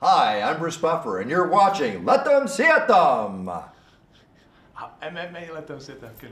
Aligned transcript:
Hi, 0.00 0.42
I'm 0.42 0.60
Bruce 0.60 0.76
Buffer, 0.76 1.18
and 1.18 1.28
you're 1.28 1.48
watching 1.48 2.04
Let 2.04 2.24
Them 2.24 2.46
See 2.46 2.62
It 2.62 2.86
Them. 2.86 3.50
MMA 5.02 5.52
let 5.52 5.66
them 5.66 5.80
sit 5.80 6.00
there. 6.00 6.12
Good. 6.20 6.30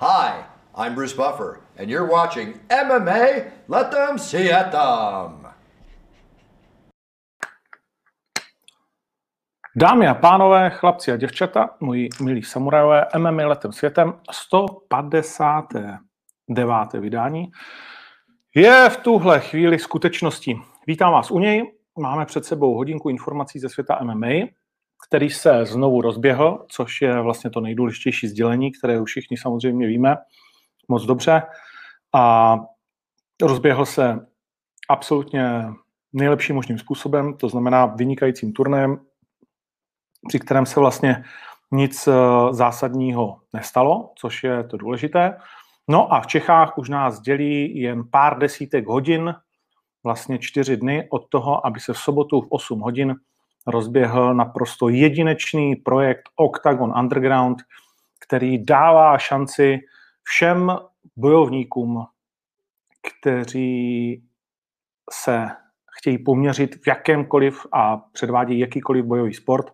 Hi, 0.00 0.44
I'm 0.74 0.96
Bruce 0.96 1.14
Buffer, 1.14 1.60
and 1.76 1.88
you're 1.88 2.10
watching 2.10 2.58
MMA 2.68 3.52
Let 3.68 3.92
Them 3.92 4.18
See 4.18 4.50
It 4.50 4.72
Them. 4.72 5.46
Dámy 9.76 10.06
a 10.06 10.14
pánové, 10.14 10.70
chlapci 10.70 11.12
a 11.12 11.16
děvčata, 11.16 11.70
moji 11.80 12.08
milí 12.22 12.42
samurajové, 12.42 13.06
MMA 13.18 13.46
letem 13.46 13.72
světem, 13.72 14.14
159. 14.30 16.92
vydání 16.92 17.50
je 18.54 18.90
v 18.90 18.96
tuhle 18.96 19.40
chvíli 19.40 19.78
skutečností. 19.78 20.62
Vítám 20.86 21.12
vás 21.12 21.30
u 21.30 21.38
něj, 21.38 21.79
máme 21.98 22.26
před 22.26 22.44
sebou 22.44 22.74
hodinku 22.74 23.08
informací 23.08 23.58
ze 23.58 23.68
světa 23.68 23.98
MMA, 24.02 24.46
který 25.08 25.30
se 25.30 25.64
znovu 25.64 26.00
rozběhl, 26.00 26.66
což 26.68 27.02
je 27.02 27.20
vlastně 27.20 27.50
to 27.50 27.60
nejdůležitější 27.60 28.28
sdělení, 28.28 28.72
které 28.72 29.00
už 29.00 29.10
všichni 29.10 29.36
samozřejmě 29.36 29.86
víme 29.86 30.16
moc 30.88 31.06
dobře. 31.06 31.42
A 32.14 32.56
rozběhl 33.42 33.86
se 33.86 34.26
absolutně 34.88 35.64
nejlepším 36.12 36.56
možným 36.56 36.78
způsobem, 36.78 37.36
to 37.36 37.48
znamená 37.48 37.86
vynikajícím 37.86 38.52
turnajem, 38.52 39.00
při 40.28 40.38
kterém 40.38 40.66
se 40.66 40.80
vlastně 40.80 41.24
nic 41.72 42.08
eh, 42.08 42.12
zásadního 42.50 43.40
nestalo, 43.52 44.12
což 44.18 44.44
je 44.44 44.64
to 44.64 44.76
důležité. 44.76 45.36
No 45.88 46.12
a 46.12 46.20
v 46.20 46.26
Čechách 46.26 46.78
už 46.78 46.88
nás 46.88 47.20
dělí 47.20 47.80
jen 47.80 48.02
pár 48.10 48.38
desítek 48.38 48.86
hodin, 48.86 49.34
vlastně 50.04 50.38
čtyři 50.38 50.76
dny 50.76 51.08
od 51.10 51.28
toho, 51.28 51.66
aby 51.66 51.80
se 51.80 51.92
v 51.92 51.98
sobotu 51.98 52.40
v 52.40 52.46
8 52.48 52.80
hodin 52.80 53.16
rozběhl 53.66 54.34
naprosto 54.34 54.88
jedinečný 54.88 55.76
projekt 55.76 56.28
Octagon 56.36 56.92
Underground, 56.98 57.58
který 58.18 58.64
dává 58.64 59.18
šanci 59.18 59.78
všem 60.22 60.72
bojovníkům, 61.16 62.04
kteří 63.02 64.22
se 65.10 65.48
chtějí 65.98 66.18
poměřit 66.18 66.74
v 66.74 66.86
jakémkoliv 66.86 67.66
a 67.72 67.96
předvádějí 67.96 68.60
jakýkoliv 68.60 69.04
bojový 69.04 69.34
sport, 69.34 69.72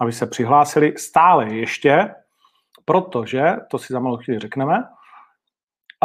aby 0.00 0.12
se 0.12 0.26
přihlásili 0.26 0.94
stále 0.98 1.54
ještě, 1.54 2.14
protože, 2.84 3.56
to 3.70 3.78
si 3.78 3.92
za 3.92 4.00
malou 4.00 4.16
chvíli 4.16 4.40
řekneme, 4.40 4.84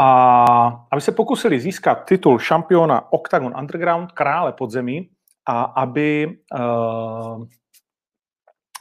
a 0.02 0.88
aby 0.92 1.02
se 1.02 1.12
pokusili 1.12 1.60
získat 1.60 2.06
titul 2.06 2.40
šampiona 2.40 3.14
Octagon 3.14 3.54
Underground, 3.60 4.12
krále 4.12 4.54
podzemí, 4.54 5.10
a 5.48 5.62
aby 5.62 6.28
uh, 6.28 7.44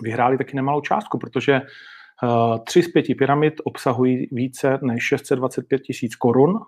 vyhráli 0.03 0.39
taky 0.39 0.57
nemalou 0.57 0.81
částku, 0.81 1.19
protože 1.19 1.61
uh, 2.23 2.59
tři 2.65 2.83
z 2.83 2.93
pěti 2.93 3.15
pyramid 3.15 3.55
obsahují 3.65 4.29
více 4.33 4.79
než 4.83 5.05
625 5.05 5.83
tisíc 5.83 6.17
korun 6.17 6.59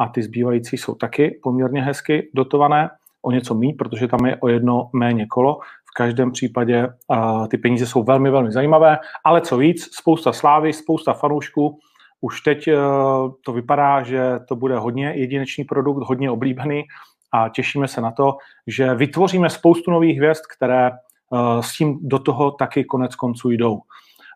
a 0.00 0.08
ty 0.08 0.22
zbývající 0.22 0.76
jsou 0.76 0.94
taky 0.94 1.40
poměrně 1.42 1.82
hezky 1.82 2.30
dotované, 2.34 2.90
o 3.22 3.30
něco 3.30 3.54
méně, 3.54 3.74
protože 3.78 4.08
tam 4.08 4.26
je 4.26 4.36
o 4.36 4.48
jedno 4.48 4.90
méně 4.92 5.26
kolo. 5.26 5.58
V 5.60 5.94
každém 5.96 6.32
případě 6.32 6.86
uh, 6.86 7.46
ty 7.48 7.58
peníze 7.58 7.86
jsou 7.86 8.02
velmi, 8.02 8.30
velmi 8.30 8.52
zajímavé, 8.52 8.98
ale 9.24 9.40
co 9.40 9.56
víc, 9.56 9.88
spousta 9.94 10.32
slávy, 10.32 10.72
spousta 10.72 11.12
fanoušků, 11.12 11.78
už 12.20 12.40
teď 12.40 12.68
to 13.44 13.52
vypadá, 13.52 14.02
že 14.02 14.40
to 14.48 14.56
bude 14.56 14.78
hodně 14.78 15.12
jedinečný 15.16 15.64
produkt, 15.64 16.02
hodně 16.02 16.30
oblíbený 16.30 16.84
a 17.32 17.48
těšíme 17.48 17.88
se 17.88 18.00
na 18.00 18.10
to, 18.10 18.36
že 18.66 18.94
vytvoříme 18.94 19.50
spoustu 19.50 19.90
nových 19.90 20.18
hvězd, 20.18 20.42
které 20.56 20.90
s 21.60 21.76
tím 21.76 21.98
do 22.02 22.18
toho 22.18 22.50
taky 22.50 22.84
konec 22.84 23.14
konců 23.14 23.50
jdou. 23.50 23.80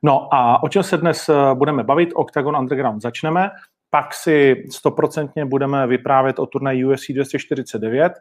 No 0.04 0.34
a 0.34 0.62
o 0.62 0.68
čem 0.68 0.82
se 0.82 0.96
dnes 0.96 1.30
budeme 1.54 1.84
bavit? 1.84 2.10
Octagon 2.14 2.56
Underground 2.56 3.02
začneme, 3.02 3.50
pak 3.90 4.14
si 4.14 4.64
stoprocentně 4.70 5.44
budeme 5.44 5.86
vyprávět 5.86 6.38
o 6.38 6.46
turnaji 6.46 6.84
UFC 6.84 7.04
249, 7.10 8.12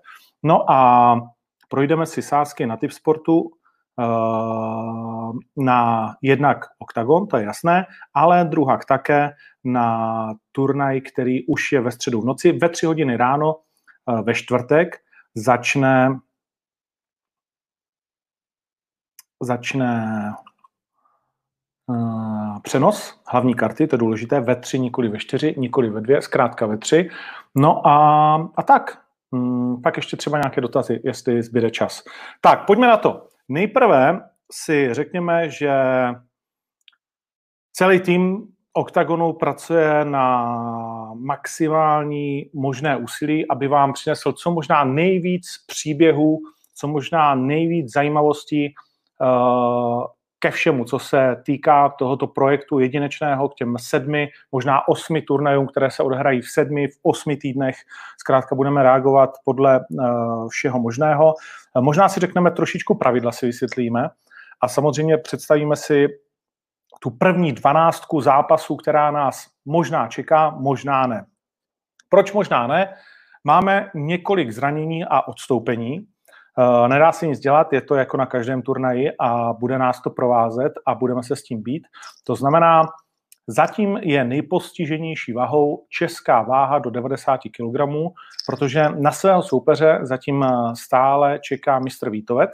no 0.44 0.72
a 0.72 1.16
projdeme 1.69 2.06
si 2.06 2.22
sázky 2.22 2.66
na 2.66 2.78
typ 2.78 2.91
sportu, 2.91 3.52
na 5.57 6.13
jednak 6.22 6.66
OKTAGON, 6.80 7.28
to 7.28 7.38
je 7.38 7.44
jasné, 7.44 7.86
ale 8.13 8.46
druhak 8.46 8.86
také 8.86 9.31
na 9.64 10.36
turnaj, 10.52 11.02
který 11.02 11.46
už 11.46 11.72
je 11.72 11.82
ve 11.82 11.92
středu 11.92 12.22
v 12.22 12.26
noci. 12.26 12.52
Ve 12.52 12.70
tři 12.70 12.86
hodiny 12.86 13.18
ráno 13.18 13.56
eh, 14.10 14.22
ve 14.22 14.34
čtvrtek 14.34 14.96
začne 15.36 16.20
začne 19.42 20.06
uh, 21.88 22.60
přenos 22.62 23.22
hlavní 23.28 23.56
karty, 23.56 23.88
to 23.88 23.96
je 23.96 24.00
důležité, 24.00 24.40
ve 24.40 24.56
tři, 24.56 24.80
nikoli 24.80 25.10
ve 25.10 25.18
čtyři, 25.18 25.56
nikoli 25.58 25.90
ve 25.90 26.02
dvě, 26.02 26.22
zkrátka 26.22 26.66
ve 26.66 26.78
tři. 26.78 27.10
No 27.56 27.88
a, 27.88 28.36
a 28.56 28.64
tak, 28.64 29.02
hmm, 29.34 29.82
pak 29.82 29.98
ještě 29.98 30.18
třeba 30.18 30.38
nějaké 30.38 30.62
dotazy, 30.62 31.02
jestli 31.04 31.44
zbyde 31.44 31.72
čas. 31.72 32.04
Tak, 32.42 32.66
pojďme 32.66 32.88
na 32.88 32.98
to. 32.98 33.28
Nejprve 33.50 34.20
si 34.52 34.94
řekněme, 34.94 35.50
že 35.50 35.74
celý 37.74 38.00
tým 38.00 38.50
OKTAGONu 38.74 39.34
pracuje 39.34 40.06
na 40.06 40.56
maximální 41.14 42.50
možné 42.54 42.98
úsilí, 42.98 43.48
aby 43.48 43.68
vám 43.68 43.94
přinesl 43.94 44.32
co 44.32 44.52
možná 44.52 44.84
nejvíc 44.84 45.48
příběhů, 45.68 46.40
co 46.76 46.88
možná 46.88 47.36
nejvíc 47.36 47.94
zajímavostí 47.94 48.74
uh, 49.22 50.04
ke 50.40 50.52
všemu, 50.52 50.86
co 50.86 51.00
se 51.00 51.36
týká 51.46 51.90
tohoto 51.90 52.28
projektu 52.28 52.80
jedinečného 52.80 53.50
k 53.50 53.56
těm 53.56 53.76
sedmi, 53.80 54.30
možná 54.52 54.88
osmi 54.88 55.22
turnajům, 55.22 55.68
které 55.68 55.92
se 55.92 56.04
odehrají 56.04 56.42
v 56.42 56.50
sedmi, 56.50 56.88
v 56.88 56.98
osmi 57.04 57.38
týdnech. 57.38 57.76
Zkrátka 58.20 58.56
budeme 58.56 58.84
reagovat 58.84 59.30
podle 59.46 59.80
uh, 59.80 60.50
všeho 60.50 60.80
možného. 60.80 61.34
Uh, 61.76 61.84
možná 61.84 62.10
si 62.10 62.20
řekneme 62.20 62.52
trošičku 62.52 62.96
pravidla, 62.96 63.31
si 63.31 63.46
vysvětlíme. 63.46 64.10
A 64.62 64.68
samozřejmě 64.68 65.18
představíme 65.18 65.76
si 65.76 66.08
tu 67.03 67.09
první 67.09 67.51
dvanáctku 67.51 68.22
zápasů, 68.22 68.75
která 68.75 69.12
nás 69.12 69.47
možná 69.66 70.07
čeká, 70.07 70.50
možná 70.50 71.07
ne. 71.07 71.25
Proč 72.09 72.34
možná 72.34 72.67
ne? 72.67 72.94
Máme 73.44 73.91
několik 73.95 74.51
zranění 74.51 75.06
a 75.06 75.28
odstoupení. 75.28 76.00
Eh, 76.59 76.88
nedá 76.88 77.12
se 77.12 77.28
nic 77.28 77.39
dělat, 77.39 77.73
je 77.73 77.81
to 77.81 77.95
jako 77.95 78.17
na 78.17 78.25
každém 78.25 78.62
turnaji 78.62 79.12
a 79.19 79.53
bude 79.53 79.78
nás 79.78 80.01
to 80.01 80.09
provázet 80.09 80.73
a 80.85 80.95
budeme 80.95 81.23
se 81.23 81.35
s 81.35 81.44
tím 81.44 81.63
být. 81.63 81.88
To 82.23 82.35
znamená, 82.35 82.81
zatím 83.47 83.97
je 83.97 84.23
nejpostiženější 84.23 85.33
váhou 85.33 85.85
česká 85.89 86.41
váha 86.41 86.79
do 86.79 86.89
90 86.89 87.38
kg, 87.38 87.81
protože 88.47 88.89
na 88.89 89.12
svého 89.12 89.44
soupeře 89.44 90.00
zatím 90.01 90.45
stále 90.73 91.39
čeká 91.39 91.79
mistr 91.79 92.09
Vítovec, 92.09 92.51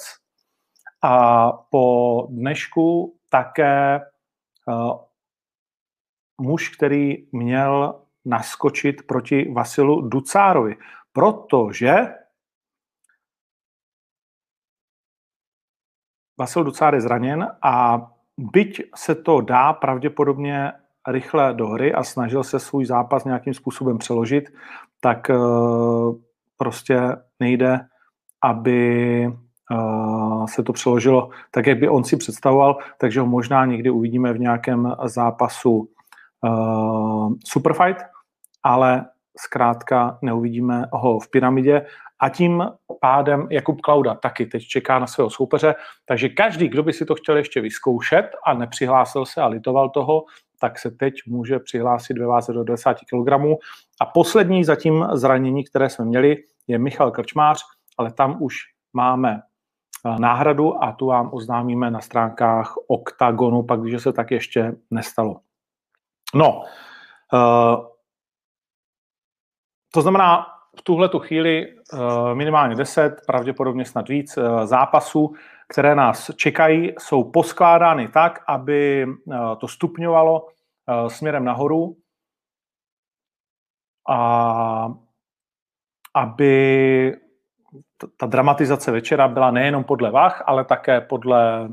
a 1.04 1.52
po 1.52 2.28
dnešku 2.30 3.16
také 3.30 4.00
muž, 6.42 6.70
který 6.70 7.28
měl 7.32 8.02
naskočit 8.26 9.08
proti 9.08 9.52
Vasilu 9.52 10.02
Ducárovi, 10.02 10.76
protože 11.14 11.96
Vasil 16.40 16.64
Ducár 16.64 16.96
je 16.96 17.02
zraněn 17.02 17.48
a 17.62 18.08
byť 18.38 18.82
se 18.96 19.16
to 19.16 19.42
dá 19.42 19.74
pravděpodobně 19.74 20.72
rychle 21.08 21.54
do 21.54 21.68
hry 21.68 21.94
a 21.94 22.04
snažil 22.04 22.44
se 22.44 22.60
svůj 22.60 22.86
zápas 22.86 23.26
nějakým 23.26 23.54
způsobem 23.54 23.98
přeložit, 23.98 24.50
tak 25.00 25.30
uh, 25.30 26.16
prostě 26.58 27.00
nejde, 27.40 27.80
aby 28.44 29.32
se 30.46 30.64
to 30.64 30.74
přeložilo 30.74 31.30
tak, 31.52 31.68
jak 31.68 31.80
by 31.80 31.90
on 31.90 32.04
si 32.04 32.18
představoval, 32.18 32.78
takže 32.98 33.20
ho 33.20 33.26
možná 33.26 33.66
někdy 33.66 33.90
uvidíme 33.90 34.34
v 34.34 34.40
nějakém 34.40 34.94
zápasu 35.06 35.90
uh, 36.44 37.34
Superfight, 37.46 37.98
ale 38.64 39.06
zkrátka 39.38 40.18
neuvidíme 40.22 40.86
ho 40.94 41.20
v 41.20 41.30
pyramidě 41.32 41.86
a 42.20 42.30
tím 42.30 42.64
pádem 43.02 43.48
Jakub 43.52 43.82
Klauda 43.82 44.16
taky 44.16 44.46
teď 44.46 44.64
čeká 44.64 45.00
na 45.00 45.08
svého 45.08 45.30
soupeře, 45.30 45.76
takže 46.06 46.30
každý, 46.30 46.68
kdo 46.68 46.84
by 46.84 46.94
si 46.94 47.06
to 47.06 47.16
chtěl 47.16 47.38
ještě 47.38 47.62
vyzkoušet 47.62 48.26
a 48.46 48.54
nepřihlásil 48.54 49.26
se 49.26 49.42
a 49.42 49.48
litoval 49.48 49.90
toho, 49.90 50.24
tak 50.60 50.80
se 50.80 50.92
teď 50.92 51.14
může 51.28 51.60
přihlásit 51.60 52.18
ve 52.18 52.26
váze 52.26 52.54
do 52.54 52.64
20 52.64 52.94
kg. 52.94 53.32
A 54.02 54.06
poslední 54.06 54.64
zatím 54.64 55.08
zranění, 55.14 55.64
které 55.64 55.90
jsme 55.90 56.06
měli, 56.06 56.38
je 56.68 56.80
Michal 56.80 57.12
Krčmář, 57.12 57.62
ale 57.98 58.14
tam 58.14 58.38
už 58.40 58.56
máme 58.94 59.42
náhradu 60.20 60.84
a 60.84 60.92
tu 60.92 61.06
vám 61.06 61.30
oznámíme 61.34 61.92
na 61.92 62.02
stránkách 62.02 62.76
OKTAGONu, 62.88 63.64
pak 63.64 63.82
když 63.82 64.04
se 64.04 64.14
tak 64.14 64.32
ještě 64.32 64.76
nestalo. 64.92 65.40
No, 66.36 66.64
uh, 67.34 67.86
to 69.94 70.02
znamená, 70.02 70.46
v 70.78 70.82
tuhle 70.82 71.10
tu 71.10 71.20
chvíli 71.20 71.76
minimálně 72.34 72.76
10, 72.76 73.22
pravděpodobně 73.28 73.86
snad 73.86 74.10
víc 74.10 74.40
zápasů, 74.64 75.34
které 75.70 75.96
nás 75.96 76.32
čekají, 76.36 76.94
jsou 77.00 77.32
poskládány 77.32 78.08
tak, 78.08 78.44
aby 78.48 79.08
to 79.58 79.68
stupňovalo 79.68 80.48
směrem 81.08 81.46
nahoru 81.46 81.98
a 84.10 84.94
aby 86.16 87.14
ta 88.18 88.26
dramatizace 88.26 88.92
večera 88.92 89.28
byla 89.28 89.52
nejenom 89.52 89.84
podle 89.84 90.12
vach, 90.12 90.44
ale 90.46 90.66
také 90.66 91.02
podle 91.02 91.70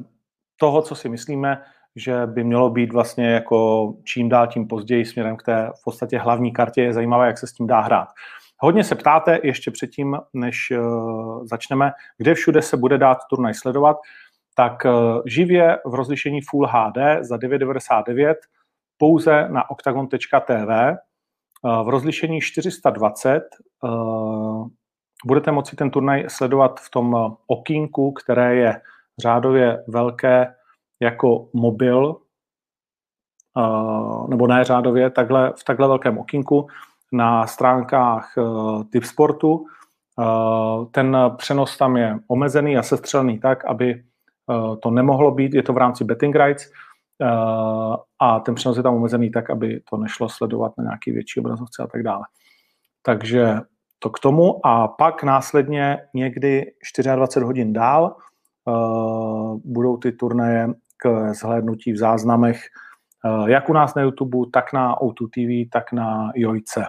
toho, 0.57 0.83
co 0.83 0.95
si 0.95 1.09
myslíme, 1.09 1.63
že 1.97 2.27
by 2.27 2.45
mělo 2.45 2.71
být 2.71 2.93
vlastně 2.93 3.31
jako 3.31 3.93
čím 4.05 4.29
dál 4.29 4.47
tím 4.47 4.69
později 4.69 5.05
směrem 5.05 5.37
k 5.37 5.43
té 5.43 5.71
v 5.81 5.85
podstatě 5.85 6.19
hlavní 6.19 6.53
kartě. 6.53 6.83
Je 6.83 6.93
zajímavé, 6.93 7.27
jak 7.27 7.39
se 7.39 7.47
s 7.47 7.53
tím 7.53 7.67
dá 7.67 7.81
hrát. 7.81 8.09
Hodně 8.59 8.85
se 8.85 8.95
ptáte 8.95 9.41
ještě 9.43 9.71
předtím, 9.71 10.19
než 10.33 10.71
uh, 10.71 11.47
začneme, 11.47 11.93
kde 12.19 12.35
všude 12.35 12.63
se 12.63 12.77
bude 12.77 12.99
dát 12.99 13.19
turnaj 13.31 13.55
sledovat. 13.55 13.97
Tak 14.55 14.85
uh, 14.85 15.23
živě 15.27 15.79
v 15.87 15.95
rozlišení 15.95 16.41
Full 16.51 16.67
HD 16.67 16.97
za 17.21 17.37
9,99 17.37 18.35
pouze 18.99 19.49
na 19.49 19.71
octagon.tv 19.71 20.97
uh, 21.63 21.87
v 21.87 21.89
rozlišení 21.89 22.41
420 22.41 23.43
budete 25.27 25.53
moci 25.53 25.77
ten 25.77 25.91
turnaj 25.91 26.25
sledovat 26.29 26.81
v 26.81 26.91
tom 26.91 27.37
okýnku, 27.47 28.13
které 28.13 28.55
je 28.55 28.81
řádově 29.19 29.85
velké 29.89 30.55
jako 31.01 31.49
mobil, 31.53 32.17
nebo 34.29 34.47
ne 34.47 34.65
řádově, 34.65 35.11
takhle, 35.11 35.53
v 35.57 35.65
takhle 35.65 35.89
velkém 35.89 36.19
okýnku 36.19 36.67
na 37.13 37.47
stránkách 37.47 38.35
typ 38.93 39.05
sportu. 39.05 39.67
Ten 40.91 41.17
přenos 41.37 41.79
tam 41.79 41.97
je 41.97 42.19
omezený 42.29 42.77
a 42.77 42.83
sestřelený 42.83 43.39
tak, 43.39 43.65
aby 43.65 44.05
to 44.83 44.91
nemohlo 44.91 45.31
být, 45.31 45.55
je 45.55 45.63
to 45.63 45.73
v 45.73 45.79
rámci 45.79 46.05
betting 46.05 46.37
rights, 46.37 46.71
a 48.21 48.41
ten 48.41 48.55
přenos 48.55 48.77
je 48.77 48.83
tam 48.83 48.95
omezený 48.95 49.31
tak, 49.31 49.51
aby 49.51 49.81
to 49.91 49.97
nešlo 49.97 50.29
sledovat 50.29 50.73
na 50.79 50.85
nějaký 50.85 51.13
větší 51.13 51.41
obrazovce 51.41 51.83
a 51.83 51.87
tak 51.87 52.03
dále. 52.03 52.25
Takže 53.03 53.61
to 54.05 54.11
k 54.11 54.19
tomu 54.19 54.67
a 54.67 54.89
pak 54.89 55.23
následně 55.23 55.99
někdy 56.15 56.73
24 57.15 57.47
hodin 57.47 57.73
dál 57.73 58.17
uh, 58.65 59.61
budou 59.65 59.97
ty 59.97 60.13
turnaje 60.13 60.69
k 60.97 61.35
zhlédnutí 61.35 61.93
v 61.93 61.97
záznamech 61.97 62.61
uh, 63.25 63.49
jak 63.49 63.69
u 63.69 63.73
nás 63.73 63.95
na 63.95 64.03
YouTube, 64.03 64.39
tak 64.53 64.73
na 64.73 64.97
O2 64.97 65.29
TV, 65.31 65.71
tak 65.73 65.93
na 65.93 66.33
Jojce. 66.35 66.87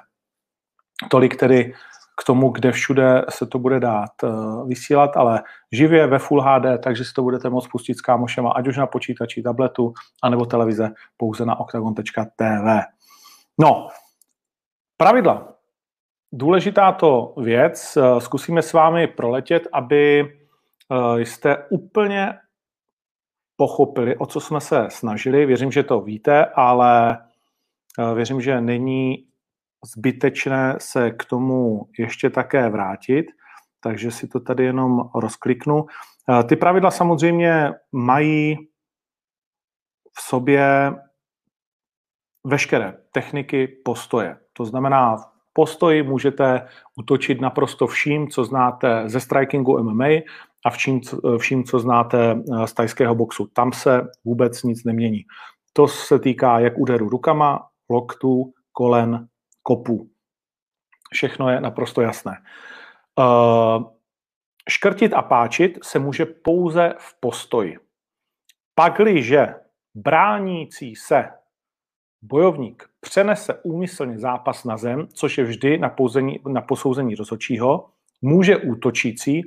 Tolik 1.09 1.35
tedy 1.35 1.73
k 2.21 2.23
tomu, 2.23 2.50
kde 2.50 2.71
všude 2.71 3.25
se 3.29 3.45
to 3.45 3.59
bude 3.59 3.79
dát 3.79 4.23
uh, 4.23 4.67
vysílat, 4.67 5.17
ale 5.17 5.44
živě 5.71 6.07
ve 6.07 6.19
Full 6.19 6.41
HD, 6.41 6.83
takže 6.83 7.06
si 7.06 7.13
to 7.13 7.23
budete 7.23 7.50
moct 7.50 7.67
pustit 7.67 7.97
s 7.97 8.01
kámošema, 8.01 8.51
ať 8.51 8.67
už 8.67 8.77
na 8.77 8.88
počítači, 8.88 9.41
tabletu, 9.41 9.94
anebo 10.23 10.45
televize 10.45 10.91
pouze 11.17 11.45
na 11.45 11.59
octagon.tv. 11.59 12.81
No, 13.59 13.88
pravidla 14.97 15.54
důležitá 16.33 16.92
to 16.92 17.33
věc. 17.38 17.98
Eh, 17.98 18.22
zkusíme 18.22 18.62
s 18.62 18.74
vámi 18.74 19.07
proletět, 19.07 19.68
aby 19.74 20.19
eh, 20.22 21.25
jste 21.25 21.57
úplně 21.69 22.39
pochopili, 23.56 24.18
o 24.18 24.25
co 24.25 24.39
jsme 24.39 24.62
se 24.62 24.88
snažili. 24.89 25.45
Věřím, 25.45 25.72
že 25.72 25.83
to 25.83 26.01
víte, 26.01 26.45
ale 26.45 27.18
eh, 28.00 28.16
věřím, 28.16 28.42
že 28.42 28.62
není 28.62 29.27
zbytečné 29.95 30.75
se 30.77 31.12
k 31.12 31.25
tomu 31.25 31.89
ještě 32.00 32.30
také 32.30 32.69
vrátit, 32.69 33.25
takže 33.80 34.12
si 34.12 34.27
to 34.27 34.39
tady 34.39 34.63
jenom 34.63 35.10
rozkliknu. 35.16 35.86
Ty 36.50 36.56
pravidla 36.56 36.92
samozřejmě 36.92 37.74
mají 37.92 38.57
v 40.18 40.22
sobě 40.22 40.94
veškeré 42.44 42.94
techniky 43.12 43.68
postoje. 43.68 44.38
To 44.54 44.66
znamená, 44.66 45.18
postoji 45.55 46.03
můžete 46.03 46.67
utočit 46.95 47.41
naprosto 47.41 47.87
vším, 47.87 48.29
co 48.29 48.43
znáte 48.43 49.03
ze 49.09 49.19
strikingu 49.19 49.83
MMA 49.83 50.07
a 50.65 50.69
vším, 50.69 51.01
vším 51.37 51.63
co 51.63 51.79
znáte 51.79 52.31
eh, 52.31 52.67
z 52.67 52.73
tajského 52.73 53.15
boxu. 53.15 53.47
Tam 53.53 53.73
se 53.73 54.01
vůbec 54.25 54.63
nic 54.63 54.83
nemění. 54.83 55.25
To 55.73 55.87
se 55.87 56.19
týká 56.19 56.59
jak 56.59 56.77
úderu 56.77 57.09
rukama, 57.09 57.67
loktů, 57.89 58.53
kolen, 58.71 59.27
kopů. 59.63 60.09
Všechno 61.13 61.49
je 61.49 61.61
naprosto 61.61 62.01
jasné. 62.01 62.37
Uh, 63.19 63.83
škrtit 64.69 65.13
a 65.13 65.21
páčit 65.21 65.79
se 65.83 65.99
může 65.99 66.25
pouze 66.25 66.93
v 66.97 67.19
postoji. 67.19 67.77
Pakliže 68.75 69.55
bránící 69.95 70.95
se 70.95 71.29
bojovník 72.21 72.89
přenese 73.05 73.53
úmyslně 73.63 74.19
zápas 74.19 74.63
na 74.63 74.77
zem, 74.77 75.07
což 75.13 75.37
je 75.37 75.43
vždy 75.43 75.77
na, 75.77 75.89
pouzení, 75.89 76.39
na 76.47 76.61
posouzení 76.61 77.15
rozhodčího, 77.15 77.85
může 78.21 78.57
útočící 78.57 79.41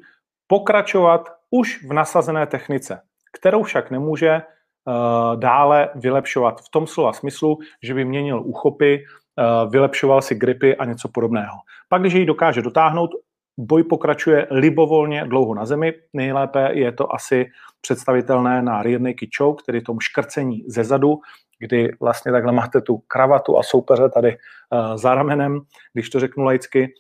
pokračovat 0.46 1.28
už 1.50 1.84
v 1.84 1.92
nasazené 1.92 2.46
technice, 2.46 3.02
kterou 3.32 3.62
však 3.62 3.90
nemůže 3.90 4.32
uh, 4.38 5.40
dále 5.40 5.88
vylepšovat 5.94 6.60
v 6.60 6.70
tom 6.70 6.86
slova 6.86 7.12
smyslu, 7.12 7.58
že 7.82 7.94
by 7.94 8.04
měnil 8.04 8.42
úchopy, 8.46 9.02
uh, 9.02 9.70
vylepšoval 9.70 10.22
si 10.22 10.34
gripy 10.34 10.76
a 10.76 10.84
něco 10.84 11.08
podobného. 11.08 11.56
Pak, 11.88 12.00
když 12.00 12.14
ji 12.14 12.26
dokáže 12.26 12.62
dotáhnout, 12.62 13.10
boj 13.58 13.82
pokračuje 13.84 14.46
libovolně 14.50 15.24
dlouho 15.24 15.54
na 15.54 15.66
zemi. 15.66 15.92
Nejlépe 16.12 16.70
je 16.72 16.92
to 16.92 17.14
asi 17.14 17.50
představitelné 17.80 18.62
na 18.62 18.82
rear 18.82 19.00
naked 19.00 19.28
choke, 19.36 19.62
tedy 19.66 19.82
tom 19.82 20.00
škrcení 20.00 20.64
ze 20.66 20.84
zadu, 20.84 21.18
kdy 21.58 21.92
vlastně 22.00 22.32
takhle 22.32 22.52
máte 22.52 22.80
tu 22.80 22.98
kravatu 22.98 23.58
a 23.58 23.62
soupeře 23.62 24.08
tady 24.08 24.36
uh, 24.36 24.96
za 24.96 25.14
ramenem, 25.14 25.60
když 25.92 26.10
to 26.10 26.20
řeknu 26.20 26.44
laicky, 26.44 26.94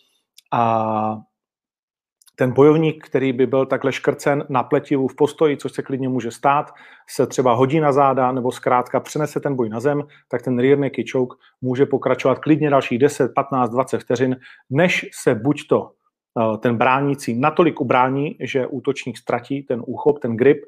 a 0.52 1.18
ten 2.38 2.52
bojovník, 2.52 3.04
který 3.06 3.32
by 3.32 3.46
byl 3.46 3.66
takhle 3.66 3.92
škrcen 3.92 4.44
na 4.48 4.62
pletivu 4.62 5.08
v 5.08 5.16
postoji, 5.16 5.56
což 5.56 5.72
se 5.72 5.82
klidně 5.82 6.08
může 6.08 6.30
stát, 6.30 6.70
se 7.10 7.26
třeba 7.26 7.54
hodí 7.54 7.80
na 7.80 7.92
záda 7.92 8.32
nebo 8.32 8.52
zkrátka 8.52 9.00
přenese 9.00 9.40
ten 9.40 9.56
boj 9.56 9.68
na 9.68 9.80
zem, 9.80 10.02
tak 10.28 10.42
ten 10.42 10.58
rear 10.58 10.78
naked 10.78 11.10
choke 11.12 11.36
může 11.60 11.86
pokračovat 11.86 12.38
klidně 12.38 12.70
dalších 12.70 12.98
10, 12.98 13.34
15, 13.34 13.70
20 13.70 13.98
vteřin, 13.98 14.36
než 14.70 15.06
se 15.22 15.34
buď 15.34 15.66
to 15.68 15.90
eh, 16.40 16.58
ten 16.58 16.76
bránící 16.76 17.40
natolik 17.40 17.80
ubrání, 17.80 18.36
že 18.40 18.66
útočník 18.66 19.18
ztratí 19.18 19.62
ten 19.62 19.82
úchop, 19.86 20.18
ten 20.18 20.36
grip, 20.36 20.58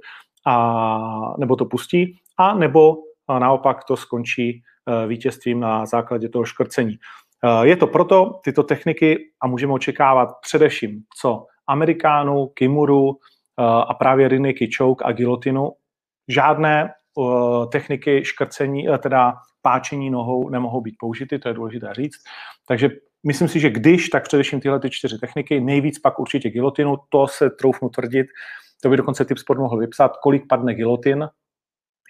a, 0.47 1.35
nebo 1.39 1.57
to 1.57 1.65
pustí, 1.65 2.17
a 2.39 2.55
nebo 2.55 2.97
a 3.31 3.39
naopak 3.39 3.85
to 3.85 3.97
skončí 3.97 4.63
eh, 4.89 5.07
vítězstvím 5.07 5.61
na 5.61 5.87
základě 5.87 6.29
toho 6.29 6.45
škrcení. 6.45 6.99
Eh, 7.45 7.67
je 7.67 7.77
to 7.77 7.87
proto 7.87 8.41
tyto 8.45 8.63
techniky 8.63 9.19
a 9.43 9.47
můžeme 9.47 9.73
očekávat 9.73 10.29
především 10.43 11.03
co 11.21 11.47
Amerikánů, 11.67 12.47
Kimuru 12.47 13.11
eh, 13.11 13.63
a 13.63 13.95
právě 13.95 14.29
Rinniky 14.29 14.71
Choke 14.77 15.05
a 15.05 15.13
Gilotinu. 15.13 15.71
Žádné 16.29 16.91
techniky 17.73 18.25
škrcení, 18.25 18.87
teda 19.03 19.35
páčení 19.63 20.11
nohou 20.11 20.49
nemohou 20.49 20.81
být 20.81 20.95
použity, 20.99 21.39
to 21.39 21.49
je 21.49 21.55
důležité 21.55 21.95
říct. 21.95 22.17
Takže 22.69 22.89
myslím 23.27 23.49
si, 23.49 23.61
že 23.61 23.71
když, 23.71 24.09
tak 24.09 24.25
především 24.25 24.61
tyhle 24.61 24.81
ty 24.81 24.91
čtyři 24.91 25.19
techniky, 25.19 25.61
nejvíc 25.61 25.99
pak 25.99 26.21
určitě 26.21 26.51
gilotinu, 26.51 26.97
to 27.09 27.29
se 27.29 27.51
troufnu 27.51 27.89
tvrdit, 27.89 28.27
to 28.83 28.89
by 28.89 28.97
dokonce 28.97 29.25
typ 29.25 29.39
sport 29.39 29.59
mohl 29.59 29.79
vypsat, 29.79 30.17
kolik 30.23 30.43
padne 30.49 30.75
gilotin 30.75 31.29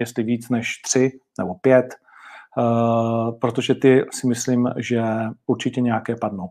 jestli 0.01 0.23
víc 0.23 0.49
než 0.49 0.83
tři 0.83 1.11
nebo 1.39 1.55
pět, 1.55 1.95
uh, 2.57 3.39
protože 3.39 3.75
ty 3.75 4.05
si 4.13 4.27
myslím, 4.27 4.69
že 4.77 5.03
určitě 5.47 5.81
nějaké 5.81 6.17
padnou. 6.17 6.49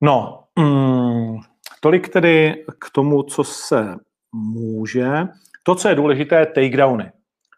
No, 0.00 0.44
mm, 0.58 1.36
tolik 1.80 2.08
tedy 2.08 2.64
k 2.80 2.90
tomu, 2.90 3.22
co 3.22 3.44
se 3.44 3.94
může. 4.32 5.08
To, 5.62 5.74
co 5.74 5.88
je 5.88 5.94
důležité, 5.94 6.46
takedowny. 6.46 7.12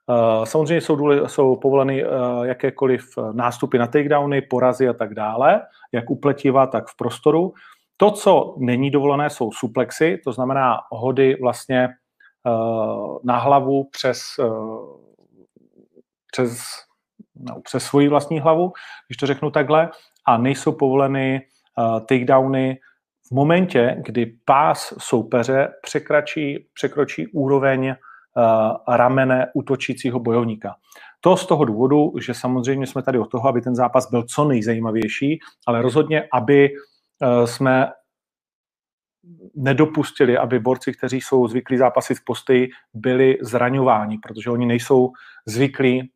Uh, 0.06 0.44
samozřejmě 0.44 0.80
jsou, 0.80 0.96
důle, 0.96 1.28
jsou 1.28 1.56
povoleny 1.56 2.04
uh, 2.04 2.10
jakékoliv 2.44 3.04
nástupy 3.32 3.78
na 3.78 3.86
takedowny, 3.86 4.42
porazy 4.42 4.88
a 4.88 4.92
tak 4.92 5.14
dále, 5.14 5.60
jak 5.92 6.10
upletiva, 6.10 6.66
tak 6.66 6.88
v 6.88 6.96
prostoru. 6.96 7.52
To, 7.96 8.10
co 8.10 8.54
není 8.58 8.90
dovolené, 8.90 9.30
jsou 9.30 9.52
suplexy, 9.52 10.20
to 10.24 10.32
znamená 10.32 10.76
hody 10.90 11.36
vlastně 11.42 11.88
Eh, 11.88 11.99
na 13.24 13.38
hlavu 13.38 13.84
přes, 13.84 14.20
eh, 14.40 14.44
přes, 16.32 16.62
no, 17.34 17.60
přes 17.60 17.84
svoji 17.84 18.08
vlastní 18.08 18.40
hlavu, 18.40 18.72
když 19.08 19.16
to 19.16 19.26
řeknu 19.26 19.50
takhle, 19.50 19.90
a 20.26 20.36
nejsou 20.36 20.72
povoleny 20.72 21.40
uh, 21.78 22.00
takedowny 22.00 22.78
v 23.26 23.30
momentě, 23.34 24.02
kdy 24.04 24.34
pás 24.44 24.94
soupeře 24.98 25.68
překračí, 25.82 26.68
překročí 26.74 27.26
úroveň 27.26 27.94
ramene 28.88 29.46
útočícího 29.54 30.18
bojovníka. 30.20 30.74
To 31.20 31.36
z 31.36 31.46
toho 31.46 31.64
důvodu, 31.64 32.12
že 32.20 32.34
samozřejmě 32.34 32.86
jsme 32.86 33.02
tady 33.02 33.18
od 33.18 33.30
toho, 33.30 33.48
aby 33.48 33.60
ten 33.60 33.74
zápas 33.74 34.10
byl 34.10 34.22
co 34.22 34.44
nejzajímavější, 34.44 35.38
ale 35.66 35.82
rozhodně, 35.82 36.28
aby 36.32 36.68
jsme 37.44 37.88
nedopustili, 39.54 40.38
aby 40.38 40.58
borci, 40.58 40.92
kteří 40.92 41.20
jsou 41.20 41.48
zvyklí 41.48 41.76
zápasit 41.76 42.18
v 42.18 42.24
postoji, 42.24 42.68
byli 42.94 43.38
zraňováni, 43.42 44.18
protože 44.18 44.50
oni 44.50 44.66
nejsou 44.66 45.12
zvyklí 45.46 46.10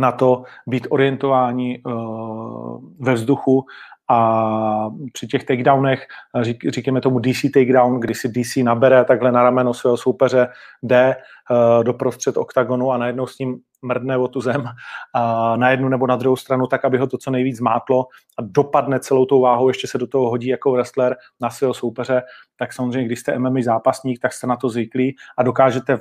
na 0.00 0.12
to 0.12 0.42
být 0.66 0.86
orientováni 0.90 1.82
uh, 1.86 2.80
ve 3.00 3.14
vzduchu. 3.14 3.64
A 4.12 4.90
při 5.12 5.26
těch 5.26 5.44
takedownech, 5.44 6.06
řík, 6.40 6.64
říkáme 6.68 7.00
tomu 7.00 7.18
DC 7.18 7.42
takedown, 7.54 8.00
kdy 8.00 8.14
si 8.14 8.28
DC 8.28 8.56
nabere 8.56 9.04
takhle 9.04 9.32
na 9.32 9.42
rameno 9.42 9.74
svého 9.74 9.96
soupeře, 9.96 10.48
jde 10.82 11.16
uh, 11.16 11.84
do 11.84 11.94
prostřed 11.94 12.36
oktagonu 12.36 12.92
a 12.92 12.98
najednou 12.98 13.26
s 13.26 13.38
ním 13.38 13.60
mrdne 13.82 14.16
o 14.16 14.28
tu 14.28 14.40
zem 14.40 14.60
uh, 14.60 15.56
na 15.56 15.70
jednu 15.70 15.88
nebo 15.88 16.06
na 16.06 16.16
druhou 16.16 16.36
stranu, 16.36 16.66
tak 16.66 16.84
aby 16.84 16.98
ho 16.98 17.06
to 17.06 17.18
co 17.18 17.30
nejvíc 17.30 17.56
zmátlo 17.56 18.06
a 18.38 18.42
dopadne 18.42 19.00
celou 19.00 19.26
tou 19.26 19.40
váhou, 19.40 19.68
ještě 19.68 19.86
se 19.86 19.98
do 19.98 20.06
toho 20.06 20.30
hodí 20.30 20.48
jako 20.48 20.72
wrestler 20.72 21.16
na 21.40 21.50
svého 21.50 21.74
soupeře, 21.74 22.22
tak 22.56 22.72
samozřejmě, 22.72 23.06
když 23.06 23.20
jste 23.20 23.38
MMA 23.38 23.60
zápasník, 23.62 24.20
tak 24.22 24.32
jste 24.32 24.46
na 24.46 24.56
to 24.56 24.68
zvyklí 24.68 25.16
a 25.38 25.42
dokážete 25.42 25.98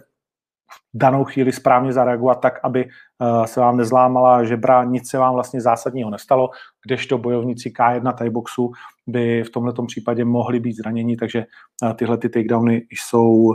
danou 0.93 1.24
chvíli 1.24 1.51
správně 1.51 1.93
zareagovat 1.93 2.41
tak, 2.41 2.59
aby 2.63 2.86
uh, 2.86 3.43
se 3.43 3.59
vám 3.59 3.77
nezlámala 3.77 4.43
žebra, 4.43 4.83
nic 4.83 5.09
se 5.09 5.17
vám 5.17 5.33
vlastně 5.33 5.62
zásadního 5.62 6.09
nestalo, 6.09 6.50
kdežto 6.86 7.17
bojovníci 7.17 7.69
K1 7.69 8.13
Thaiboxu 8.13 8.71
by 9.07 9.43
v 9.43 9.50
tomto 9.50 9.86
případě 9.86 10.25
mohli 10.25 10.59
být 10.59 10.74
zraněni, 10.74 11.17
takže 11.17 11.45
uh, 11.83 11.93
tyhle 11.93 12.17
ty 12.17 12.29
takedowny 12.29 12.81
jsou 12.91 13.53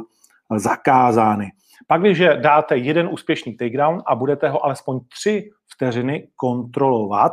zakázány. 0.57 1.51
Pak, 1.87 2.01
když 2.01 2.23
dáte 2.41 2.77
jeden 2.77 3.09
úspěšný 3.13 3.57
takedown 3.57 4.03
a 4.07 4.15
budete 4.15 4.49
ho 4.49 4.65
alespoň 4.65 5.01
tři 5.09 5.51
vteřiny 5.75 6.29
kontrolovat, 6.37 7.33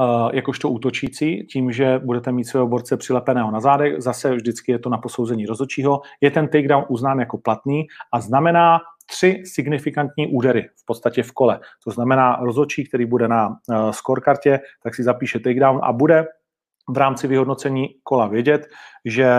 Eh, 0.00 0.36
jakožto 0.36 0.68
útočící, 0.68 1.46
tím, 1.46 1.72
že 1.72 1.98
budete 1.98 2.32
mít 2.32 2.44
svého 2.44 2.66
borce 2.66 2.96
přilepeného 2.96 3.50
na 3.50 3.60
zádech, 3.60 3.94
zase 3.98 4.34
vždycky 4.34 4.72
je 4.72 4.78
to 4.78 4.88
na 4.88 4.98
posouzení 4.98 5.46
rozočího, 5.46 6.00
je 6.20 6.30
ten 6.30 6.48
takedown 6.48 6.84
uznán 6.88 7.20
jako 7.20 7.38
platný 7.38 7.86
a 8.12 8.20
znamená 8.20 8.78
tři 9.06 9.42
signifikantní 9.44 10.26
údery 10.26 10.68
v 10.82 10.86
podstatě 10.86 11.22
v 11.22 11.32
kole. 11.32 11.60
To 11.84 11.90
znamená 11.90 12.36
rozočí, 12.36 12.84
který 12.84 13.06
bude 13.06 13.28
na 13.28 13.48
uh, 13.48 13.90
scorekartě, 13.90 14.60
tak 14.82 14.94
si 14.94 15.02
zapíše 15.02 15.38
takedown 15.38 15.80
a 15.82 15.92
bude 15.92 16.26
v 16.88 16.96
rámci 16.96 17.26
vyhodnocení 17.26 17.88
kola 18.02 18.26
vědět, 18.26 18.66
že 19.04 19.32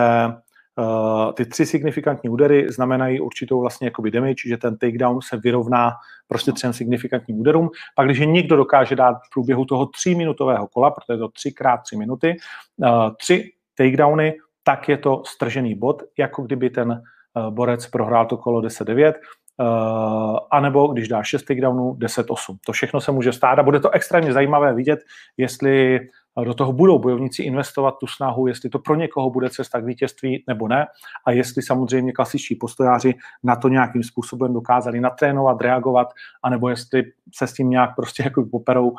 Uh, 0.78 1.32
ty 1.34 1.46
tři 1.46 1.66
signifikantní 1.66 2.30
údery 2.30 2.68
znamenají 2.70 3.20
určitou 3.20 3.62
vlastně 3.62 3.88
jakoby 3.88 4.12
damage, 4.12 4.48
že 4.48 4.58
ten 4.58 4.78
takedown 4.78 5.20
se 5.22 5.38
vyrovná 5.38 5.92
prostě 6.28 6.52
třem 6.52 6.74
signifikantním 6.74 7.40
úderům. 7.40 7.70
Pak, 7.96 8.08
když 8.08 8.20
někdo 8.20 8.58
dokáže 8.58 8.96
dát 8.96 9.14
v 9.14 9.34
průběhu 9.34 9.66
toho 9.66 9.86
tříminutového 9.86 10.68
kola, 10.68 10.92
protože 10.92 11.14
je 11.14 11.18
to 11.18 11.30
třikrát 11.30 11.78
tři 11.78 11.98
minuty, 11.98 12.36
uh, 12.78 13.10
tři 13.20 13.52
takedowny, 13.78 14.34
tak 14.64 14.90
je 14.90 14.98
to 14.98 15.24
stržený 15.26 15.76
bod, 15.76 16.04
jako 16.20 16.42
kdyby 16.42 16.70
ten 16.70 16.92
uh, 16.92 17.54
borec 17.54 17.88
prohrál 17.88 18.26
to 18.26 18.38
kolo 18.38 18.62
10-9, 18.62 19.14
Uh, 19.60 20.38
anebo 20.52 20.88
když 20.88 21.08
dá 21.08 21.24
6 21.24 21.44
takedownů, 21.44 21.94
10-8. 21.94 22.58
To 22.66 22.72
všechno 22.72 23.02
se 23.02 23.12
může 23.12 23.34
stát 23.34 23.60
a 23.60 23.64
bude 23.64 23.80
to 23.80 23.90
extrémně 23.90 24.34
zajímavé 24.34 24.74
vidět, 24.74 25.00
jestli 25.38 26.00
do 26.46 26.54
toho 26.54 26.74
budou 26.74 27.00
bojovníci 27.00 27.44
investovat 27.44 27.96
tu 28.00 28.08
snahu, 28.08 28.48
jestli 28.48 28.70
to 28.70 28.80
pro 28.80 28.96
někoho 28.96 29.30
bude 29.30 29.50
cesta 29.50 29.82
k 29.82 29.86
vítězství 29.86 30.44
nebo 30.48 30.68
ne 30.68 30.88
a 31.26 31.32
jestli 31.32 31.62
samozřejmě 31.62 32.12
klasičtí 32.12 32.56
postojáři 32.56 33.14
na 33.44 33.56
to 33.56 33.68
nějakým 33.68 34.04
způsobem 34.04 34.54
dokázali 34.54 35.00
natrénovat, 35.00 35.62
reagovat, 35.62 36.08
anebo 36.44 36.70
jestli 36.70 37.04
se 37.36 37.48
s 37.48 37.54
tím 37.54 37.70
nějak 37.70 37.96
prostě 37.96 38.24
jako 38.24 38.46
poperou, 38.52 38.94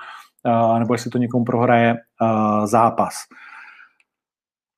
nebo 0.79 0.95
jestli 0.95 1.11
to 1.11 1.19
někomu 1.19 1.45
prohraje 1.45 1.97
zápas. 2.65 3.15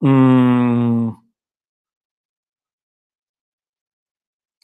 Hmm. 0.03 1.11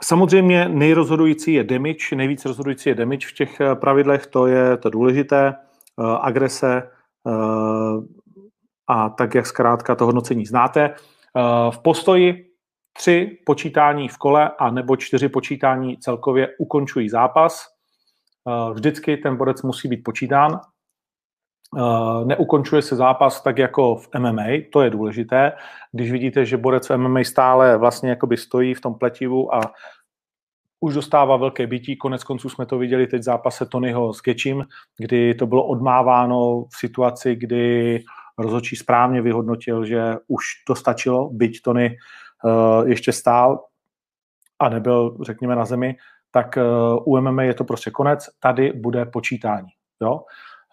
Samozřejmě 0.04 0.68
nejrozhodující 0.68 1.52
je 1.52 1.64
damage, 1.64 2.16
nejvíc 2.16 2.44
rozhodující 2.44 2.88
je 2.88 2.94
damage 2.94 3.26
v 3.28 3.32
těch 3.32 3.60
pravidlech, 3.74 4.26
to 4.26 4.46
je 4.46 4.76
to 4.76 4.90
důležité, 4.90 5.54
agrese, 6.20 6.90
a 8.88 9.08
tak, 9.08 9.34
jak 9.34 9.46
zkrátka 9.46 9.94
to 9.94 10.06
hodnocení 10.06 10.46
znáte. 10.46 10.94
V 11.70 11.78
postoji 11.82 12.46
tři 12.92 13.38
počítání 13.46 14.08
v 14.08 14.18
kole 14.18 14.50
a 14.58 14.70
nebo 14.70 14.96
čtyři 14.96 15.28
počítání 15.28 15.98
celkově 15.98 16.48
ukončují 16.58 17.08
zápas. 17.08 17.66
Vždycky 18.72 19.16
ten 19.16 19.36
borec 19.36 19.62
musí 19.62 19.88
být 19.88 20.02
počítán. 20.04 20.60
Neukončuje 22.24 22.82
se 22.82 22.96
zápas 22.96 23.42
tak 23.42 23.58
jako 23.58 23.96
v 23.96 24.08
MMA, 24.18 24.46
to 24.72 24.82
je 24.82 24.90
důležité. 24.90 25.52
Když 25.92 26.12
vidíte, 26.12 26.44
že 26.44 26.56
borec 26.56 26.88
v 26.88 26.96
MMA 26.96 27.20
stále 27.24 27.76
vlastně 27.76 28.10
jakoby 28.10 28.36
stojí 28.36 28.74
v 28.74 28.80
tom 28.80 28.94
pletivu 28.94 29.54
a 29.54 29.60
už 30.80 30.94
dostává 30.94 31.36
velké 31.36 31.66
bytí. 31.66 31.96
Konec 31.96 32.24
konců 32.24 32.48
jsme 32.48 32.66
to 32.66 32.78
viděli 32.78 33.06
teď 33.06 33.20
v 33.20 33.24
zápase 33.24 33.66
Tonyho 33.66 34.12
s 34.12 34.22
Gečím, 34.22 34.64
kdy 34.98 35.34
to 35.34 35.46
bylo 35.46 35.66
odmáváno 35.66 36.64
v 36.64 36.76
situaci, 36.78 37.36
kdy 37.36 37.98
rozhodčí 38.38 38.76
správně 38.76 39.22
vyhodnotil, 39.22 39.84
že 39.84 40.14
už 40.28 40.44
to 40.66 40.74
stačilo, 40.74 41.30
byť 41.30 41.62
Tony 41.62 41.96
uh, 42.44 42.88
ještě 42.88 43.12
stál 43.12 43.64
a 44.58 44.68
nebyl, 44.68 45.18
řekněme, 45.22 45.56
na 45.56 45.64
zemi, 45.64 45.96
tak 46.30 46.56
uh, 46.56 47.14
u 47.14 47.20
MMA 47.20 47.42
je 47.42 47.54
to 47.54 47.64
prostě 47.64 47.90
konec, 47.90 48.26
tady 48.40 48.72
bude 48.72 49.04
počítání. 49.04 49.68
Jo? 50.02 50.14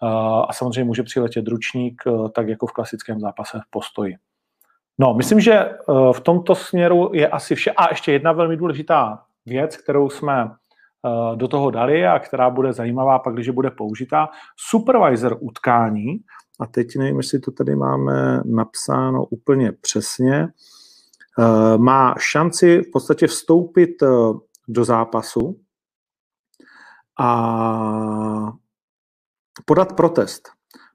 Uh, 0.02 0.08
a 0.48 0.52
samozřejmě 0.52 0.84
může 0.84 1.02
přiletět 1.02 1.44
dručník, 1.44 2.02
uh, 2.06 2.28
tak 2.28 2.48
jako 2.48 2.66
v 2.66 2.72
klasickém 2.72 3.20
zápase 3.20 3.58
v 3.58 3.70
postoji. 3.70 4.16
No, 5.00 5.14
myslím, 5.14 5.40
že 5.40 5.70
v 6.12 6.20
tomto 6.20 6.54
směru 6.54 7.10
je 7.14 7.28
asi 7.28 7.54
vše. 7.54 7.70
A 7.70 7.88
ještě 7.90 8.12
jedna 8.12 8.32
velmi 8.32 8.56
důležitá 8.56 9.24
věc, 9.48 9.76
kterou 9.76 10.10
jsme 10.10 10.42
eh, 10.42 11.36
do 11.36 11.48
toho 11.48 11.70
dali 11.70 12.06
a 12.06 12.18
která 12.18 12.50
bude 12.50 12.72
zajímavá 12.72 13.18
pak, 13.18 13.34
když 13.34 13.48
bude 13.48 13.70
použitá. 13.70 14.28
Supervisor 14.56 15.36
utkání, 15.40 16.18
a 16.60 16.66
teď 16.66 16.96
nevím, 16.96 17.16
jestli 17.16 17.40
to 17.40 17.50
tady 17.50 17.76
máme 17.76 18.42
napsáno 18.44 19.24
úplně 19.24 19.72
přesně, 19.72 20.48
eh, 21.38 21.78
má 21.78 22.14
šanci 22.18 22.80
v 22.80 22.90
podstatě 22.92 23.26
vstoupit 23.26 24.02
eh, 24.02 24.06
do 24.68 24.84
zápasu 24.84 25.60
a 27.20 28.52
podat 29.64 29.96
protest 29.96 30.48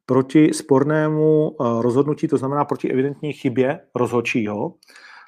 proti 0.05 0.53
spornému 0.53 1.55
rozhodnutí, 1.81 2.27
to 2.27 2.37
znamená 2.37 2.65
proti 2.65 2.91
evidentní 2.91 3.33
chybě 3.33 3.79
rozhodčího, 3.95 4.73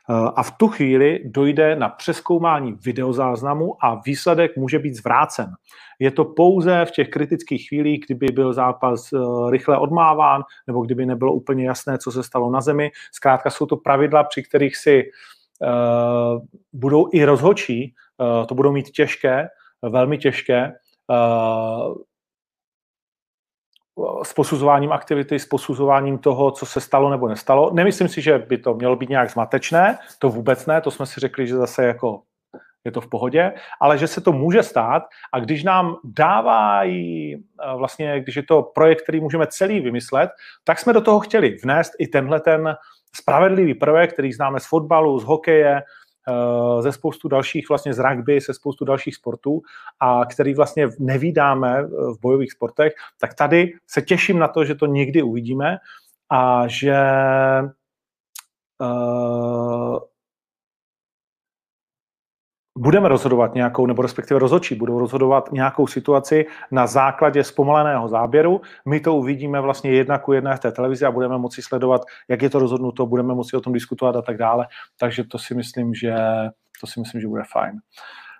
a 0.07 0.43
v 0.43 0.51
tu 0.51 0.67
chvíli 0.67 1.19
dojde 1.25 1.75
na 1.75 1.89
přeskoumání 1.89 2.73
videozáznamu 2.85 3.85
a 3.85 4.01
výsledek 4.05 4.57
může 4.57 4.79
být 4.79 4.95
zvrácen. 4.95 5.51
Je 5.99 6.11
to 6.11 6.25
pouze 6.25 6.85
v 6.85 6.91
těch 6.91 7.09
kritických 7.09 7.67
chvílích, 7.67 8.03
kdyby 8.05 8.27
byl 8.27 8.53
zápas 8.53 9.13
eh, 9.13 9.17
rychle 9.49 9.77
odmáván, 9.77 10.43
nebo 10.67 10.81
kdyby 10.81 11.05
nebylo 11.05 11.33
úplně 11.33 11.67
jasné, 11.67 11.97
co 11.97 12.11
se 12.11 12.23
stalo 12.23 12.51
na 12.51 12.61
zemi. 12.61 12.91
Zkrátka 13.11 13.49
jsou 13.49 13.65
to 13.65 13.77
pravidla, 13.77 14.23
při 14.23 14.43
kterých 14.43 14.77
si 14.77 15.03
uh, 15.61 16.41
budou 16.73 17.09
i 17.13 17.25
rozhočí, 17.25 17.93
uh, 18.17 18.45
to 18.45 18.55
budou 18.55 18.71
mít 18.71 18.89
těžké, 18.89 19.47
velmi 19.81 20.17
těžké, 20.17 20.73
uh, 21.09 21.95
s 24.23 24.33
posuzováním 24.33 24.91
aktivity, 24.91 25.39
s 25.39 25.45
posuzováním 25.45 26.17
toho, 26.17 26.51
co 26.51 26.65
se 26.65 26.81
stalo 26.81 27.09
nebo 27.09 27.27
nestalo. 27.27 27.71
Nemyslím 27.73 28.07
si, 28.07 28.21
že 28.21 28.37
by 28.37 28.57
to 28.57 28.73
mělo 28.73 28.95
být 28.95 29.09
nějak 29.09 29.31
zmatečné, 29.31 29.97
to 30.19 30.29
vůbec 30.29 30.65
ne, 30.65 30.81
to 30.81 30.91
jsme 30.91 31.05
si 31.05 31.19
řekli, 31.19 31.47
že 31.47 31.55
zase 31.55 31.85
jako 31.85 32.21
je 32.85 32.91
to 32.91 33.01
v 33.01 33.09
pohodě, 33.09 33.53
ale 33.81 33.97
že 33.97 34.07
se 34.07 34.21
to 34.21 34.31
může 34.31 34.63
stát 34.63 35.03
a 35.33 35.39
když 35.39 35.63
nám 35.63 35.95
dávají, 36.03 37.43
vlastně, 37.77 38.19
když 38.19 38.35
je 38.35 38.43
to 38.43 38.63
projekt, 38.63 39.01
který 39.01 39.19
můžeme 39.19 39.47
celý 39.47 39.79
vymyslet, 39.79 40.29
tak 40.63 40.79
jsme 40.79 40.93
do 40.93 41.01
toho 41.01 41.19
chtěli 41.19 41.57
vnést 41.63 41.93
i 41.99 42.07
tenhle 42.07 42.39
ten 42.39 42.75
spravedlivý 43.15 43.73
prvek, 43.73 44.13
který 44.13 44.33
známe 44.33 44.59
z 44.59 44.65
fotbalu, 44.67 45.19
z 45.19 45.23
hokeje, 45.23 45.81
Eh, 45.81 45.81
ze 46.79 46.91
spoustu 46.91 47.27
dalších, 47.27 47.69
vlastně 47.69 47.93
z 47.93 47.99
rugby, 47.99 48.41
se 48.41 48.53
spoustu 48.53 48.85
dalších 48.85 49.15
sportů 49.15 49.61
a 49.99 50.25
který 50.25 50.53
vlastně 50.53 50.87
nevídáme 50.99 51.79
eh, 51.79 51.87
v 51.87 52.19
bojových 52.21 52.51
sportech, 52.51 52.93
tak 53.19 53.33
tady 53.33 53.73
se 53.87 54.01
těším 54.01 54.39
na 54.39 54.47
to, 54.47 54.65
že 54.65 54.75
to 54.75 54.85
někdy 54.85 55.21
uvidíme 55.21 55.77
a 56.29 56.67
že 56.67 56.97
uh, 58.81 59.97
budeme 62.77 63.09
rozhodovat 63.09 63.55
nějakou, 63.55 63.85
nebo 63.85 64.01
respektive 64.01 64.39
rozhodčí 64.39 64.75
budou 64.75 64.99
rozhodovat 64.99 65.51
nějakou 65.51 65.87
situaci 65.87 66.45
na 66.71 66.87
základě 66.87 67.43
zpomaleného 67.43 68.07
záběru. 68.07 68.61
My 68.85 68.99
to 68.99 69.15
uvidíme 69.15 69.61
vlastně 69.61 69.91
jedna 69.91 70.17
ku 70.17 70.33
jedné 70.33 70.55
v 70.55 70.59
té 70.59 70.71
televizi 70.71 71.05
a 71.05 71.11
budeme 71.11 71.37
moci 71.37 71.61
sledovat, 71.61 72.01
jak 72.27 72.41
je 72.41 72.49
to 72.49 72.59
rozhodnuto, 72.59 73.05
budeme 73.05 73.33
moci 73.33 73.57
o 73.57 73.61
tom 73.61 73.73
diskutovat 73.73 74.15
a 74.15 74.21
tak 74.21 74.37
dále. 74.37 74.67
Takže 74.99 75.23
to 75.23 75.37
si 75.37 75.55
myslím, 75.55 75.93
že, 75.93 76.15
to 76.81 76.87
si 76.87 76.99
myslím, 76.99 77.21
že 77.21 77.27
bude 77.27 77.43
fajn. 77.51 77.79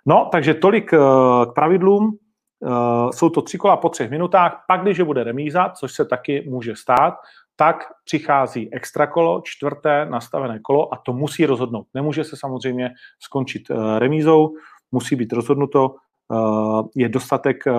No, 0.06 0.28
takže 0.32 0.54
tolik 0.54 0.92
eh, 0.92 0.98
k 1.46 1.52
pravidlům. 1.54 2.18
Eh, 2.64 3.12
jsou 3.12 3.30
to 3.30 3.42
tři 3.42 3.58
kola 3.58 3.76
po 3.76 3.88
třech 3.88 4.10
minutách, 4.10 4.64
pak 4.68 4.82
když 4.82 5.00
bude 5.00 5.24
remíza, 5.24 5.68
což 5.68 5.92
se 5.92 6.04
taky 6.04 6.46
může 6.50 6.76
stát, 6.76 7.14
tak 7.56 7.76
přichází 8.04 8.74
extra 8.74 9.06
kolo, 9.06 9.42
čtvrté 9.44 10.06
nastavené 10.06 10.58
kolo 10.58 10.94
a 10.94 10.96
to 10.96 11.12
musí 11.12 11.46
rozhodnout. 11.46 11.86
Nemůže 11.94 12.24
se 12.24 12.36
samozřejmě 12.36 12.90
skončit 13.20 13.70
eh, 13.70 13.98
remízou, 13.98 14.54
musí 14.92 15.16
být 15.16 15.32
rozhodnuto, 15.32 15.94
eh, 16.32 16.82
je 16.94 17.08
dostatek 17.08 17.66
eh, 17.66 17.72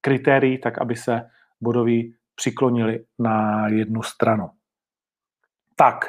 kritérií, 0.00 0.58
tak 0.58 0.78
aby 0.78 0.96
se 0.96 1.22
bodoví 1.60 2.14
přiklonili 2.34 3.04
na 3.18 3.68
jednu 3.68 4.02
stranu. 4.02 4.50
Tak, 5.76 6.06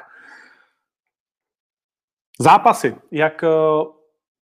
zápasy, 2.39 2.95
jak 3.11 3.43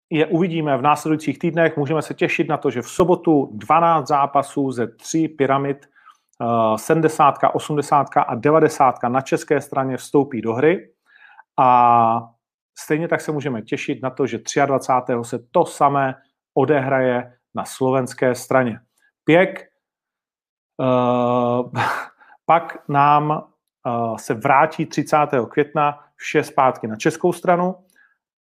je 0.10 0.26
uvidíme 0.26 0.78
v 0.78 0.82
následujících 0.82 1.40
týdnech, 1.40 1.78
můžeme 1.78 2.02
se 2.02 2.14
těšit 2.14 2.48
na 2.48 2.58
to, 2.58 2.72
že 2.72 2.82
v 2.82 2.90
sobotu 2.90 3.50
12 3.54 4.08
zápasů 4.08 4.72
ze 4.72 4.88
tří 4.88 5.28
pyramid 5.28 5.90
70, 6.76 7.36
80 7.54 8.08
a 8.28 8.36
90 8.36 8.96
na 9.08 9.22
české 9.22 9.62
straně 9.62 9.98
vstoupí 9.98 10.42
do 10.42 10.54
hry 10.54 10.94
a 11.60 12.30
stejně 12.80 13.08
tak 13.08 13.22
se 13.22 13.32
můžeme 13.32 13.62
těšit 13.62 14.04
na 14.04 14.10
to, 14.10 14.28
že 14.28 14.40
23. 14.66 15.14
se 15.22 15.40
to 15.52 15.66
samé 15.66 16.16
odehraje 16.54 17.38
na 17.56 17.66
slovenské 17.66 18.36
straně. 18.36 18.80
Pěk, 19.24 19.68
uh, 20.78 21.72
pak 22.46 22.90
nám 22.90 23.30
uh, 23.30 24.18
se 24.18 24.34
vrátí 24.34 24.86
30. 24.86 25.18
května 25.50 26.00
vše 26.16 26.44
zpátky 26.44 26.88
na 26.88 26.96
českou 26.96 27.34
stranu 27.34 27.76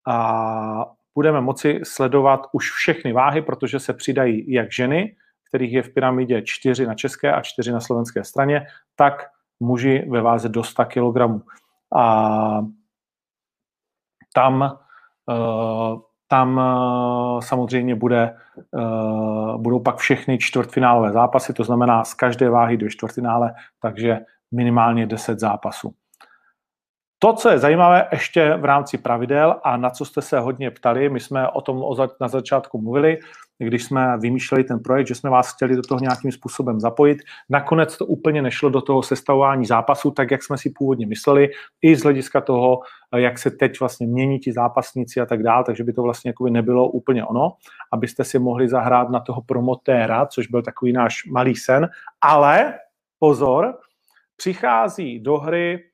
a 0.09 0.85
budeme 1.15 1.41
moci 1.41 1.81
sledovat 1.85 2.41
už 2.53 2.73
všechny 2.73 3.13
váhy, 3.13 3.43
protože 3.43 3.81
se 3.81 3.93
přidají 3.93 4.53
jak 4.53 4.73
ženy, 4.73 5.17
kterých 5.53 5.73
je 5.73 5.83
v 5.83 5.95
pyramidě 5.95 6.43
4 6.43 6.87
na 6.87 6.95
české 6.95 7.33
a 7.33 7.43
4 7.43 7.73
na 7.73 7.81
slovenské 7.81 8.25
straně, 8.25 8.67
tak 8.97 9.29
muži 9.61 10.05
ve 10.09 10.21
váze 10.21 10.49
do 10.49 10.65
100 10.65 10.85
kg. 10.85 11.45
A 11.97 12.65
tam, 14.35 14.79
eh, 15.31 15.97
tam 16.29 16.61
eh, 16.61 17.43
samozřejmě 17.43 17.95
bude, 17.95 18.37
eh, 18.79 19.59
budou 19.59 19.81
pak 19.81 19.97
všechny 19.97 20.39
čtvrtfinálové 20.39 21.13
zápasy, 21.13 21.53
to 21.53 21.65
znamená 21.65 22.05
z 22.05 22.15
každé 22.15 22.51
váhy 22.51 22.77
do 22.77 22.89
čtvrtfinále, 22.89 23.55
takže 23.81 24.21
minimálně 24.53 25.07
10 25.07 25.39
zápasů. 25.39 25.95
To, 27.23 27.33
co 27.33 27.49
je 27.49 27.59
zajímavé 27.59 28.09
ještě 28.13 28.57
v 28.57 28.65
rámci 28.65 28.99
pravidel 28.99 29.61
a 29.65 29.77
na 29.77 29.91
co 29.91 30.05
jste 30.05 30.23
se 30.23 30.41
hodně 30.41 30.71
ptali, 30.71 31.09
my 31.09 31.21
jsme 31.21 31.49
o 31.49 31.61
tom 31.61 31.83
na 32.21 32.29
začátku 32.29 32.83
mluvili, 32.83 33.19
když 33.59 33.85
jsme 33.85 34.19
vymýšleli 34.19 34.65
ten 34.65 34.81
projekt, 34.81 35.07
že 35.07 35.15
jsme 35.15 35.31
vás 35.31 35.55
chtěli 35.55 35.77
do 35.77 35.83
toho 35.83 36.01
nějakým 36.01 36.33
způsobem 36.33 36.81
zapojit. 36.81 37.19
Nakonec 37.51 37.99
to 37.99 38.07
úplně 38.07 38.43
nešlo 38.43 38.71
do 38.71 38.81
toho 38.81 39.03
sestavování 39.03 39.67
zápasu, 39.67 40.11
tak 40.11 40.31
jak 40.31 40.43
jsme 40.43 40.59
si 40.59 40.71
původně 40.71 41.07
mysleli, 41.07 41.51
i 41.83 41.97
z 41.97 42.03
hlediska 42.03 42.41
toho, 42.41 42.81
jak 43.17 43.39
se 43.39 43.51
teď 43.51 43.81
vlastně 43.81 44.07
mění 44.07 44.39
ti 44.39 44.53
zápasníci 44.53 45.21
a 45.21 45.27
tak 45.27 45.43
dále, 45.43 45.65
takže 45.65 45.85
by 45.85 45.93
to 45.93 46.03
vlastně 46.03 46.29
jakoby 46.29 46.51
nebylo 46.51 46.89
úplně 46.89 47.25
ono, 47.25 47.53
abyste 47.93 48.25
si 48.25 48.39
mohli 48.39 48.69
zahrát 48.69 49.11
na 49.11 49.21
toho 49.21 49.43
promotéra, 49.43 50.27
což 50.27 50.47
byl 50.47 50.63
takový 50.63 50.93
náš 50.93 51.25
malý 51.33 51.57
sen, 51.57 51.89
ale 52.21 52.75
pozor, 53.19 53.79
přichází 54.37 55.21
do 55.21 55.39
hry 55.39 55.92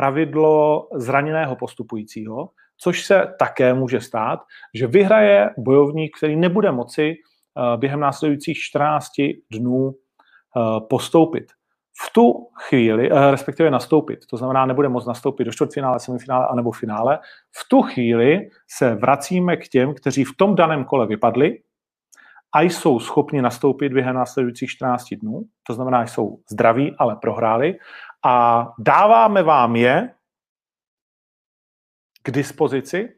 pravidlo 0.00 0.88
zraněného 0.94 1.56
postupujícího, 1.56 2.48
což 2.76 3.04
se 3.04 3.34
také 3.38 3.74
může 3.74 4.00
stát, 4.00 4.40
že 4.74 4.86
vyhraje 4.86 5.50
bojovník, 5.58 6.16
který 6.16 6.36
nebude 6.36 6.72
moci 6.72 7.14
eh, 7.14 7.76
během 7.76 8.00
následujících 8.00 8.58
14 8.58 9.06
dnů 9.52 9.92
eh, 9.92 10.80
postoupit. 10.90 11.44
V 12.06 12.12
tu 12.12 12.48
chvíli, 12.68 13.10
eh, 13.12 13.30
respektive 13.30 13.70
nastoupit, 13.70 14.26
to 14.30 14.36
znamená, 14.36 14.66
nebude 14.66 14.88
moct 14.88 15.06
nastoupit 15.06 15.44
do 15.44 15.52
čtvrtfinále, 15.52 16.00
semifinále 16.00 16.46
anebo 16.50 16.72
finále, 16.72 17.18
v 17.56 17.68
tu 17.68 17.82
chvíli 17.82 18.48
se 18.68 18.94
vracíme 18.94 19.56
k 19.56 19.68
těm, 19.68 19.94
kteří 19.94 20.24
v 20.24 20.36
tom 20.36 20.54
daném 20.54 20.84
kole 20.84 21.06
vypadli 21.06 21.58
a 22.54 22.60
jsou 22.60 23.00
schopni 23.00 23.42
nastoupit 23.42 23.92
během 23.92 24.14
následujících 24.14 24.70
14 24.70 25.14
dnů, 25.14 25.44
to 25.66 25.74
znamená, 25.74 26.06
jsou 26.06 26.38
zdraví, 26.50 26.94
ale 26.98 27.16
prohráli 27.16 27.78
a 28.24 28.66
dáváme 28.78 29.42
vám 29.42 29.76
je 29.76 30.14
k 32.22 32.30
dispozici 32.30 33.16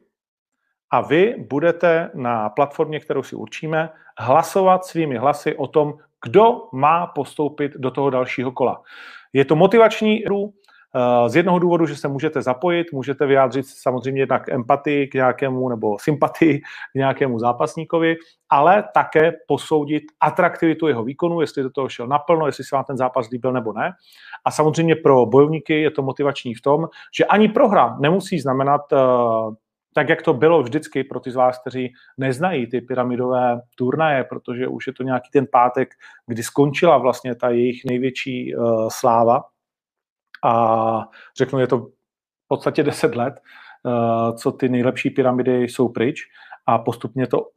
a 0.91 1.01
vy 1.01 1.35
budete 1.49 2.11
na 2.13 2.49
platformě, 2.49 2.99
kterou 2.99 3.23
si 3.23 3.35
určíme, 3.35 3.89
hlasovat 4.19 4.85
svými 4.85 5.17
hlasy 5.17 5.55
o 5.55 5.67
tom, 5.67 5.93
kdo 6.23 6.69
má 6.73 7.07
postoupit 7.07 7.71
do 7.75 7.91
toho 7.91 8.09
dalšího 8.09 8.51
kola. 8.51 8.83
Je 9.33 9.45
to 9.45 9.55
motivační 9.55 10.17
hru, 10.17 10.53
z 11.27 11.35
jednoho 11.35 11.59
důvodu, 11.59 11.85
že 11.85 11.95
se 11.95 12.07
můžete 12.07 12.41
zapojit, 12.41 12.87
můžete 12.93 13.25
vyjádřit 13.25 13.65
samozřejmě 13.67 14.21
jednak 14.21 14.49
empatii 14.49 15.07
k 15.07 15.13
nějakému 15.13 15.69
nebo 15.69 15.99
sympatii 15.99 16.59
k 16.59 16.95
nějakému 16.95 17.39
zápasníkovi, 17.39 18.15
ale 18.49 18.83
také 18.93 19.31
posoudit 19.47 20.03
atraktivitu 20.19 20.87
jeho 20.87 21.03
výkonu, 21.03 21.41
jestli 21.41 21.63
do 21.63 21.69
toho 21.69 21.89
šel 21.89 22.07
naplno, 22.07 22.45
jestli 22.45 22.63
se 22.63 22.75
vám 22.75 22.85
ten 22.85 22.97
zápas 22.97 23.29
líbil 23.29 23.51
nebo 23.51 23.73
ne. 23.73 23.91
A 24.45 24.51
samozřejmě 24.51 24.95
pro 24.95 25.25
bojovníky 25.25 25.81
je 25.81 25.91
to 25.91 26.01
motivační 26.01 26.53
v 26.53 26.61
tom, 26.61 26.87
že 27.17 27.25
ani 27.25 27.49
prohra 27.49 27.97
nemusí 27.99 28.39
znamenat 28.39 28.81
eh, 28.93 28.97
tak, 29.93 30.09
jak 30.09 30.21
to 30.21 30.33
bylo 30.33 30.63
vždycky 30.63 31.03
pro 31.03 31.19
ty 31.19 31.31
z 31.31 31.35
vás, 31.35 31.61
kteří 31.61 31.93
neznají 32.17 32.67
ty 32.67 32.81
pyramidové 32.81 33.61
turnaje, 33.77 34.23
protože 34.23 34.67
už 34.67 34.87
je 34.87 34.93
to 34.93 35.03
nějaký 35.03 35.29
ten 35.33 35.47
pátek, 35.51 35.89
kdy 36.27 36.43
skončila 36.43 36.97
vlastně 36.97 37.35
ta 37.35 37.49
jejich 37.49 37.81
největší 37.85 38.55
uh, 38.55 38.87
sláva, 38.91 39.41
a 40.43 41.09
řeknu, 41.37 41.59
je 41.59 41.67
to 41.67 41.77
v 41.77 42.47
podstatě 42.47 42.83
10 42.83 43.15
let, 43.15 43.33
eh, 43.87 44.37
co 44.37 44.51
ty 44.51 44.69
nejlepší 44.69 45.09
pyramidy 45.09 45.63
jsou 45.63 45.89
pryč 45.89 46.21
a 46.65 46.77
postupně 46.77 47.27
to 47.27 47.47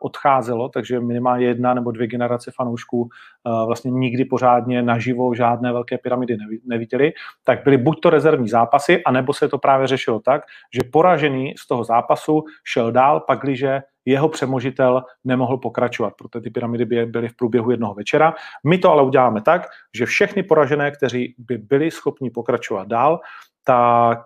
odcházelo, 0.00 0.68
takže 0.68 1.00
minimálně 1.00 1.46
jedna 1.46 1.74
nebo 1.74 1.90
dvě 1.90 2.06
generace 2.06 2.50
fanoušků 2.54 3.08
eh, 3.08 3.66
vlastně 3.66 3.90
nikdy 3.90 4.24
pořádně 4.24 4.82
naživo 4.82 5.34
žádné 5.34 5.72
velké 5.72 5.98
pyramidy 5.98 6.36
neviděli, 6.64 7.12
tak 7.44 7.64
byly 7.64 7.76
buď 7.76 8.00
to 8.00 8.10
rezervní 8.10 8.48
zápasy, 8.48 9.02
anebo 9.04 9.32
se 9.34 9.48
to 9.48 9.58
právě 9.58 9.86
řešilo 9.86 10.20
tak, 10.20 10.42
že 10.74 10.80
poražený 10.92 11.54
z 11.58 11.66
toho 11.66 11.84
zápasu 11.84 12.44
šel 12.64 12.92
dál, 12.92 13.20
pakliže 13.20 13.82
jeho 14.04 14.28
přemožitel 14.28 15.02
nemohl 15.24 15.58
pokračovat, 15.58 16.14
protože 16.18 16.42
ty 16.42 16.50
pyramidy 16.50 16.84
by 16.84 17.06
byly 17.06 17.28
v 17.28 17.36
průběhu 17.36 17.70
jednoho 17.70 17.94
večera. 17.94 18.34
My 18.66 18.78
to 18.78 18.90
ale 18.90 19.02
uděláme 19.02 19.42
tak, 19.42 19.66
že 19.96 20.06
všechny 20.06 20.42
poražené, 20.42 20.90
kteří 20.90 21.34
by 21.38 21.58
byli 21.58 21.90
schopni 21.90 22.30
pokračovat 22.30 22.88
dál, 22.88 23.20
tak 23.64 24.18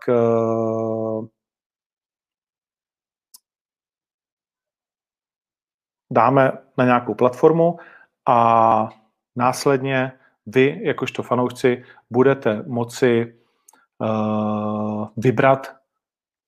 dáme 6.11 6.53
na 6.79 6.85
nějakou 6.85 7.15
platformu 7.15 7.79
a 8.27 8.89
následně 9.37 10.13
vy, 10.47 10.81
jakožto 10.83 11.23
fanoušci, 11.23 11.85
budete 12.11 12.63
moci 12.67 13.35
uh, 13.99 15.09
vybrat 15.17 15.77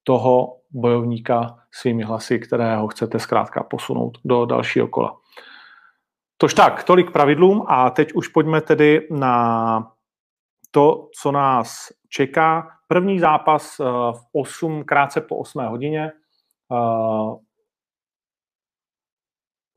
toho 0.05 0.57
bojovníka 0.71 1.59
svými 1.71 2.03
hlasy, 2.03 2.39
kterého 2.39 2.89
chcete 2.89 3.19
zkrátka 3.19 3.63
posunout 3.63 4.19
do 4.25 4.47
dalšího 4.47 4.89
kola. 4.89 5.17
Tož 6.37 6.55
tak, 6.55 6.85
tolik 6.85 7.11
pravidlům 7.11 7.65
a 7.69 7.91
teď 7.91 8.13
už 8.13 8.29
pojďme 8.29 8.61
tedy 8.61 9.09
na 9.11 9.93
to, 10.71 11.09
co 11.23 11.33
nás 11.33 11.89
čeká. 12.09 12.69
První 12.89 13.19
zápas 13.19 13.81
eh, 13.81 13.85
v 14.13 14.21
8, 14.33 14.85
krátce 14.85 15.21
po 15.21 15.37
8 15.37 15.67
hodině 15.67 16.13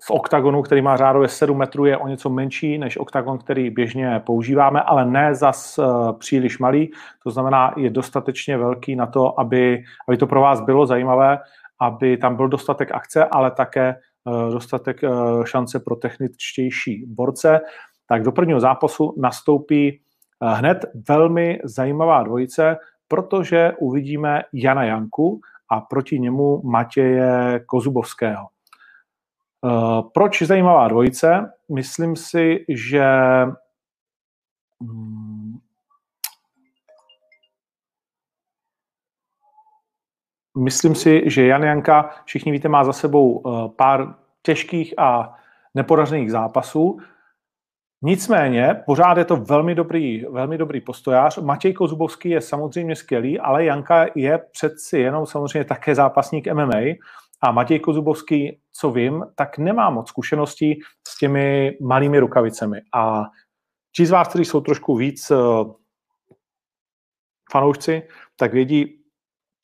z 0.04 0.10
oktagonu, 0.10 0.62
který 0.62 0.82
má 0.82 0.98
řádově 0.98 1.28
7 1.28 1.58
metrů, 1.58 1.86
je 1.86 1.98
o 1.98 2.08
něco 2.08 2.30
menší 2.30 2.78
než 2.78 2.98
oktagon, 2.98 3.38
který 3.38 3.70
běžně 3.70 4.22
používáme, 4.26 4.82
ale 4.82 5.06
ne 5.06 5.36
zas 5.36 5.80
eh, 5.80 5.84
příliš 6.20 6.60
malý. 6.60 6.92
To 7.24 7.32
znamená, 7.32 7.74
je 7.78 7.90
dostatečně 7.90 8.58
velký 8.58 8.96
na 8.96 9.06
to, 9.08 9.40
aby, 9.40 9.84
aby 10.08 10.18
to 10.18 10.28
pro 10.28 10.42
vás 10.42 10.62
bylo 10.62 10.86
zajímavé, 10.86 11.40
aby 11.82 12.18
tam 12.18 12.36
byl 12.36 12.48
dostatek 12.48 12.92
akce, 12.92 13.26
ale 13.26 13.52
také 13.52 13.90
eh, 13.90 14.52
dostatek 14.52 15.04
eh, 15.04 15.10
šance 15.46 15.80
pro 15.80 15.96
techničtější 15.96 17.06
borce. 17.08 17.60
Tak 18.08 18.24
do 18.24 18.32
prvního 18.32 18.60
zápasu 18.60 19.14
nastoupí 19.18 20.02
hned 20.42 20.86
velmi 21.10 21.60
zajímavá 21.64 22.24
dvojice, 22.24 22.78
protože 23.08 23.74
uvidíme 23.80 24.42
Jana 24.54 24.84
Janku 24.84 25.42
a 25.70 25.82
proti 25.82 26.20
němu 26.20 26.62
Matěje 26.64 27.60
Kozubovského. 27.66 28.51
Eh, 29.66 30.02
proč 30.14 30.42
zajímavá 30.42 30.88
dvojice? 30.88 31.54
Myslím 31.70 32.16
si, 32.16 32.66
že 32.70 33.06
mm, 34.80 35.58
Myslím 40.58 40.96
si, 40.96 41.22
že 41.26 41.46
Jan 41.46 41.64
Janka, 41.64 42.10
všichni 42.26 42.52
víte, 42.52 42.70
má 42.70 42.84
za 42.84 42.94
sebou 42.94 43.44
eh, 43.46 43.70
pár 43.76 44.16
těžkých 44.42 44.94
a 45.00 45.36
nepodařených 45.76 46.32
zápasů. 46.32 47.00
Nicméně, 48.02 48.84
pořád 48.86 49.18
je 49.18 49.26
to 49.26 49.36
velmi 49.36 49.76
dobrý, 49.76 50.26
velmi 50.26 50.58
dobrý 50.58 50.82
postojář. 50.82 51.38
Matěj 51.38 51.74
Kozubovský 51.74 52.30
je 52.30 52.42
samozřejmě 52.42 52.96
skvělý, 52.96 53.40
ale 53.40 53.66
Janka 53.66 54.06
je 54.16 54.38
přeci 54.52 55.00
jenom 55.00 55.26
samozřejmě 55.26 55.64
také 55.64 55.96
zápasník 55.96 56.48
MMA 56.54 56.80
a 57.42 57.52
Matěj 57.52 57.80
Kozubovský, 57.80 58.62
co 58.72 58.92
vím, 58.92 59.26
tak 59.36 59.58
nemá 59.58 59.90
moc 59.90 60.10
zkušeností 60.10 60.80
s 61.08 61.18
těmi 61.18 61.78
malými 61.82 62.20
rukavicemi. 62.20 62.82
A 62.96 63.24
ti 63.96 64.06
z 64.06 64.12
vás, 64.12 64.28
kteří 64.28 64.46
jsou 64.46 64.62
trošku 64.62 64.96
víc 64.96 65.32
uh, 65.32 65.72
fanoušci, 67.52 68.08
tak 68.36 68.54
vědí, 68.54 69.02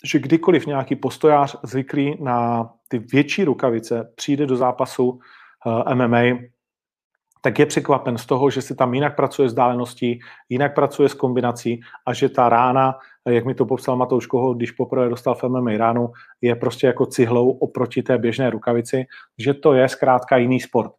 že 0.03 0.19
kdykoliv 0.19 0.65
nějaký 0.65 0.95
postojář 0.95 1.55
zvyklý 1.63 2.23
na 2.23 2.69
ty 2.87 2.99
větší 2.99 3.43
rukavice 3.43 4.13
přijde 4.15 4.45
do 4.45 4.57
zápasu 4.57 5.19
eh, 5.89 5.95
MMA, 5.95 6.39
tak 7.47 7.59
je 7.59 7.65
překvapen 7.65 8.17
z 8.17 8.25
toho, 8.25 8.49
že 8.49 8.61
se 8.61 8.75
tam 8.75 8.93
jinak 8.93 9.15
pracuje 9.15 9.49
s 9.49 9.53
dáleností, 9.53 10.19
jinak 10.49 10.75
pracuje 10.75 11.09
s 11.09 11.13
kombinací 11.13 11.79
a 12.05 12.13
že 12.13 12.29
ta 12.29 12.49
rána, 12.49 12.95
jak 13.29 13.45
mi 13.45 13.55
to 13.55 13.65
popsal 13.65 13.95
Matouš 13.95 14.25
Koho, 14.25 14.53
když 14.53 14.71
poprvé 14.71 15.09
dostal 15.09 15.35
v 15.35 15.43
MMA 15.43 15.77
ránu, 15.77 16.11
je 16.41 16.55
prostě 16.55 16.87
jako 16.87 17.05
cihlou 17.05 17.51
oproti 17.51 18.03
té 18.03 18.17
běžné 18.17 18.49
rukavici, 18.49 19.05
že 19.39 19.53
to 19.53 19.73
je 19.73 19.89
zkrátka 19.89 20.37
jiný 20.37 20.59
sport. 20.59 20.91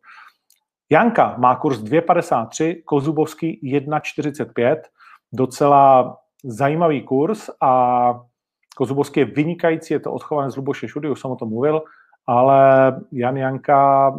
Janka 0.91 1.35
má 1.39 1.57
kurz 1.57 1.79
2,53, 1.79 2.83
Kozubovský 2.85 3.61
1,45, 3.63 4.77
docela 5.33 6.17
zajímavý 6.45 7.03
kurz 7.03 7.51
a 7.61 8.15
Kozubovský 8.77 9.21
je 9.21 9.27
vynikající, 9.27 9.95
je 9.95 10.01
to 10.01 10.13
odchované 10.13 10.51
z 10.51 10.57
Luboše 10.57 10.89
Šudy, 10.89 11.11
už 11.11 11.21
jsem 11.21 11.31
o 11.31 11.37
tom 11.37 11.49
mluvil, 11.49 11.83
ale 12.27 12.93
Jan 13.13 13.37
Janka 13.37 14.13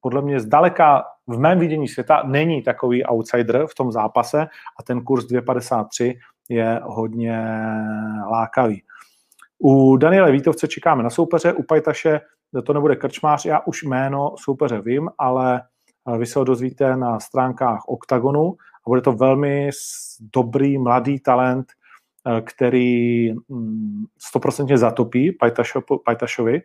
podle 0.00 0.22
mě 0.22 0.40
zdaleka 0.40 1.04
v 1.26 1.38
mém 1.38 1.58
vidění 1.58 1.88
světa 1.88 2.22
není 2.26 2.62
takový 2.62 3.04
outsider 3.04 3.66
v 3.66 3.74
tom 3.74 3.92
zápase 3.92 4.46
a 4.78 4.82
ten 4.82 5.00
kurz 5.00 5.24
2,53 5.24 6.14
je 6.48 6.80
hodně 6.84 7.44
lákavý. 8.30 8.82
U 9.58 9.96
Daniele 9.96 10.32
Vítovce 10.32 10.68
čekáme 10.68 11.02
na 11.02 11.10
soupeře, 11.10 11.52
u 11.52 11.62
Pajtaše 11.62 12.20
to 12.64 12.72
nebude 12.72 12.96
krčmář, 12.96 13.44
já 13.44 13.60
už 13.60 13.82
jméno 13.82 14.34
soupeře 14.36 14.80
vím, 14.80 15.08
ale 15.18 15.62
vy 16.18 16.26
se 16.26 16.38
ho 16.38 16.44
dozvíte 16.44 16.96
na 16.96 17.20
stránkách 17.20 17.88
OKTAGONu 17.88 18.54
a 18.86 18.90
bude 18.90 19.00
to 19.00 19.12
velmi 19.12 19.70
dobrý, 20.34 20.78
mladý 20.78 21.20
talent, 21.20 21.66
který 22.44 23.32
100% 23.34 24.70
mm, 24.70 24.76
zatopí 24.76 25.32
Pajtašovi 26.04 26.62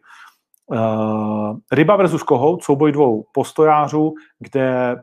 Uh, 0.71 1.57
Ryba 1.71 1.95
versus 1.95 2.23
Kohout, 2.23 2.63
souboj 2.63 2.91
dvou 2.91 3.25
postojářů, 3.33 4.13
kde 4.39 4.95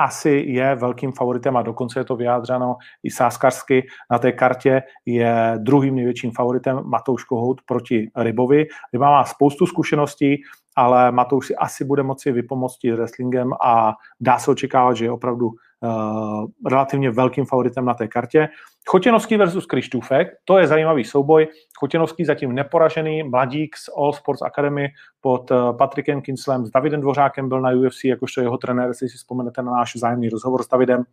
asi 0.00 0.44
je 0.46 0.74
velkým 0.74 1.12
favoritem 1.12 1.56
a 1.56 1.62
dokonce 1.62 2.00
je 2.00 2.04
to 2.04 2.16
vyjádřeno 2.16 2.76
i 3.02 3.10
sáskarsky 3.10 3.86
na 4.10 4.18
té 4.18 4.32
kartě, 4.32 4.82
je 5.06 5.54
druhým 5.56 5.94
největším 5.94 6.30
favoritem 6.30 6.80
Matouš 6.84 7.24
Kohout 7.24 7.60
proti 7.66 8.10
Rybovi. 8.16 8.66
Ryba 8.92 9.10
má 9.10 9.24
spoustu 9.24 9.66
zkušeností, 9.66 10.42
ale 10.76 11.12
Matouš 11.12 11.46
si 11.46 11.56
asi 11.56 11.84
bude 11.84 12.02
moci 12.02 12.32
vypomoct 12.32 12.74
s 12.74 12.96
wrestlingem 12.96 13.52
a 13.64 13.92
dá 14.20 14.38
se 14.38 14.50
očekávat, 14.50 14.96
že 14.96 15.04
je 15.04 15.10
opravdu 15.10 15.46
uh, 15.46 16.46
relativně 16.70 17.10
velkým 17.10 17.44
favoritem 17.44 17.84
na 17.84 17.94
té 17.94 18.08
kartě. 18.08 18.48
Chotěnovský 18.88 19.36
versus 19.36 19.66
Krištůfek, 19.66 20.28
to 20.44 20.58
je 20.58 20.66
zajímavý 20.66 21.04
souboj. 21.04 21.48
Chotěnovský 21.78 22.24
zatím 22.24 22.54
neporažený, 22.54 23.22
mladík 23.22 23.76
z 23.76 23.88
All 23.96 24.12
Sports 24.12 24.42
Academy 24.42 24.88
pod 25.20 25.50
uh, 25.50 25.76
Patrikem 25.76 26.22
Kinslem, 26.22 26.66
s 26.66 26.70
Davidem 26.70 27.00
Dvořákem 27.00 27.48
byl 27.48 27.60
na 27.60 27.70
UFC, 27.70 28.04
jakožto 28.04 28.40
jeho 28.40 28.58
trenér, 28.58 28.88
jestli 28.88 29.08
si 29.08 29.16
vzpomenete 29.16 29.62
na 29.62 29.72
náš 29.72 29.96
zájemný 29.96 30.28
rozhovor 30.28 30.62
s 30.62 30.68
Davidem. 30.68 31.04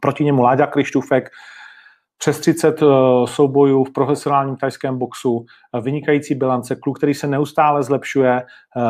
Proti 0.00 0.24
němu 0.24 0.42
Láďa 0.42 0.66
Krištůfek, 0.66 1.30
přes 2.20 2.40
30 2.40 2.80
soubojů 3.24 3.84
v 3.84 3.92
profesionálním 3.92 4.56
tajském 4.56 4.98
boxu, 4.98 5.44
vynikající 5.82 6.34
bilance, 6.34 6.76
kluk, 6.76 6.98
který 6.98 7.14
se 7.14 7.26
neustále 7.26 7.82
zlepšuje, 7.82 8.42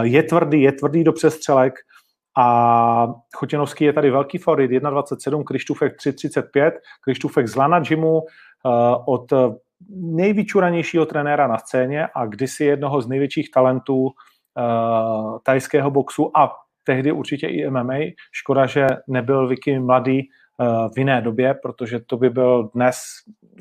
je 0.03 0.23
tvrdý, 0.23 0.63
je 0.63 0.73
tvrdý 0.73 1.05
do 1.05 1.13
přestřelek, 1.13 1.75
a 2.39 3.07
Chotěnovský 3.37 3.85
je 3.85 3.93
tady 3.93 4.11
velký 4.11 4.39
favorit 4.39 4.71
1,27, 4.71 5.45
Krištůfek 5.45 5.97
3,35, 5.97 6.73
Krištůfek 7.05 7.49
z 7.49 7.57
Lana 7.57 7.83
Jimu 7.91 8.21
od 9.07 9.33
nejvyčuranějšího 9.91 11.07
trenéra 11.07 11.47
na 11.47 11.59
scéně 11.59 12.07
a 12.15 12.27
kdysi 12.27 12.65
jednoho 12.65 13.01
z 13.01 13.09
největších 13.09 13.51
talentů 13.51 14.09
tajského 15.43 15.91
boxu 15.91 16.37
a 16.37 16.53
tehdy 16.85 17.13
určitě 17.13 17.47
i 17.47 17.71
MMA. 17.71 17.99
Škoda, 18.33 18.67
že 18.67 18.87
nebyl 19.09 19.49
Vicky 19.49 19.79
mladý 19.79 20.29
v 20.95 20.99
jiné 20.99 21.23
době, 21.23 21.55
protože 21.55 22.01
to 22.01 22.17
by 22.17 22.31
byl 22.31 22.71
dnes 22.75 22.97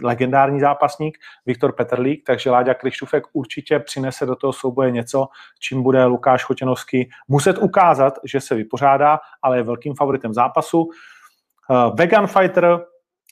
legendární 0.03 0.59
zápasník 0.59 1.17
Viktor 1.45 1.75
Petrlík, 1.75 2.23
takže 2.25 2.51
Láďa 2.51 2.73
Krištufek 2.73 3.23
určitě 3.33 3.79
přinese 3.79 4.25
do 4.25 4.35
toho 4.35 4.53
souboje 4.53 4.91
něco, 4.91 5.27
čím 5.59 5.83
bude 5.83 6.05
Lukáš 6.05 6.43
Chotěnovský 6.43 7.09
muset 7.27 7.57
ukázat, 7.57 8.13
že 8.23 8.41
se 8.41 8.55
vypořádá, 8.55 9.19
ale 9.41 9.57
je 9.57 9.63
velkým 9.63 9.95
favoritem 9.95 10.33
zápasu. 10.33 10.81
Uh, 10.81 11.95
vegan 11.95 12.27
Fighter, 12.27 12.79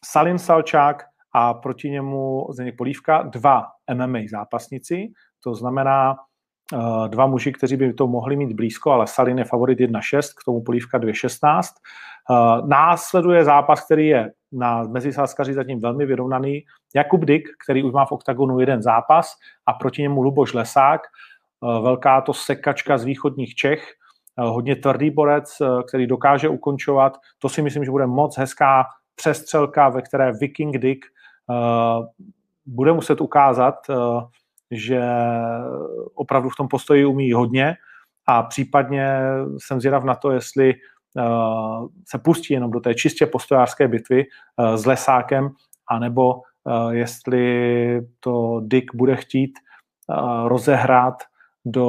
Salim 0.06 0.40
Salčák 0.40 1.04
a 1.34 1.54
proti 1.54 1.90
němu 1.90 2.48
Zdeněk 2.52 2.78
Polívka, 2.78 3.22
dva 3.22 3.66
MMA 3.94 4.20
zápasníci, 4.32 5.08
to 5.44 5.56
znamená 5.56 6.16
dva 7.08 7.28
muži, 7.28 7.52
kteří 7.52 7.78
by 7.78 7.94
to 7.94 8.08
mohli 8.08 8.36
mít 8.36 8.54
blízko, 8.54 8.92
ale 8.92 9.08
Salin 9.08 9.38
je 9.38 9.46
favorit 9.46 9.80
1-6, 9.80 10.22
k 10.42 10.44
tomu 10.46 10.64
Polívka 10.64 11.00
2-16. 11.00 11.62
Uh, 12.30 12.68
následuje 12.68 13.44
zápas, 13.44 13.86
který 13.86 14.08
je 14.08 14.32
na 14.52 14.84
mezisáskaři 14.84 15.54
zatím 15.54 15.80
velmi 15.80 16.06
vyrovnaný. 16.06 16.64
Jakub 16.96 17.22
Dyk, 17.22 17.50
který 17.64 17.84
už 17.84 17.94
má 17.94 18.06
v 18.06 18.12
oktagonu 18.12 18.60
jeden 18.60 18.82
zápas 18.82 19.32
a 19.66 19.74
proti 19.74 20.02
němu 20.02 20.22
Luboš 20.22 20.54
Lesák, 20.54 21.02
uh, 21.62 21.84
velká 21.84 22.22
to 22.22 22.34
sekačka 22.34 22.98
z 22.98 23.04
východních 23.04 23.56
Čech, 23.56 23.84
hodně 24.40 24.76
tvrdý 24.76 25.12
borec, 25.12 25.62
který 25.88 26.08
dokáže 26.08 26.50
ukončovat. 26.50 27.18
To 27.40 27.50
si 27.50 27.62
myslím, 27.62 27.86
že 27.86 27.92
bude 27.92 28.08
moc 28.08 28.38
hezká 28.38 28.86
přestřelka, 29.16 29.90
ve 29.90 30.02
které 30.02 30.32
Viking 30.32 30.78
Dick 30.78 31.06
bude 32.66 32.94
muset 32.94 33.22
ukázat, 33.22 33.76
že 34.72 35.02
opravdu 36.16 36.50
v 36.50 36.56
tom 36.56 36.68
postoji 36.68 37.06
umí 37.06 37.34
hodně 37.34 37.76
a 38.28 38.44
případně 38.44 39.20
jsem 39.58 39.80
zvědav 39.80 40.04
na 40.04 40.16
to, 40.16 40.32
jestli 40.32 40.74
uh, 40.74 41.88
se 42.08 42.18
pustí 42.18 42.54
jenom 42.54 42.72
do 42.72 42.80
té 42.80 42.96
čistě 42.96 43.26
postojářské 43.26 43.88
bitvy 43.88 44.26
uh, 44.26 44.76
s 44.76 44.86
lesákem, 44.86 45.50
anebo 45.90 46.34
uh, 46.34 46.90
jestli 46.90 48.02
to 48.20 48.62
Dick 48.64 48.96
bude 48.96 49.16
chtít 49.16 49.52
rozehrát 50.46 51.24
do 51.66 51.86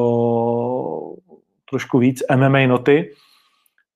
trošku 1.71 1.99
víc 1.99 2.23
MMA 2.37 2.67
noty. 2.67 3.15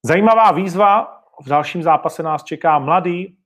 Zajímavá 0.05 0.51
výzva, 0.51 1.21
v 1.41 1.49
dalším 1.49 1.83
zápase 1.83 2.23
nás 2.23 2.43
čeká 2.43 2.79
mladý 2.79 3.37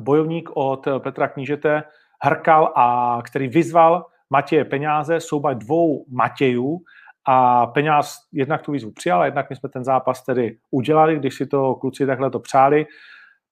bojovník 0.00 0.50
od 0.54 0.88
Petra 0.98 1.28
Knížete, 1.28 1.82
Hrkal, 2.22 2.72
a 2.76 3.18
který 3.24 3.48
vyzval 3.48 4.06
Matěje 4.30 4.64
Peňáze, 4.64 5.20
souboj 5.20 5.54
dvou 5.54 6.04
Matějů 6.08 6.78
a 7.28 7.66
Peňáz 7.66 8.16
jednak 8.32 8.62
tu 8.62 8.72
výzvu 8.72 8.90
přijal, 8.90 9.24
jednak 9.24 9.50
my 9.50 9.56
jsme 9.56 9.68
ten 9.68 9.84
zápas 9.84 10.24
tedy 10.24 10.58
udělali, 10.70 11.16
když 11.16 11.34
si 11.34 11.46
to 11.46 11.74
kluci 11.74 12.06
takhle 12.06 12.30
to 12.30 12.40
přáli. 12.40 12.86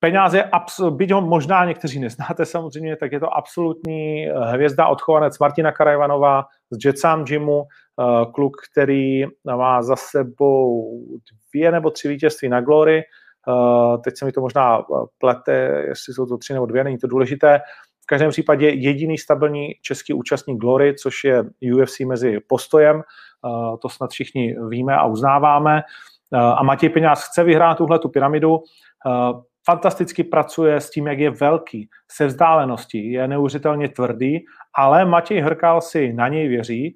Peňáze, 0.00 0.50
byť 0.90 1.12
ho 1.12 1.20
možná 1.20 1.64
někteří 1.64 2.00
neznáte 2.00 2.44
samozřejmě, 2.44 2.96
tak 2.96 3.12
je 3.12 3.20
to 3.20 3.36
absolutní 3.36 4.26
eh, 4.26 4.32
hvězda 4.52 4.86
odchovanec 4.86 5.38
Martina 5.38 5.72
Karajvanova 5.72 6.44
z 6.70 6.84
Jetsam 6.84 7.24
Gymu, 7.24 7.64
eh, 7.64 8.26
kluk, 8.34 8.56
který 8.72 9.24
má 9.44 9.82
za 9.82 9.96
sebou 9.96 10.90
dvě 11.52 11.72
nebo 11.72 11.90
tři 11.90 12.08
vítězství 12.08 12.48
na 12.48 12.60
Glory, 12.60 12.98
eh, 12.98 13.98
teď 14.04 14.14
se 14.18 14.24
mi 14.24 14.32
to 14.32 14.40
možná 14.40 14.84
plete, 15.18 15.52
jestli 15.88 16.14
jsou 16.14 16.26
to 16.26 16.38
tři 16.38 16.52
nebo 16.52 16.66
dvě, 16.66 16.84
není 16.84 16.98
to 16.98 17.06
důležité, 17.06 17.60
v 18.04 18.06
každém 18.06 18.30
případě 18.30 18.68
jediný 18.68 19.18
stabilní 19.18 19.68
český 19.82 20.12
účastník 20.12 20.60
Glory, 20.60 20.94
což 20.94 21.24
je 21.24 21.44
UFC 21.74 22.00
mezi 22.00 22.40
postojem, 22.40 23.02
to 23.82 23.88
snad 23.88 24.10
všichni 24.10 24.56
víme 24.68 24.96
a 24.96 25.06
uznáváme. 25.06 25.82
A 26.32 26.62
Matěj 26.62 26.88
Peňáz 26.88 27.28
chce 27.28 27.44
vyhrát 27.44 27.78
tuhle 27.78 27.98
tu 27.98 28.08
pyramidu. 28.08 28.58
Fantasticky 29.66 30.24
pracuje 30.24 30.80
s 30.80 30.90
tím, 30.90 31.06
jak 31.06 31.18
je 31.18 31.30
velký, 31.30 31.88
se 32.10 32.26
vzdáleností, 32.26 33.12
je 33.12 33.28
neuvěřitelně 33.28 33.88
tvrdý, 33.88 34.44
ale 34.74 35.04
Matěj 35.04 35.40
Hrkal 35.40 35.80
si 35.80 36.12
na 36.12 36.28
něj 36.28 36.48
věří. 36.48 36.94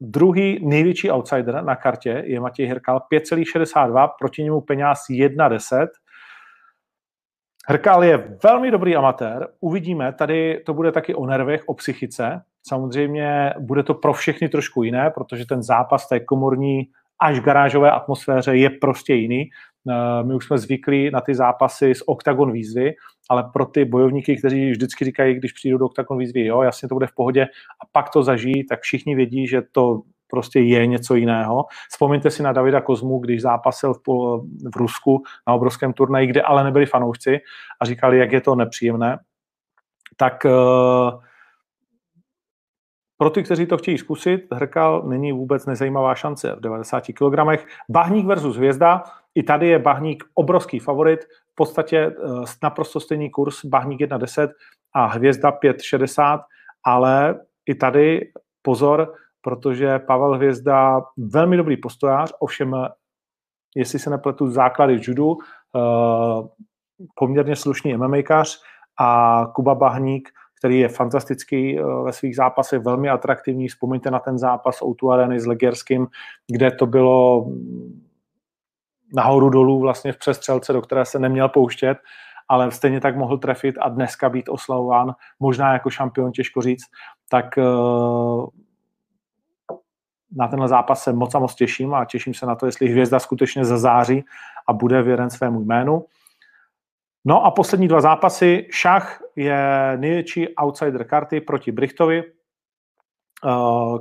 Druhý 0.00 0.68
největší 0.68 1.10
outsider 1.10 1.64
na 1.64 1.76
kartě 1.76 2.22
je 2.26 2.40
Matěj 2.40 2.66
Hrkal 2.66 3.00
5,62, 3.12 4.08
proti 4.18 4.42
němu 4.42 4.60
peněz 4.60 4.98
1,10. 5.10 5.86
Hrkal 7.68 8.04
je 8.04 8.38
velmi 8.44 8.70
dobrý 8.70 8.96
amatér, 8.96 9.48
uvidíme, 9.60 10.12
tady 10.12 10.62
to 10.66 10.74
bude 10.74 10.92
taky 10.92 11.14
o 11.14 11.26
nervech, 11.26 11.62
o 11.66 11.74
psychice. 11.74 12.42
Samozřejmě 12.68 13.54
bude 13.58 13.82
to 13.82 13.94
pro 13.94 14.12
všechny 14.12 14.48
trošku 14.48 14.82
jiné, 14.82 15.10
protože 15.10 15.46
ten 15.46 15.62
zápas 15.62 16.08
té 16.08 16.20
komorní 16.20 16.88
až 17.22 17.40
garážové 17.40 17.90
atmosféře 17.90 18.56
je 18.56 18.70
prostě 18.70 19.14
jiný. 19.14 19.50
Eh, 19.90 20.24
my 20.24 20.34
už 20.34 20.46
jsme 20.46 20.58
zvyklí 20.58 21.10
na 21.10 21.20
ty 21.20 21.34
zápasy 21.34 21.94
z 21.94 22.02
Octagon 22.06 22.52
výzvy, 22.52 22.94
ale 23.30 23.44
pro 23.52 23.66
ty 23.66 23.84
bojovníky, 23.84 24.36
kteří 24.36 24.70
vždycky 24.70 25.04
říkají, 25.04 25.34
když 25.34 25.52
přijdou 25.52 25.78
do 25.78 25.86
Octagon 25.86 26.18
výzvy, 26.18 26.46
jo, 26.46 26.62
jasně 26.62 26.88
to 26.88 26.94
bude 26.94 27.06
v 27.06 27.14
pohodě 27.14 27.44
a 27.82 27.86
pak 27.92 28.10
to 28.10 28.22
zažijí, 28.22 28.66
tak 28.66 28.80
všichni 28.80 29.14
vědí, 29.14 29.46
že 29.48 29.62
to 29.72 30.02
prostě 30.30 30.60
je 30.60 30.86
něco 30.86 31.14
jiného. 31.14 31.64
Vzpomeňte 31.90 32.30
si 32.30 32.42
na 32.42 32.52
Davida 32.52 32.80
Kozmu, 32.80 33.18
když 33.18 33.42
zápasil 33.42 33.94
v, 33.94 34.00
v 34.74 34.76
Rusku 34.76 35.22
na 35.48 35.54
obrovském 35.54 35.92
turnaji, 35.92 36.26
kde 36.26 36.42
ale 36.42 36.64
nebyli 36.64 36.86
fanoušci 36.86 37.38
a 37.80 37.84
říkali, 37.84 38.18
jak 38.18 38.32
je 38.32 38.40
to 38.40 38.54
nepříjemné. 38.54 39.18
Tak 40.16 40.44
uh, 40.44 41.20
pro 43.18 43.30
ty, 43.30 43.42
kteří 43.42 43.66
to 43.66 43.78
chtějí 43.78 43.98
zkusit, 43.98 44.46
Hrkal 44.52 45.02
není 45.02 45.32
vůbec 45.32 45.66
nezajímavá 45.66 46.14
šance 46.14 46.54
v 46.56 46.60
90 46.60 47.04
kg. 47.06 47.62
Bahník 47.88 48.26
versus 48.26 48.56
Hvězda, 48.56 49.02
i 49.34 49.42
tady 49.42 49.68
je 49.68 49.78
Bahník 49.78 50.24
obrovský 50.34 50.78
favorit, 50.78 51.20
v 51.24 51.54
podstatě 51.54 51.98
eh, 51.98 52.12
naprosto 52.62 53.00
stejný 53.00 53.30
kurz, 53.30 53.64
Bahník 53.64 54.00
1,10 54.00 54.48
a 54.92 55.06
Hvězda 55.06 55.50
5,60, 55.50 56.40
ale 56.84 57.40
i 57.66 57.74
tady 57.74 58.30
pozor, 58.62 59.14
protože 59.46 59.98
Pavel 59.98 60.34
Hvězda 60.34 61.00
velmi 61.16 61.56
dobrý 61.56 61.76
postojář, 61.76 62.32
ovšem, 62.38 62.74
jestli 63.76 63.98
se 63.98 64.10
nepletu, 64.10 64.50
základy 64.50 64.98
judu, 65.02 65.36
eh, 65.76 66.48
poměrně 67.14 67.56
slušný 67.56 67.96
MMAkař 67.96 68.60
a 69.00 69.42
Kuba 69.54 69.74
Bahník 69.74 70.28
který 70.58 70.80
je 70.80 70.88
fantastický 70.88 71.78
eh, 71.78 71.82
ve 72.04 72.12
svých 72.12 72.36
zápasech, 72.36 72.80
velmi 72.82 73.08
atraktivní. 73.08 73.68
Vzpomeňte 73.68 74.10
na 74.10 74.18
ten 74.18 74.38
zápas 74.38 74.82
o 74.82 75.10
Areny 75.10 75.40
s 75.40 75.46
Legerským, 75.46 76.06
kde 76.52 76.70
to 76.70 76.86
bylo 76.86 77.46
nahoru 79.14 79.50
dolů 79.50 79.80
vlastně 79.80 80.12
v 80.12 80.18
přestřelce, 80.18 80.72
do 80.72 80.82
které 80.82 81.04
se 81.04 81.18
neměl 81.18 81.48
pouštět, 81.48 81.98
ale 82.48 82.70
stejně 82.70 83.00
tak 83.00 83.16
mohl 83.16 83.38
trefit 83.38 83.74
a 83.80 83.88
dneska 83.88 84.28
být 84.28 84.48
oslavován, 84.48 85.14
možná 85.40 85.72
jako 85.72 85.90
šampion, 85.90 86.32
těžko 86.32 86.62
říct, 86.62 86.84
tak 87.28 87.58
eh, 87.58 87.62
na 90.32 90.48
tenhle 90.48 90.68
zápas 90.68 91.02
se 91.02 91.12
moc 91.12 91.34
a 91.34 91.38
moc 91.38 91.54
těším 91.54 91.94
a 91.94 92.04
těším 92.04 92.34
se 92.34 92.46
na 92.46 92.54
to, 92.54 92.66
jestli 92.66 92.88
hvězda 92.88 93.18
skutečně 93.18 93.64
zazáří 93.64 94.24
a 94.68 94.72
bude 94.72 95.02
věren 95.02 95.30
svému 95.30 95.60
jménu. 95.60 96.04
No 97.24 97.44
a 97.44 97.50
poslední 97.50 97.88
dva 97.88 98.00
zápasy. 98.00 98.66
Šach 98.70 99.22
je 99.36 99.92
největší 99.96 100.54
outsider 100.54 101.04
karty 101.04 101.40
proti 101.40 101.72
Brichtovi, 101.72 102.22
eh, 102.24 102.28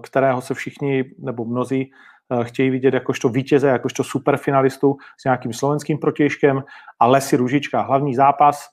kterého 0.03 0.41
se 0.41 0.53
všichni 0.53 1.03
nebo 1.19 1.45
mnozí 1.45 1.91
eh, 2.31 2.43
chtějí 2.43 2.69
vidět 2.69 2.93
jakožto 2.93 3.29
vítěze, 3.29 3.67
jakožto 3.67 4.03
superfinalistu 4.03 4.97
s 5.17 5.23
nějakým 5.23 5.53
slovenským 5.53 5.97
protěžkem 5.97 6.63
a 6.99 7.07
Lesi 7.07 7.35
Ružička. 7.37 7.81
Hlavní 7.81 8.15
zápas 8.15 8.69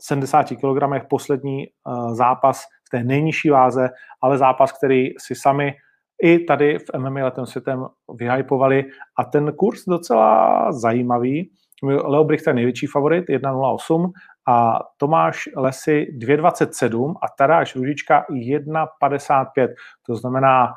70 0.00 0.52
eh, 0.52 0.56
kg, 0.56 1.08
poslední 1.08 1.66
zápas 2.12 2.64
v 2.88 2.90
té 2.90 3.04
nejnižší 3.04 3.50
váze, 3.50 3.88
ale 4.22 4.38
zápas, 4.38 4.72
který 4.72 5.08
si 5.18 5.34
sami 5.34 5.74
i 6.22 6.38
tady 6.38 6.78
v 6.78 6.98
MMA 6.98 7.24
letem 7.24 7.46
světem 7.46 7.86
vyhypovali 8.14 8.84
a 9.18 9.24
ten 9.24 9.52
kurz 9.52 9.84
docela 9.84 10.72
zajímavý. 10.72 11.50
Leo 11.82 12.24
Brichter 12.24 12.54
největší 12.54 12.86
favorit, 12.86 13.24
1.08 13.28 14.10
a 14.48 14.78
Tomáš 14.96 15.48
Lesy 15.56 16.06
2.27 16.18 17.14
a 17.22 17.26
Taráš 17.38 17.76
Ružička 17.76 18.24
1.55. 18.30 19.68
To 20.06 20.16
znamená, 20.16 20.68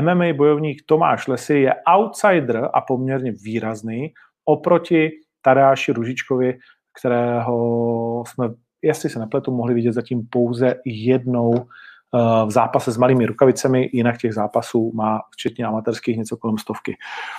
MMA 0.00 0.32
bojovník 0.36 0.82
Tomáš 0.86 1.26
Lesy 1.26 1.54
je 1.54 1.74
outsider 1.96 2.68
a 2.74 2.80
poměrně 2.80 3.32
výrazný 3.44 4.12
oproti 4.44 5.10
Taráši 5.42 5.92
Ružičkovi, 5.92 6.58
kterého 7.00 8.24
jsme, 8.26 8.48
jestli 8.82 9.10
se 9.10 9.18
nepletu, 9.18 9.52
mohli 9.52 9.74
vidět 9.74 9.92
zatím 9.92 10.26
pouze 10.30 10.74
jednou 10.84 11.66
Eh, 12.14 12.46
v 12.46 12.50
zápase 12.50 12.92
s 12.92 12.96
malými 12.96 13.26
rukavicemi, 13.26 13.90
jinak 13.92 14.18
těch 14.18 14.34
zápasů 14.34 14.92
má 14.94 15.20
včetně 15.30 15.64
amatérských 15.64 16.16
něco 16.16 16.36
kolem 16.36 16.58
stovky. 16.58 16.96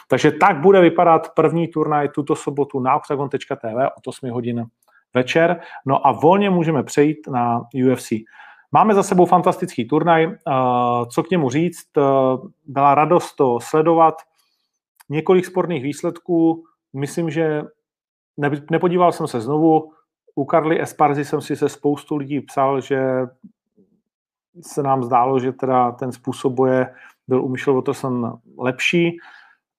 Takže 0.07 0.31
tak 0.31 0.61
bude 0.61 0.81
vypadat 0.81 1.29
první 1.35 1.67
turnaj 1.67 2.09
tuto 2.09 2.35
sobotu 2.35 2.79
na 2.79 2.95
octagon.tv 2.95 3.89
od 3.97 4.07
8 4.07 4.29
hodin 4.29 4.65
večer. 5.13 5.59
No 5.85 6.07
a 6.07 6.11
volně 6.11 6.49
můžeme 6.49 6.83
přejít 6.83 7.27
na 7.27 7.61
UFC. 7.91 8.11
Máme 8.71 8.93
za 8.93 9.03
sebou 9.03 9.25
fantastický 9.25 9.87
turnaj. 9.87 10.23
Eh, 10.25 10.35
co 11.09 11.23
k 11.23 11.29
němu 11.29 11.49
říct? 11.49 11.87
Eh, 11.97 12.01
byla 12.65 12.95
radost 12.95 13.35
to 13.35 13.59
sledovat. 13.59 14.15
Několik 15.09 15.45
sporných 15.45 15.83
výsledků. 15.83 16.63
Myslím, 16.93 17.29
že 17.29 17.63
nepodíval 18.71 19.11
jsem 19.11 19.27
se 19.27 19.41
znovu. 19.41 19.91
U 20.35 20.45
Karly 20.45 20.81
Esparzy 20.81 21.25
jsem 21.25 21.41
si 21.41 21.55
se 21.55 21.69
spoustu 21.69 22.17
lidí 22.17 22.41
psal, 22.41 22.81
že 22.81 23.27
se 24.61 24.83
nám 24.83 25.03
zdálo, 25.03 25.39
že 25.39 25.51
teda 25.51 25.91
ten 25.91 26.11
způsob 26.11 26.53
boje 26.53 26.93
byl 27.27 27.43
u 27.43 27.49
Michel 27.49 27.73
Watterson 27.73 28.39
lepší, 28.57 29.17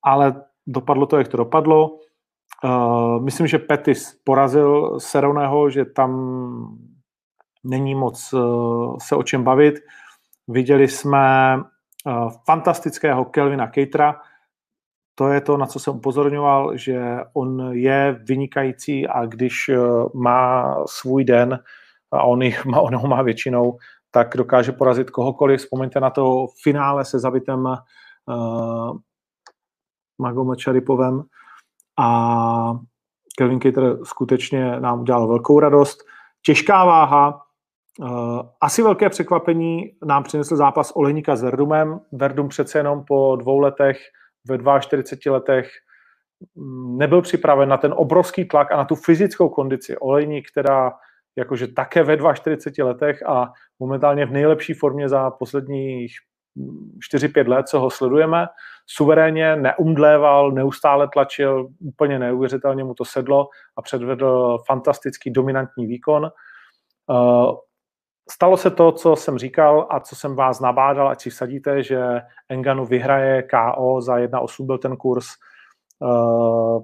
ale 0.03 0.45
dopadlo 0.67 1.07
to, 1.07 1.19
jak 1.19 1.29
to 1.29 1.37
dopadlo. 1.37 1.99
Uh, 2.65 3.23
myslím, 3.23 3.47
že 3.47 3.59
Petis 3.59 4.21
porazil 4.25 5.01
Seroneho, 5.01 5.71
že 5.71 5.85
tam 5.85 6.79
není 7.65 7.95
moc 7.95 8.33
uh, 8.33 8.97
se 9.03 9.17
o 9.17 9.23
čem 9.23 9.45
bavit. 9.45 9.75
Viděli 10.49 10.89
jsme 10.89 11.57
uh, 12.07 12.31
fantastického 12.47 13.25
Kelvina 13.25 13.71
Catera, 13.75 14.21
to 15.15 15.29
je 15.29 15.41
to, 15.41 15.57
na 15.57 15.67
co 15.67 15.79
jsem 15.79 15.95
upozorňoval, 15.95 16.77
že 16.77 17.19
on 17.33 17.71
je 17.73 18.21
vynikající 18.29 19.07
a 19.09 19.27
když 19.27 19.71
má 20.15 20.75
svůj 20.87 21.25
den, 21.25 21.59
a 22.13 22.23
on, 22.23 22.43
jich 22.43 22.65
má, 22.65 22.81
on 22.81 22.97
ho 22.97 23.09
má 23.09 23.23
většinou, 23.23 23.79
tak 24.11 24.37
dokáže 24.37 24.73
porazit 24.73 25.11
kohokoliv. 25.11 25.61
Vzpomeňte 25.61 26.01
na 26.01 26.11
to 26.11 26.47
finále 26.63 27.05
se 27.05 27.19
zabitem 27.19 27.65
uh, 27.65 28.97
Magom 30.19 30.57
Čaripovem 30.57 31.23
a 31.99 32.79
Kelvin 33.39 33.61
Cater 33.61 33.97
skutečně 34.05 34.81
nám 34.81 35.01
udělal 35.01 35.29
velkou 35.29 35.61
radost. 35.61 36.05
Těžká 36.45 36.85
váha, 36.85 37.43
uh, 38.01 38.41
asi 38.61 38.83
velké 38.83 39.09
překvapení 39.09 39.97
nám 40.05 40.23
přinesl 40.23 40.57
zápas 40.57 40.93
Olejníka 40.95 41.37
s 41.37 41.43
Verdumem. 41.43 42.01
Verdum 42.13 42.49
přece 42.49 42.79
jenom 42.79 43.05
po 43.05 43.37
dvou 43.37 43.59
letech, 43.59 43.99
ve 44.49 44.81
42 44.81 45.33
letech 45.33 45.71
mm, 46.55 46.99
nebyl 46.99 47.23
připraven 47.23 47.69
na 47.69 47.77
ten 47.77 47.95
obrovský 47.97 48.45
tlak 48.45 48.73
a 48.73 48.77
na 48.77 48.85
tu 48.85 48.95
fyzickou 48.95 49.49
kondici. 49.49 49.97
Olejník, 49.99 50.51
která 50.51 50.93
jakože 51.37 51.69
také 51.69 52.03
ve 52.03 52.19
42 52.35 52.87
letech 52.87 53.23
a 53.27 53.53
momentálně 53.79 54.27
v 54.27 54.33
nejlepší 54.33 54.75
formě 54.75 55.09
za 55.09 55.31
posledních 55.31 56.13
4-5 57.15 57.49
let, 57.49 57.69
co 57.69 57.81
ho 57.81 57.91
sledujeme. 57.91 58.47
Suverénně 58.87 59.57
neumdléval, 59.57 60.53
neustále 60.53 61.09
tlačil, 61.13 61.69
úplně 61.81 62.19
neuvěřitelně 62.19 62.85
mu 62.85 62.95
to 62.95 63.05
sedlo 63.05 63.49
a 63.77 63.83
předvedl 63.83 64.59
fantastický 64.67 65.31
dominantní 65.31 65.87
výkon. 65.87 66.31
Stalo 68.31 68.57
se 68.57 68.71
to, 68.71 68.93
co 68.93 69.17
jsem 69.17 69.39
říkal 69.39 69.87
a 69.91 70.01
co 70.01 70.17
jsem 70.17 70.37
vás 70.37 70.61
nabádal, 70.61 71.09
ať 71.09 71.23
si 71.23 71.31
vsadíte, 71.31 71.83
že 71.83 72.21
Enganu 72.49 72.87
vyhraje 72.87 73.43
KO 73.43 74.01
za 74.01 74.17
1-8 74.17 74.67
byl 74.67 74.79
ten 74.79 74.97
kurz. 74.97 75.27
Eh, 76.03 76.79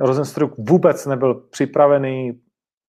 Rosenstruck 0.00 0.54
vůbec 0.58 1.06
nebyl 1.06 1.34
připravený, 1.34 2.40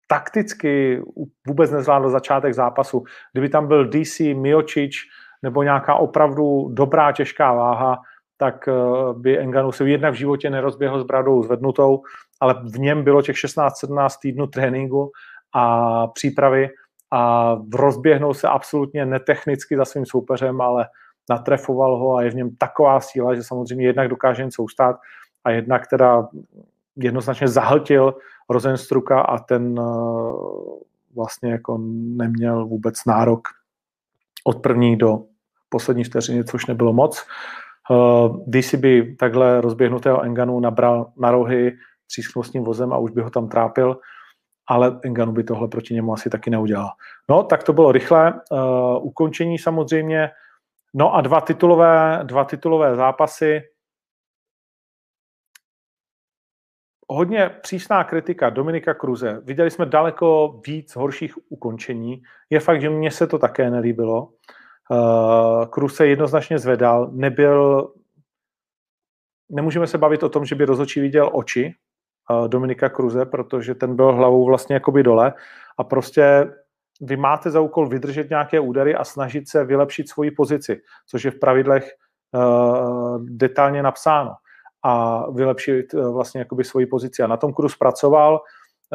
takticky 0.08 1.02
vůbec 1.46 1.70
nezvládl 1.70 2.10
začátek 2.10 2.54
zápasu. 2.54 3.04
Kdyby 3.32 3.48
tam 3.48 3.68
byl 3.68 3.88
DC, 3.88 4.34
Miočič 4.34 4.96
nebo 5.42 5.62
nějaká 5.62 5.94
opravdu 5.94 6.68
dobrá 6.72 7.12
těžká 7.12 7.52
váha, 7.52 7.98
tak 8.36 8.68
eh, 8.68 8.72
by 9.12 9.38
Enganu 9.38 9.72
se 9.72 9.88
jednak 9.88 10.12
v 10.14 10.16
životě 10.16 10.50
nerozběhl 10.50 11.00
s 11.00 11.04
bradou 11.04 11.42
zvednutou, 11.42 12.02
ale 12.40 12.54
v 12.54 12.78
něm 12.78 13.04
bylo 13.04 13.22
těch 13.22 13.36
16-17 13.36 14.08
týdnů 14.22 14.46
tréninku 14.46 15.10
a 15.54 16.06
přípravy 16.06 16.70
a 17.12 17.56
rozběhnul 17.74 18.34
se 18.34 18.48
absolutně 18.48 19.06
netechnicky 19.06 19.76
za 19.76 19.84
svým 19.84 20.06
soupeřem, 20.06 20.60
ale 20.60 20.86
natrefoval 21.30 21.96
ho 21.96 22.16
a 22.16 22.22
je 22.22 22.30
v 22.30 22.34
něm 22.34 22.56
taková 22.56 23.00
síla, 23.00 23.34
že 23.34 23.42
samozřejmě 23.42 23.86
jednak 23.86 24.08
dokáže 24.08 24.44
něco 24.44 24.62
ustát 24.62 24.96
a 25.44 25.50
jednak 25.50 25.86
teda 25.86 26.28
jednoznačně 26.96 27.48
zahltil 27.48 28.14
Rosenstruka 28.50 29.20
a 29.20 29.38
ten 29.38 29.80
eh, 29.80 29.82
vlastně 31.14 31.52
jako 31.52 31.78
neměl 31.92 32.66
vůbec 32.66 33.04
nárok 33.06 33.48
od 34.44 34.62
první 34.62 34.96
do 34.96 35.22
poslední 35.68 36.04
vteřiny, 36.04 36.44
což 36.44 36.66
nebylo 36.66 36.92
moc. 36.92 37.26
Když 38.46 38.66
si 38.66 38.76
by 38.76 39.16
takhle 39.18 39.60
rozběhnutého 39.60 40.22
Enganu 40.22 40.60
nabral 40.60 41.12
na 41.16 41.30
rohy 41.30 41.72
třísknostním 42.06 42.64
vozem 42.64 42.92
a 42.92 42.98
už 42.98 43.10
by 43.10 43.22
ho 43.22 43.30
tam 43.30 43.48
trápil, 43.48 43.98
ale 44.66 45.00
Enganu 45.04 45.32
by 45.32 45.44
tohle 45.44 45.68
proti 45.68 45.94
němu 45.94 46.12
asi 46.12 46.30
taky 46.30 46.50
neudělal. 46.50 46.90
No, 47.30 47.42
tak 47.42 47.62
to 47.62 47.72
bylo 47.72 47.92
rychle. 47.92 48.32
Uh, 48.50 49.06
ukončení 49.06 49.58
samozřejmě 49.58 50.30
No 50.94 51.14
a 51.14 51.20
dva 51.20 51.40
titulové, 51.40 52.20
dva 52.22 52.44
titulové 52.44 52.96
zápasy. 52.96 53.60
Hodně 57.08 57.48
přísná 57.48 58.04
kritika 58.04 58.50
Dominika 58.50 58.94
Kruze. 58.94 59.40
Viděli 59.44 59.70
jsme 59.70 59.86
daleko 59.86 60.60
víc 60.66 60.96
horších 60.96 61.34
ukončení. 61.48 62.22
Je 62.50 62.60
fakt, 62.60 62.80
že 62.80 62.90
mně 62.90 63.10
se 63.10 63.26
to 63.26 63.38
také 63.38 63.70
nelíbilo. 63.70 64.28
Uh, 64.90 65.64
Kruz 65.66 65.94
se 65.94 66.06
jednoznačně 66.06 66.58
zvedal, 66.58 67.10
nebyl 67.12 67.92
nemůžeme 69.50 69.86
se 69.86 69.98
bavit 69.98 70.22
o 70.22 70.28
tom, 70.28 70.44
že 70.44 70.54
by 70.54 70.64
rozhodčí 70.64 71.00
viděl 71.00 71.30
oči 71.32 71.74
Dominika 72.46 72.88
Kruze, 72.88 73.24
protože 73.24 73.74
ten 73.74 73.96
byl 73.96 74.12
hlavou 74.12 74.46
vlastně 74.46 74.74
jakoby 74.74 75.02
dole 75.02 75.32
a 75.78 75.84
prostě 75.84 76.50
vy 77.00 77.16
máte 77.16 77.50
za 77.50 77.60
úkol 77.60 77.88
vydržet 77.88 78.30
nějaké 78.30 78.60
údery 78.60 78.94
a 78.94 79.04
snažit 79.04 79.48
se 79.48 79.64
vylepšit 79.64 80.08
svoji 80.08 80.30
pozici, 80.30 80.80
což 81.06 81.24
je 81.24 81.30
v 81.30 81.38
pravidlech 81.38 81.90
uh, 82.32 83.24
detailně 83.24 83.82
napsáno 83.82 84.34
a 84.82 85.24
vylepšit 85.30 85.94
uh, 85.94 86.12
vlastně 86.14 86.38
jakoby 86.38 86.64
svoji 86.64 86.86
pozici. 86.86 87.22
A 87.22 87.26
na 87.26 87.36
tom 87.36 87.52
Kruz 87.52 87.76
pracoval, 87.76 88.40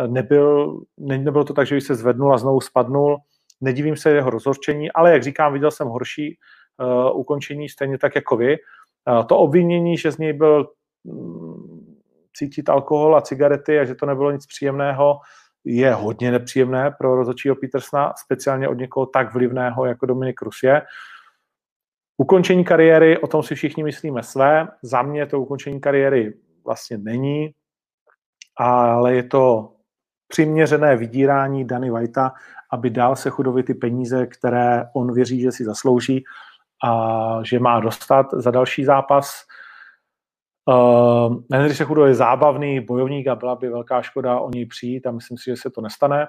nebyl, 0.08 0.80
ne, 0.97 1.17
nebylo 1.17 1.43
to 1.43 1.54
tak, 1.54 1.67
že 1.67 1.76
by 1.76 1.82
se 1.82 1.95
zvednul 1.95 2.34
a 2.34 2.38
znovu 2.38 2.62
spadnul, 2.62 3.17
nedivím 3.62 3.97
se 3.97 4.10
jeho 4.10 4.30
rozhorčení, 4.30 4.91
ale 4.91 5.12
jak 5.12 5.23
říkám, 5.23 5.54
viděl 5.54 5.71
jsem 5.71 5.88
horší 5.88 6.38
uh, 6.78 7.19
ukončení 7.19 7.69
stejně 7.69 7.97
tak 7.97 8.15
jako 8.15 8.38
vy. 8.38 8.58
Uh, 9.10 9.26
to 9.26 9.38
obvinění, 9.38 9.97
že 9.97 10.12
z 10.12 10.17
něj 10.17 10.34
byl 10.34 10.69
um, 11.04 11.76
cítit 12.38 12.69
alkohol 12.69 13.17
a 13.17 13.21
cigarety 13.21 13.80
a 13.80 13.86
že 13.86 13.95
to 13.95 14.06
nebylo 14.06 14.32
nic 14.32 14.45
příjemného, 14.45 15.19
je 15.65 15.93
hodně 15.93 16.32
nepříjemné 16.32 16.91
pro 16.91 17.15
rozhodčího 17.15 17.56
Petersna, 17.56 18.13
speciálně 18.23 18.67
od 18.67 18.78
někoho 18.78 19.06
tak 19.06 19.34
vlivného, 19.34 19.86
jako 19.86 20.06
Dominik 20.06 20.41
Rus 20.41 20.63
je. 20.63 20.82
Ukončení 22.17 22.63
kariéry, 22.63 23.17
o 23.17 23.28
tom 23.28 23.43
si 23.43 23.56
všichni 23.56 23.84
myslíme 23.84 24.23
své. 24.23 24.67
Za 24.84 25.02
mě 25.02 25.26
to 25.26 25.41
ukončení 25.41 25.82
kariéry 25.82 26.34
vlastně 26.65 26.97
není, 26.97 27.54
ale 28.58 29.15
je 29.15 29.23
to 29.23 29.73
přiměřené 30.28 30.95
vydírání 30.95 31.67
Dany 31.67 31.89
Vajta, 31.89 32.34
aby 32.71 32.89
dal 32.89 33.15
se 33.15 33.30
chudovi 33.30 33.63
ty 33.63 33.73
peníze, 33.73 34.26
které 34.26 34.86
on 34.95 35.13
věří, 35.13 35.41
že 35.41 35.52
si 35.52 35.63
zaslouží 35.63 36.23
a 36.84 37.39
že 37.43 37.60
má 37.60 37.80
dostat 37.80 38.26
za 38.34 38.52
další 38.52 38.86
zápas. 38.86 39.46
Uh, 40.67 41.36
Henry 41.51 41.73
Sechudo 41.73 42.06
je 42.06 42.15
zábavný 42.15 42.80
bojovník 42.80 43.27
a 43.27 43.36
byla 43.36 43.56
by 43.56 43.69
velká 43.69 44.01
škoda 44.01 44.39
o 44.39 44.49
něj 44.49 44.65
přijít 44.65 45.08
a 45.08 45.12
myslím 45.12 45.38
si, 45.38 45.43
že 45.45 45.56
se 45.56 45.69
to 45.69 45.82
nestane. 45.82 46.27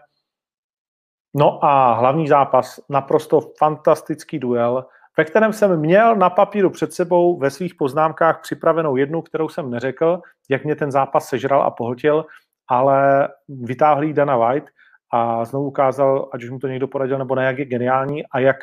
No 1.36 1.64
a 1.64 1.92
hlavní 1.92 2.28
zápas, 2.28 2.80
naprosto 2.88 3.40
fantastický 3.58 4.38
duel, 4.38 4.86
ve 5.18 5.24
kterém 5.24 5.52
jsem 5.52 5.80
měl 5.80 6.16
na 6.16 6.30
papíru 6.30 6.70
před 6.70 6.92
sebou 6.92 7.38
ve 7.38 7.50
svých 7.50 7.74
poznámkách 7.74 8.40
připravenou 8.42 8.96
jednu, 8.96 9.22
kterou 9.22 9.48
jsem 9.48 9.70
neřekl, 9.70 10.20
jak 10.50 10.64
mě 10.64 10.76
ten 10.76 10.90
zápas 10.90 11.28
sežral 11.28 11.62
a 11.62 11.70
pohltil, 11.70 12.26
ale 12.68 13.28
vytáhl 13.48 14.12
Dana 14.12 14.36
White 14.36 14.70
a 15.12 15.44
znovu 15.44 15.66
ukázal, 15.66 16.30
ať 16.32 16.44
už 16.44 16.50
mu 16.50 16.58
to 16.58 16.68
někdo 16.68 16.88
poradil 16.88 17.18
nebo 17.18 17.34
ne, 17.34 17.44
jak 17.44 17.58
je 17.58 17.64
geniální 17.64 18.26
a 18.26 18.38
jak 18.38 18.56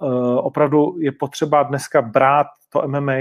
uh, 0.00 0.38
opravdu 0.46 0.96
je 0.98 1.12
potřeba 1.12 1.62
dneska 1.62 2.02
brát 2.02 2.46
to 2.68 2.88
MMA 2.88 3.20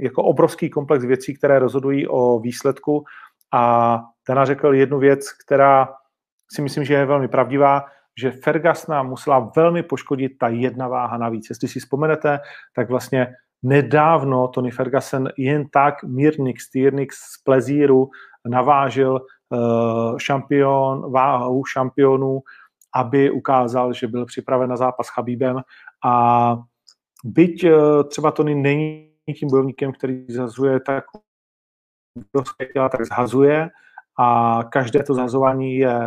jako 0.00 0.22
obrovský 0.22 0.70
komplex 0.70 1.04
věcí, 1.04 1.34
které 1.34 1.58
rozhodují 1.58 2.08
o 2.08 2.38
výsledku 2.38 3.04
a 3.52 4.00
Dana 4.28 4.44
řekl 4.44 4.74
jednu 4.74 4.98
věc, 4.98 5.32
která 5.32 5.88
si 6.52 6.62
myslím, 6.62 6.84
že 6.84 6.94
je 6.94 7.06
velmi 7.06 7.28
pravdivá, 7.28 7.84
že 8.18 8.30
Fergasna 8.30 9.02
musela 9.02 9.50
velmi 9.56 9.82
poškodit 9.82 10.38
ta 10.38 10.48
jedna 10.48 10.88
váha 10.88 11.18
navíc. 11.18 11.46
Jestli 11.50 11.68
si 11.68 11.80
vzpomenete, 11.80 12.40
tak 12.74 12.88
vlastně 12.88 13.34
nedávno 13.62 14.48
Tony 14.48 14.70
Ferguson 14.70 15.28
jen 15.36 15.68
tak 15.68 16.04
mírnik 16.04 16.60
stýrnik 16.60 17.12
z 17.12 17.42
plezíru 17.44 18.10
navážil 18.48 19.20
uh, 19.48 20.18
šampion, 20.18 21.12
váhu 21.12 21.64
šampionů, 21.64 22.40
aby 22.94 23.30
ukázal, 23.30 23.92
že 23.92 24.06
byl 24.06 24.26
připraven 24.26 24.70
na 24.70 24.76
zápas 24.76 25.06
s 25.06 25.10
Chabíbem 25.10 25.60
a 26.04 26.56
byť 27.24 27.64
uh, 27.64 28.02
třeba 28.08 28.30
Tony 28.30 28.54
není 28.54 29.07
tím 29.34 29.48
bojovníkem, 29.48 29.92
který 29.92 30.26
zazuje 30.28 30.80
tak 30.80 31.04
tak 32.88 33.04
zhazuje. 33.04 33.68
A 34.18 34.60
každé 34.72 35.02
to 35.02 35.14
zhazování 35.14 35.76
je 35.76 35.98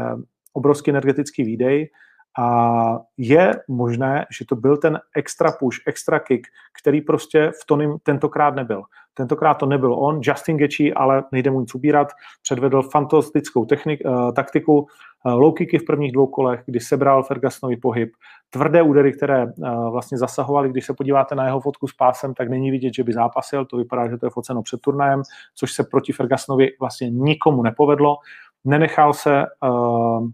obrovský 0.53 0.91
energetický 0.91 1.43
výdej 1.43 1.89
a 2.39 2.99
je 3.17 3.51
možné, 3.67 4.25
že 4.39 4.45
to 4.45 4.55
byl 4.55 4.77
ten 4.77 4.99
extra 5.15 5.51
push, 5.51 5.77
extra 5.87 6.19
kick, 6.19 6.47
který 6.81 7.01
prostě 7.01 7.51
v 7.61 7.65
Tonym 7.65 7.97
tentokrát 8.03 8.55
nebyl. 8.55 8.83
Tentokrát 9.13 9.53
to 9.53 9.65
nebyl 9.65 9.93
on, 9.93 10.19
Justin 10.23 10.57
Gaethje, 10.57 10.93
ale 10.93 11.23
nejde 11.31 11.51
mu 11.51 11.59
nic 11.59 11.75
ubírat, 11.75 12.07
předvedl 12.41 12.81
fantastickou 12.81 13.65
technik, 13.65 14.01
uh, 14.05 14.31
taktiku, 14.33 14.79
uh, 14.79 15.33
low 15.33 15.53
kicky 15.53 15.77
v 15.77 15.85
prvních 15.85 16.11
dvou 16.11 16.27
kolech, 16.27 16.63
kdy 16.65 16.79
sebral 16.79 17.23
Fergusonový 17.23 17.77
pohyb, 17.77 18.11
tvrdé 18.49 18.81
údery, 18.81 19.13
které 19.13 19.45
uh, 19.45 19.91
vlastně 19.91 20.17
zasahovaly, 20.17 20.69
když 20.69 20.85
se 20.85 20.93
podíváte 20.93 21.35
na 21.35 21.45
jeho 21.45 21.59
fotku 21.59 21.87
s 21.87 21.93
pásem, 21.93 22.33
tak 22.33 22.49
není 22.49 22.71
vidět, 22.71 22.93
že 22.93 23.03
by 23.03 23.13
zápasil, 23.13 23.65
to 23.65 23.77
vypadá, 23.77 24.09
že 24.09 24.17
to 24.17 24.25
je 24.25 24.29
foceno 24.29 24.61
před 24.61 24.81
turnajem, 24.81 25.21
což 25.55 25.73
se 25.73 25.83
proti 25.83 26.13
Fergusonovi 26.13 26.67
vlastně 26.79 27.09
nikomu 27.09 27.63
nepovedlo. 27.63 28.15
Nenechal 28.65 29.13
se 29.13 29.43
uh, 29.63 30.27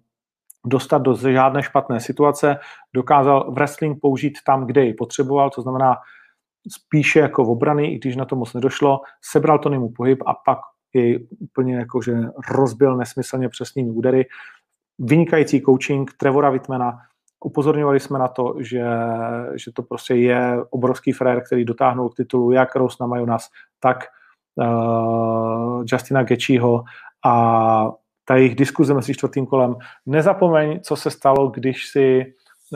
dostat 0.65 0.97
do 0.97 1.15
žádné 1.15 1.63
špatné 1.63 1.99
situace, 1.99 2.57
dokázal 2.95 3.51
wrestling 3.51 4.01
použít 4.01 4.33
tam, 4.45 4.65
kde 4.65 4.85
ji 4.85 4.93
potřeboval, 4.93 5.49
to 5.49 5.61
znamená 5.61 5.95
spíše 6.71 7.19
jako 7.19 7.43
v 7.43 7.49
obrany, 7.49 7.93
i 7.93 7.97
když 7.97 8.15
na 8.15 8.25
to 8.25 8.35
moc 8.35 8.53
nedošlo, 8.53 9.01
sebral 9.21 9.59
to 9.59 9.69
mu 9.69 9.89
pohyb 9.89 10.19
a 10.25 10.33
pak 10.33 10.59
jej 10.93 11.27
úplně 11.39 11.75
jakože 11.75 12.13
rozbil 12.49 12.97
nesmyslně 12.97 13.49
přesnými 13.49 13.91
údery. 13.91 14.25
Vynikající 14.99 15.61
coaching 15.61 16.11
Trevora 16.17 16.49
Whitmana, 16.49 16.99
upozorňovali 17.45 17.99
jsme 17.99 18.19
na 18.19 18.27
to, 18.27 18.55
že, 18.59 18.85
že 19.55 19.71
to 19.71 19.83
prostě 19.83 20.15
je 20.15 20.63
obrovský 20.69 21.11
frér, 21.11 21.43
který 21.45 21.65
dotáhnul 21.65 22.09
k 22.09 22.15
titulu 22.15 22.51
jak 22.51 22.75
Rose 22.75 22.97
na 23.01 23.07
Majonas, 23.07 23.49
tak 23.79 23.97
uh, 24.55 25.83
Justina 25.85 26.23
Gečího 26.23 26.83
a 27.25 27.91
ta 28.27 28.35
jejich 28.35 28.55
diskuze 28.55 28.93
mezi 28.93 29.13
čtvrtým 29.13 29.45
kolem. 29.45 29.75
Nezapomeň, 30.05 30.79
co 30.79 30.95
se 30.95 31.11
stalo, 31.11 31.47
když 31.47 31.87
si, 31.87 32.33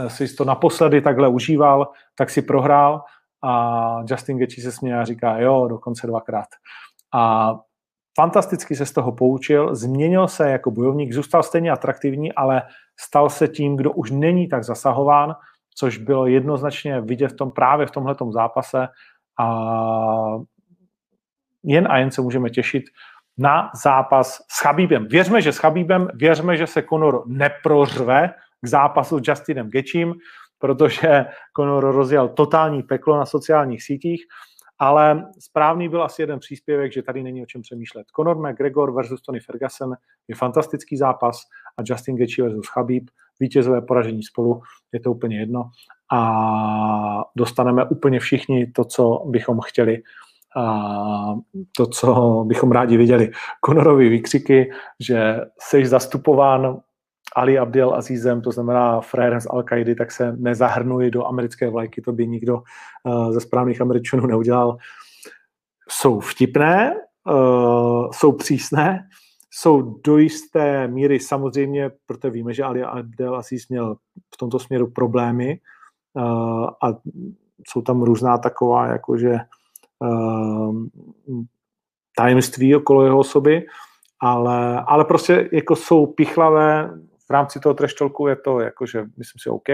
si 0.08 0.36
to 0.36 0.46
naposledy 0.46 1.02
takhle 1.02 1.28
užíval, 1.28 1.92
tak 2.16 2.30
si 2.30 2.42
prohrál 2.42 3.04
a 3.44 4.04
Justin 4.10 4.38
Gaethje 4.38 4.64
se 4.64 4.72
směje 4.72 4.98
a 4.98 5.06
říká, 5.06 5.38
jo, 5.40 5.68
dokonce 5.70 6.08
dvakrát. 6.08 6.48
A 7.14 7.54
fantasticky 8.16 8.76
se 8.76 8.86
z 8.86 8.92
toho 8.92 9.12
poučil, 9.12 9.76
změnil 9.76 10.28
se 10.28 10.50
jako 10.50 10.72
bojovník, 10.72 11.14
zůstal 11.14 11.44
stejně 11.44 11.72
atraktivní, 11.72 12.34
ale 12.34 12.62
stal 13.00 13.30
se 13.30 13.48
tím, 13.48 13.78
kdo 13.78 13.92
už 13.92 14.12
není 14.12 14.48
tak 14.48 14.64
zasahován, 14.64 15.36
což 15.76 15.98
bylo 15.98 16.28
jednoznačně 16.28 17.02
vidět 17.02 17.28
v 17.28 17.36
tom 17.36 17.52
právě 17.52 17.86
v 17.88 17.92
tomhletom 17.92 18.32
zápase 18.32 18.88
a 19.40 19.48
jen 21.64 21.88
a 21.92 21.98
jen 21.98 22.12
se 22.12 22.22
můžeme 22.22 22.50
těšit 22.50 22.84
na 23.38 23.72
zápas 23.84 24.42
s 24.48 24.62
Chabíbem. 24.62 25.08
Věřme, 25.08 25.42
že 25.42 25.52
s 25.52 25.58
Chabíbem, 25.58 26.08
věřme, 26.14 26.58
že 26.58 26.68
se 26.68 26.84
Conor 26.84 27.24
neprořve 27.28 28.30
k 28.62 28.68
zápasu 28.68 29.20
s 29.20 29.28
Justinem 29.28 29.70
Gečím, 29.70 30.14
protože 30.60 31.26
Conor 31.58 31.96
rozjel 31.96 32.30
totální 32.30 32.84
peklo 32.84 33.18
na 33.18 33.26
sociálních 33.26 33.84
sítích, 33.84 34.26
ale 34.80 35.26
správný 35.40 35.90
byl 35.90 36.04
asi 36.04 36.22
jeden 36.22 36.40
příspěvek, 36.40 36.94
že 36.94 37.04
tady 37.04 37.24
není 37.24 37.44
o 37.44 37.46
čem 37.46 37.62
přemýšlet. 37.62 38.08
Conor 38.16 38.38
McGregor 38.38 38.94
versus 38.94 39.22
Tony 39.22 39.40
Ferguson 39.40 39.94
je 40.28 40.36
fantastický 40.36 40.98
zápas 40.98 41.42
a 41.78 41.82
Justin 41.86 42.18
Gaethje 42.18 42.44
versus 42.44 42.68
Chabib, 42.68 43.10
vítězové 43.40 43.82
poražení 43.82 44.24
spolu, 44.24 44.62
je 44.92 45.00
to 45.00 45.12
úplně 45.12 45.40
jedno 45.40 45.70
a 46.14 47.24
dostaneme 47.36 47.86
úplně 47.86 48.20
všichni 48.20 48.72
to, 48.72 48.84
co 48.84 49.24
bychom 49.26 49.60
chtěli 49.66 50.02
a 50.58 51.36
to, 51.78 51.88
co 51.88 52.44
bychom 52.48 52.72
rádi 52.72 52.98
viděli. 52.98 53.32
Conorovi 53.66 54.10
výkřiky, 54.10 54.72
že 55.00 55.42
jsi 55.60 55.86
zastupován 55.86 56.78
Ali 57.36 57.60
Abdel 57.60 57.96
Azizem, 57.96 58.42
to 58.42 58.52
znamená 58.52 59.02
frérem 59.02 59.42
z 59.42 59.48
al 59.50 59.64
tak 59.98 60.12
se 60.12 60.36
nezahrnuji 60.38 61.12
do 61.12 61.26
americké 61.26 61.70
vlajky, 61.70 62.02
to 62.02 62.14
by 62.14 62.28
nikdo 62.28 62.64
uh, 63.04 63.32
ze 63.32 63.40
správných 63.40 63.82
američanů 63.82 64.28
neudělal. 64.28 64.78
Jsou 65.90 66.20
vtipné, 66.20 66.96
uh, 67.30 68.12
jsou 68.12 68.32
přísné, 68.32 69.08
jsou 69.52 70.00
do 70.06 70.18
jisté 70.18 70.88
míry 70.88 71.20
samozřejmě, 71.20 71.92
protože 72.06 72.30
víme, 72.30 72.54
že 72.54 72.64
Ali 72.64 72.84
Abdel 72.84 73.36
Aziz 73.36 73.68
měl 73.68 73.96
v 74.34 74.38
tomto 74.38 74.60
směru 74.60 74.92
problémy 74.92 75.60
uh, 76.14 76.24
a 76.84 76.98
jsou 77.68 77.82
tam 77.82 78.02
různá 78.02 78.38
taková, 78.38 78.88
jakože 78.88 79.40
tajemství 82.16 82.76
okolo 82.76 83.06
jeho 83.06 83.20
osoby, 83.20 83.66
ale, 84.20 84.82
ale 84.88 85.06
prostě 85.06 85.50
jako 85.52 85.76
jsou 85.76 86.06
pichlavé, 86.06 86.90
v 87.28 87.30
rámci 87.30 87.60
toho 87.60 87.74
treštolku 87.74 88.28
je 88.28 88.36
to 88.36 88.60
jakože, 88.60 89.06
myslím 89.18 89.40
si, 89.40 89.50
OK. 89.50 89.70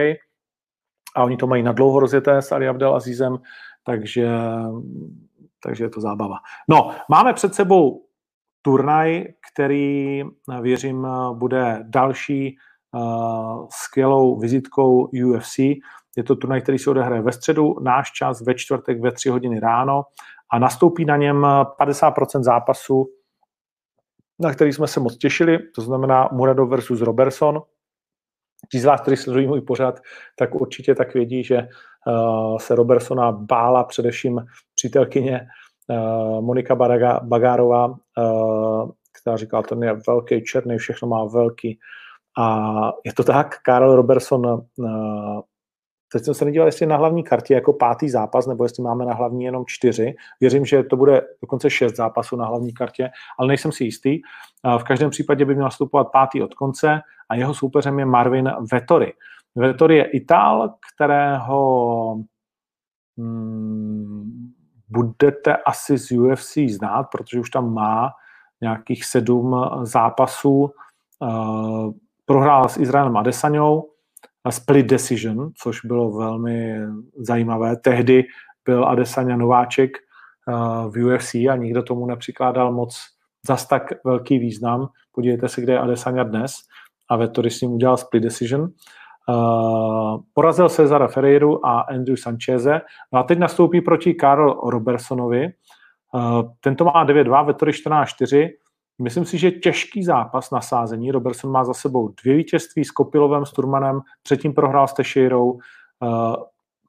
a 1.16 1.24
oni 1.24 1.38
to 1.38 1.48
mají 1.48 1.64
na 1.64 1.72
dlouho 1.72 2.00
rozjeté 2.00 2.42
s 2.42 2.52
Ali 2.52 2.68
Abdel 2.68 2.96
Azizem, 2.96 3.38
takže, 3.84 4.30
takže 5.64 5.84
je 5.84 5.90
to 5.90 6.02
zábava. 6.02 6.36
No, 6.70 6.92
máme 7.10 7.34
před 7.34 7.56
sebou 7.56 8.06
turnaj, 8.62 9.26
který, 9.52 10.24
věřím, 10.62 11.08
bude 11.34 11.80
další 11.84 12.58
uh, 12.92 13.68
skvělou 13.70 14.40
vizitkou 14.40 15.10
UFC. 15.26 15.60
Je 16.18 16.24
to 16.24 16.36
turnaj, 16.36 16.62
který 16.62 16.80
se 16.80 16.90
odehraje 16.90 17.22
ve 17.22 17.32
středu, 17.32 17.76
náš 17.82 18.12
čas 18.12 18.42
ve 18.42 18.56
čtvrtek 18.56 19.02
ve 19.02 19.12
3 19.12 19.30
hodiny 19.30 19.60
ráno 19.60 20.04
a 20.52 20.60
nastoupí 20.60 21.06
na 21.06 21.18
něm 21.18 21.42
50% 21.80 22.44
zápasu, 22.44 23.10
na 24.40 24.54
který 24.54 24.74
jsme 24.74 24.88
se 24.88 25.00
moc 25.00 25.18
těšili, 25.18 25.60
to 25.76 25.82
znamená 25.82 26.30
Muradov 26.32 26.70
versus 26.70 27.02
Robertson. 27.02 27.62
Ti 28.72 28.80
z 28.80 28.86
vás, 28.86 29.02
kteří 29.02 29.18
sledují 29.18 29.48
můj 29.48 29.62
pořad, 29.62 30.00
tak 30.36 30.56
určitě 30.56 30.96
tak 30.96 31.14
vědí, 31.14 31.44
že 31.44 31.58
uh, 31.58 32.58
se 32.58 32.76
Robertsona 32.76 33.32
bála 33.32 33.84
především 33.84 34.46
přítelkyně 34.76 35.48
uh, 35.88 36.42
Monika 36.42 36.76
Bagárová, 37.24 37.88
uh, 37.88 38.92
která 39.22 39.38
říkala, 39.38 39.64
ten 39.64 39.84
je 39.84 39.98
velký, 40.08 40.44
černý, 40.44 40.78
všechno 40.78 41.08
má 41.08 41.26
velký. 41.26 41.80
A 42.38 42.68
je 43.06 43.14
to 43.14 43.24
tak, 43.24 43.62
Karel 43.62 43.96
Robertson 43.96 44.66
Teď 46.12 46.24
jsem 46.24 46.34
se 46.34 46.46
nedíval, 46.46 46.68
jestli 46.68 46.86
na 46.86 46.98
hlavní 46.98 47.24
kartě 47.24 47.54
jako 47.54 47.74
pátý 47.74 48.10
zápas, 48.10 48.48
nebo 48.48 48.64
jestli 48.64 48.84
máme 48.84 49.06
na 49.06 49.14
hlavní 49.14 49.44
jenom 49.44 49.64
čtyři. 49.68 50.16
Věřím, 50.40 50.66
že 50.66 50.84
to 50.84 50.96
bude 50.98 51.22
dokonce 51.42 51.70
šest 51.70 51.96
zápasů 51.96 52.36
na 52.36 52.46
hlavní 52.46 52.74
kartě, 52.74 53.10
ale 53.40 53.48
nejsem 53.48 53.72
si 53.72 53.84
jistý. 53.84 54.20
V 54.78 54.84
každém 54.84 55.10
případě 55.10 55.46
by 55.46 55.56
měl 55.56 55.70
vstupovat 55.70 56.12
pátý 56.12 56.42
od 56.42 56.54
konce 56.54 57.02
a 57.30 57.36
jeho 57.36 57.54
soupeřem 57.54 58.00
je 58.00 58.06
Marvin 58.06 58.52
Vettori. 58.72 59.14
Vettori 59.56 59.96
je 59.96 60.06
Itál, 60.06 60.74
kterého 60.96 62.24
hmm, 63.18 64.52
budete 64.90 65.56
asi 65.56 65.98
z 65.98 66.12
UFC 66.12 66.58
znát, 66.58 67.04
protože 67.04 67.40
už 67.40 67.50
tam 67.50 67.74
má 67.74 68.12
nějakých 68.62 69.06
sedm 69.06 69.56
zápasů. 69.84 70.72
Uh, 71.20 71.92
prohrál 72.26 72.70
s 72.70 72.78
Izraelem 72.78 73.18
Adesaňou, 73.18 73.90
split 74.52 74.86
decision, 74.86 75.50
což 75.62 75.86
bylo 75.86 76.12
velmi 76.12 76.80
zajímavé. 77.18 77.78
Tehdy 77.78 78.24
byl 78.66 78.88
Adesanya 78.88 79.38
Nováček 79.38 79.92
uh, 80.48 80.92
v 80.92 81.06
UFC 81.06 81.36
a 81.36 81.56
nikdo 81.56 81.84
tomu 81.84 82.06
nepřikládal 82.06 82.72
moc 82.72 83.00
zas 83.48 83.68
tak 83.68 83.84
velký 84.06 84.40
význam. 84.40 84.88
Podívejte 85.12 85.50
se, 85.50 85.62
kde 85.62 85.74
je 85.74 85.80
Adesanya 85.80 86.24
dnes 86.24 86.54
a 87.10 87.18
Vettori 87.18 87.52
s 87.52 87.62
ním 87.62 87.72
udělal 87.72 87.98
split 87.98 88.24
decision. 88.24 88.70
Uh, 89.30 90.22
porazil 90.34 90.70
Cezara 90.70 91.08
Ferreiru 91.08 91.66
a 91.66 91.80
Andrew 91.80 92.18
Sancheze. 92.18 92.82
No 93.14 93.20
a 93.20 93.24
teď 93.24 93.40
nastoupí 93.40 93.82
proti 93.82 94.14
Karl 94.14 94.62
Robertsonovi. 94.70 95.48
Uh, 96.14 96.42
tento 96.62 96.86
má 96.86 97.06
9-2, 97.06 97.46
Vettori 97.46 97.72
14-4. 97.72 98.50
Myslím 99.02 99.26
si, 99.26 99.38
že 99.38 99.52
těžký 99.52 100.04
zápas 100.04 100.52
na 100.52 100.62
sázení. 100.62 101.12
Robertson 101.12 101.52
má 101.52 101.64
za 101.64 101.74
sebou 101.74 102.08
dvě 102.24 102.36
vítězství 102.36 102.86
s 102.86 102.92
Kopilovem, 102.92 103.46
s 103.46 103.52
Turmanem, 103.52 104.02
předtím 104.24 104.54
prohrál 104.54 104.88
s 104.88 104.94
Teixeirou. 104.94 105.60
Eh, 106.04 106.36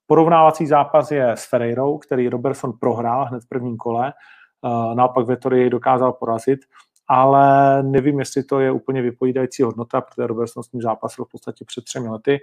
porovnávací 0.07 0.67
zápas 0.67 1.11
je 1.11 1.31
s 1.31 1.45
Ferreirou, 1.45 1.99
který 1.99 2.29
Robertson 2.29 2.73
prohrál 2.81 3.25
hned 3.25 3.45
v 3.45 3.49
prvním 3.49 3.77
kole. 3.77 4.13
Eh, 4.13 4.95
naopak 4.95 5.27
Vettori 5.27 5.61
jej 5.61 5.71
dokázal 5.71 6.13
porazit, 6.13 6.61
ale 7.09 7.83
nevím, 7.83 8.19
jestli 8.19 8.43
to 8.43 8.61
je 8.61 8.71
úplně 8.71 9.03
vypovídající 9.03 9.63
hodnota, 9.63 10.01
protože 10.01 10.27
Robertson 10.27 10.63
s 10.63 10.69
tím 10.69 10.83
zápasil 10.83 11.25
v 11.25 11.31
podstatě 11.31 11.65
před 11.65 11.85
třemi 11.85 12.09
lety. 12.09 12.41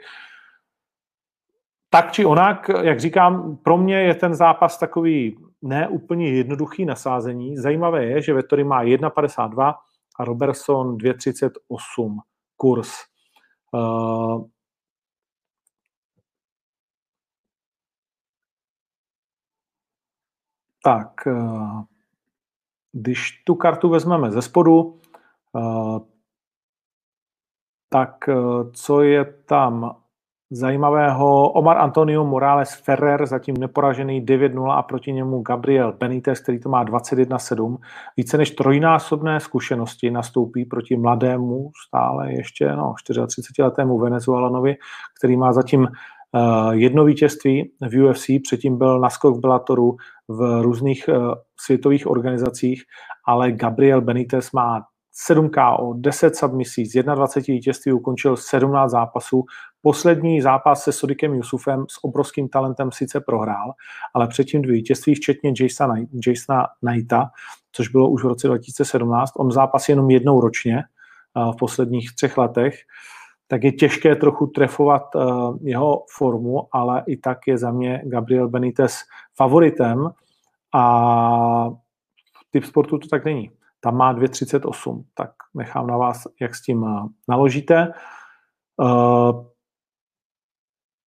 Tak 1.90 2.12
či 2.12 2.26
onak, 2.26 2.70
jak 2.82 3.00
říkám, 3.00 3.58
pro 3.58 3.78
mě 3.78 4.02
je 4.02 4.16
ten 4.16 4.36
zápas 4.36 4.78
takový 4.78 5.38
ne 5.66 5.88
úplně 5.88 6.30
jednoduchý 6.30 6.86
nasázení. 6.86 7.58
Zajímavé 7.58 8.06
je, 8.06 8.22
že 8.22 8.34
Vettori 8.34 8.64
má 8.64 8.84
1,52 8.84 9.74
a 10.20 10.26
Robertson 10.26 10.98
2,38 10.98 12.20
kurz. 12.56 12.90
Uh, 13.72 14.46
tak, 20.84 21.28
uh, 21.28 21.82
když 22.92 23.44
tu 23.46 23.56
kartu 23.56 23.90
vezmeme 23.90 24.32
ze 24.32 24.42
spodu, 24.42 25.00
uh, 25.54 26.00
tak 27.90 28.30
co 28.74 29.02
je 29.02 29.26
tam 29.26 30.05
zajímavého. 30.52 31.52
Omar 31.52 31.78
Antonio 31.78 32.26
Morales 32.26 32.74
Ferrer, 32.74 33.26
zatím 33.26 33.58
neporažený 33.58 34.26
9-0 34.26 34.72
a 34.72 34.82
proti 34.82 35.14
němu 35.14 35.42
Gabriel 35.42 35.94
Benitez, 36.00 36.40
který 36.40 36.60
to 36.60 36.70
má 36.70 36.86
21-7. 36.86 37.78
Více 38.18 38.38
než 38.38 38.52
trojnásobné 38.52 39.40
zkušenosti 39.40 40.12
nastoupí 40.12 40.66
proti 40.66 40.98
mladému, 40.98 41.72
stále 41.88 42.34
ještě 42.34 42.72
no, 42.76 42.94
34-letému 43.10 44.02
Venezuelanovi, 44.02 44.76
který 45.20 45.38
má 45.38 45.54
zatím 45.54 45.82
uh, 45.82 46.72
jedno 46.72 47.06
vítězství 47.06 47.72
v 47.90 48.10
UFC, 48.10 48.26
předtím 48.44 48.78
byl 48.78 49.00
naskok 49.00 49.38
v 49.38 49.40
Bellatoru 49.40 49.96
v 50.28 50.62
různých 50.62 51.10
uh, 51.10 51.34
světových 51.60 52.08
organizacích, 52.08 52.84
ale 53.28 53.52
Gabriel 53.52 54.02
Benitez 54.02 54.52
má 54.52 54.82
7 55.18 55.50
KO, 55.50 55.94
10 55.98 56.36
submisí, 56.36 56.86
z 56.86 57.04
21 57.04 57.54
vítězství 57.54 57.94
ukončil 57.94 58.38
17 58.38 58.92
zápasů. 58.92 59.44
Poslední 59.86 60.42
zápas 60.42 60.84
se 60.84 60.92
Sodikem 60.92 61.34
Jusufem 61.34 61.86
s 61.90 62.04
obrovským 62.04 62.50
talentem 62.50 62.92
sice 62.92 63.20
prohrál, 63.20 63.74
ale 64.14 64.28
předtím 64.28 64.62
dvě 64.62 64.74
vítězství, 64.74 65.16
včetně 65.16 65.54
Jasona, 65.60 65.96
Jasona 66.28 66.68
Knighta, 66.80 67.30
což 67.72 67.88
bylo 67.88 68.10
už 68.10 68.24
v 68.24 68.28
roce 68.28 68.48
2017. 68.48 69.32
On 69.38 69.52
zápasí 69.52 69.92
jenom 69.92 70.10
jednou 70.10 70.42
ročně 70.42 70.84
v 71.36 71.56
posledních 71.60 72.16
třech 72.16 72.38
letech, 72.38 72.76
tak 73.48 73.64
je 73.64 73.72
těžké 73.72 74.16
trochu 74.16 74.48
trefovat 74.48 75.04
jeho 75.62 76.06
formu, 76.18 76.68
ale 76.72 77.04
i 77.08 77.18
tak 77.18 77.38
je 77.48 77.58
za 77.58 77.72
mě 77.72 78.02
Gabriel 78.06 78.50
Benitez 78.50 78.98
favoritem 79.36 80.10
a 80.74 81.70
typ 82.52 82.66
sportu 82.66 82.98
to 82.98 83.08
tak 83.08 83.26
není 83.26 83.52
tam 83.80 83.98
má 83.98 84.14
2,38, 84.14 85.04
tak 85.14 85.32
nechám 85.54 85.88
na 85.88 85.98
vás, 85.98 86.28
jak 86.42 86.56
s 86.56 86.62
tím 86.62 86.86
eh, 86.86 87.08
naložíte. 87.28 87.94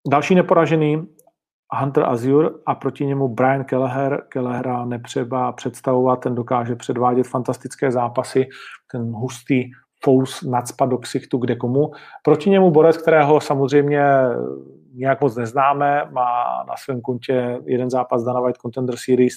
Další 0.07 0.35
neporažený 0.35 1.07
Hunter 1.79 2.03
Azure 2.03 2.49
a 2.65 2.75
proti 2.75 3.05
němu 3.05 3.27
Brian 3.27 3.63
Kelleher. 3.63 4.23
Kellehera 4.29 4.85
nepřeba 4.85 5.51
představovat, 5.51 6.15
ten 6.15 6.35
dokáže 6.35 6.75
předvádět 6.75 7.27
fantastické 7.27 7.91
zápasy, 7.91 8.49
ten 8.91 9.11
hustý 9.11 9.63
fous 10.03 10.43
nadspad 10.43 10.89
do 10.89 10.97
ksichtu 10.97 11.37
kde 11.37 11.55
komu. 11.55 11.91
Proti 12.23 12.49
němu 12.49 12.71
borec, 12.71 12.97
kterého 12.97 13.41
samozřejmě 13.41 14.03
nějak 14.93 15.21
moc 15.21 15.35
neznáme, 15.35 16.03
má 16.11 16.63
na 16.67 16.73
svém 16.83 17.01
kontě 17.01 17.59
jeden 17.65 17.89
zápas 17.89 18.23
Dana 18.23 18.41
White 18.41 18.57
Contender 18.57 18.95
Series 18.97 19.35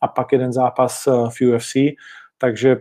a 0.00 0.08
pak 0.08 0.32
jeden 0.32 0.52
zápas 0.52 1.06
eh, 1.06 1.10
v 1.10 1.54
UFC 1.54 1.74
takže 2.38 2.76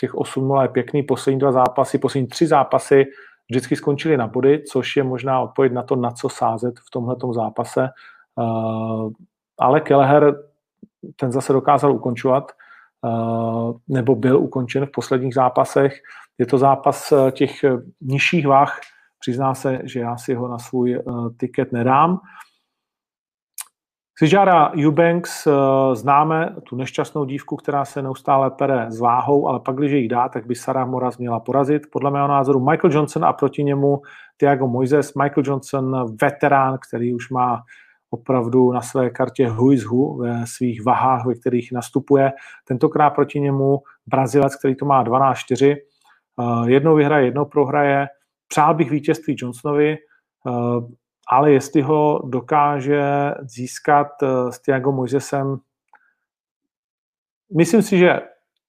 těch 0.00 0.14
8 0.14 0.54
je 0.62 0.68
pěkný. 0.68 1.02
Poslední 1.02 1.38
dva 1.38 1.52
zápasy, 1.52 1.98
poslední 1.98 2.28
tři 2.28 2.46
zápasy 2.46 3.04
vždycky 3.50 3.76
skončily 3.76 4.16
na 4.16 4.26
body, 4.26 4.62
což 4.62 4.96
je 4.96 5.04
možná 5.04 5.40
odpověď 5.40 5.72
na 5.72 5.82
to, 5.82 5.96
na 5.96 6.10
co 6.10 6.28
sázet 6.28 6.74
v 6.78 6.90
tomhle 6.90 7.16
zápase. 7.32 7.88
Uh, 8.36 9.10
ale 9.58 9.80
Kelleher 9.80 10.44
ten 11.16 11.32
zase 11.32 11.52
dokázal 11.52 11.92
ukončovat, 11.92 12.52
uh, 13.02 13.76
nebo 13.88 14.14
byl 14.14 14.38
ukončen 14.38 14.86
v 14.86 14.90
posledních 14.90 15.34
zápasech. 15.34 16.00
Je 16.38 16.46
to 16.46 16.58
zápas 16.58 17.12
uh, 17.12 17.30
těch 17.30 17.52
nižších 18.00 18.46
váh. 18.46 18.80
Přizná 19.20 19.54
se, 19.54 19.80
že 19.84 20.00
já 20.00 20.16
si 20.16 20.34
ho 20.34 20.48
na 20.48 20.58
svůj 20.58 21.02
tiket 21.40 21.72
nedám. 21.72 22.20
Sijara 24.18 24.72
Eubanks 24.84 25.46
eh, 25.46 25.52
známe 25.94 26.56
tu 26.62 26.76
nešťastnou 26.76 27.24
dívku, 27.24 27.56
která 27.56 27.84
se 27.84 28.02
neustále 28.02 28.50
pere 28.50 28.86
s 28.90 29.00
váhou, 29.00 29.48
ale 29.48 29.60
pak, 29.60 29.76
když 29.76 29.92
ji 29.92 30.08
dá, 30.08 30.28
tak 30.28 30.46
by 30.46 30.54
Sarah 30.54 30.88
Moraz 30.88 31.18
měla 31.18 31.40
porazit. 31.40 31.82
Podle 31.92 32.10
mého 32.10 32.28
názoru 32.28 32.60
Michael 32.60 32.92
Johnson 32.92 33.24
a 33.24 33.32
proti 33.32 33.64
němu 33.64 34.02
Thiago 34.36 34.68
Moises. 34.68 35.14
Michael 35.14 35.42
Johnson, 35.46 36.16
veterán, 36.22 36.78
který 36.88 37.14
už 37.14 37.30
má 37.30 37.62
opravdu 38.10 38.72
na 38.72 38.80
své 38.80 39.10
kartě 39.10 39.50
who 39.50 40.16
ve 40.16 40.46
svých 40.46 40.84
vahách, 40.84 41.26
ve 41.26 41.34
kterých 41.34 41.72
nastupuje. 41.72 42.32
Tentokrát 42.64 43.10
proti 43.10 43.40
němu 43.40 43.78
Brazilec, 44.06 44.56
který 44.56 44.74
to 44.74 44.84
má 44.84 45.04
12-4. 45.04 45.76
Eh, 45.76 46.70
jednou 46.70 46.94
vyhraje, 46.94 47.24
jednou 47.24 47.44
prohraje. 47.44 48.06
Přál 48.48 48.74
bych 48.74 48.90
vítězství 48.90 49.36
Johnsonovi, 49.38 49.96
eh, 50.46 50.50
ale 51.30 51.52
jestli 51.52 51.82
ho 51.82 52.22
dokáže 52.24 53.34
získat 53.40 54.22
eh, 54.22 54.52
s 54.52 54.58
Tiago 54.62 54.92
Mojzesem, 54.92 55.56
myslím 57.56 57.82
si, 57.82 57.98
že 57.98 58.20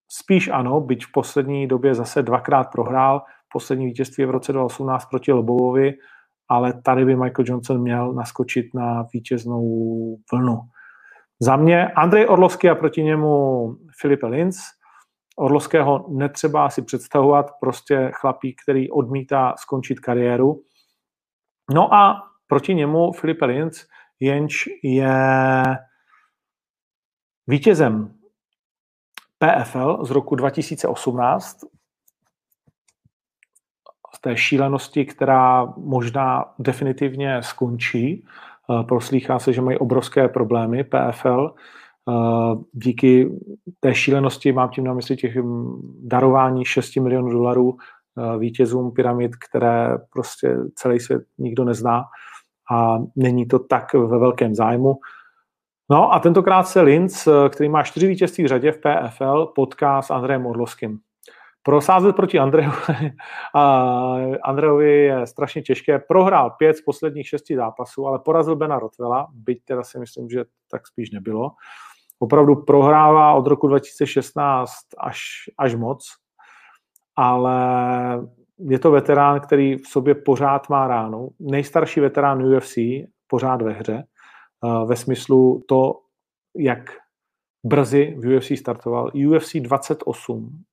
spíš 0.07 0.47
ano, 0.47 0.81
byť 0.81 1.05
v 1.05 1.11
poslední 1.11 1.67
době 1.67 1.95
zase 1.95 2.23
dvakrát 2.23 2.63
prohrál, 2.63 3.21
poslední 3.53 3.85
vítězství 3.85 4.25
v 4.25 4.29
roce 4.29 4.53
2018 4.53 5.05
proti 5.05 5.31
Lobovovi 5.31 5.93
ale 6.49 6.81
tady 6.81 7.05
by 7.05 7.15
Michael 7.15 7.45
Johnson 7.47 7.81
měl 7.81 8.13
naskočit 8.13 8.73
na 8.73 9.05
vítěznou 9.13 10.17
vlnu. 10.31 10.59
Za 11.39 11.55
mě 11.55 11.87
Andrej 11.87 12.25
Orlovský 12.29 12.69
a 12.69 12.75
proti 12.75 13.03
němu 13.03 13.75
Filipe 14.01 14.27
Linz. 14.27 14.57
Orlovského 15.37 16.05
netřeba 16.09 16.69
si 16.69 16.81
představovat, 16.81 17.51
prostě 17.59 18.11
chlapík, 18.13 18.61
který 18.63 18.91
odmítá 18.91 19.53
skončit 19.57 19.99
kariéru. 19.99 20.61
No 21.73 21.93
a 21.93 22.23
proti 22.49 22.75
němu 22.75 23.11
Filipe 23.11 23.45
Linz, 23.45 23.85
jenž 24.19 24.69
je 24.83 25.13
vítězem 27.47 28.13
PFL 29.37 30.05
z 30.05 30.11
roku 30.11 30.35
2018, 30.35 31.59
z 34.15 34.21
té 34.21 34.37
šílenosti, 34.37 35.05
která 35.05 35.65
možná 35.77 36.45
definitivně 36.59 37.43
skončí. 37.43 38.25
Eh, 38.69 38.83
proslýchá 38.83 39.39
se, 39.39 39.53
že 39.53 39.61
mají 39.61 39.77
obrovské 39.77 40.27
problémy 40.27 40.83
PFL. 40.83 41.53
Eh, 42.09 42.13
díky 42.73 43.31
té 43.79 43.95
šílenosti, 43.95 44.51
mám 44.51 44.69
tím 44.69 44.83
na 44.83 44.93
mysli 44.93 45.15
těch 45.15 45.35
hm, 45.35 45.81
darování 46.03 46.65
6 46.65 46.95
milionů 46.95 47.31
dolarů 47.31 47.77
eh, 47.77 48.37
vítězům 48.37 48.91
pyramid, 48.91 49.35
které 49.35 49.97
prostě 50.13 50.57
celý 50.75 50.99
svět 50.99 51.21
nikdo 51.37 51.63
nezná 51.63 52.03
a 52.71 52.97
není 53.15 53.47
to 53.47 53.59
tak 53.59 53.93
ve 53.93 54.19
velkém 54.19 54.55
zájmu. 54.55 54.95
No 55.91 56.13
a 56.13 56.19
tentokrát 56.19 56.63
se 56.63 56.81
Linz, 56.81 57.27
který 57.49 57.69
má 57.69 57.83
čtyři 57.83 58.07
vítězství 58.07 58.43
v 58.43 58.47
řadě 58.47 58.71
v 58.71 58.79
PFL, 58.79 59.45
potká 59.45 60.01
s 60.01 60.11
Andrejem 60.11 60.45
Orlovským. 60.45 60.99
Prosázet 61.63 62.15
proti 62.15 62.39
Andrejovi, 62.39 63.11
Andrejovi 64.43 65.03
je 65.03 65.27
strašně 65.27 65.61
těžké. 65.61 65.99
Prohrál 65.99 66.49
pět 66.49 66.77
z 66.77 66.81
posledních 66.81 67.27
šesti 67.27 67.55
zápasů, 67.55 68.07
ale 68.07 68.19
porazil 68.19 68.55
Bena 68.55 68.79
Rotvela, 68.79 69.27
byť 69.33 69.65
teda 69.65 69.83
si 69.83 69.99
myslím, 69.99 70.29
že 70.29 70.45
tak 70.71 70.87
spíš 70.87 71.11
nebylo. 71.11 71.51
Opravdu 72.19 72.55
prohrává 72.55 73.33
od 73.33 73.47
roku 73.47 73.67
2016 73.67 74.71
až, 74.97 75.19
až 75.57 75.75
moc, 75.75 76.07
ale 77.15 77.57
je 78.59 78.79
to 78.79 78.91
veterán, 78.91 79.39
který 79.39 79.75
v 79.75 79.87
sobě 79.87 80.15
pořád 80.15 80.69
má 80.69 80.87
ránu. 80.87 81.29
Nejstarší 81.39 81.99
veterán 81.99 82.43
UFC, 82.43 82.77
pořád 83.27 83.61
ve 83.61 83.73
hře, 83.73 84.03
ve 84.85 84.95
smyslu 84.95 85.63
to, 85.67 85.99
jak 86.57 86.79
brzy 87.65 88.15
v 88.17 88.37
UFC 88.37 88.51
startoval. 88.59 89.11
UFC 89.13 89.55
28 89.55 90.63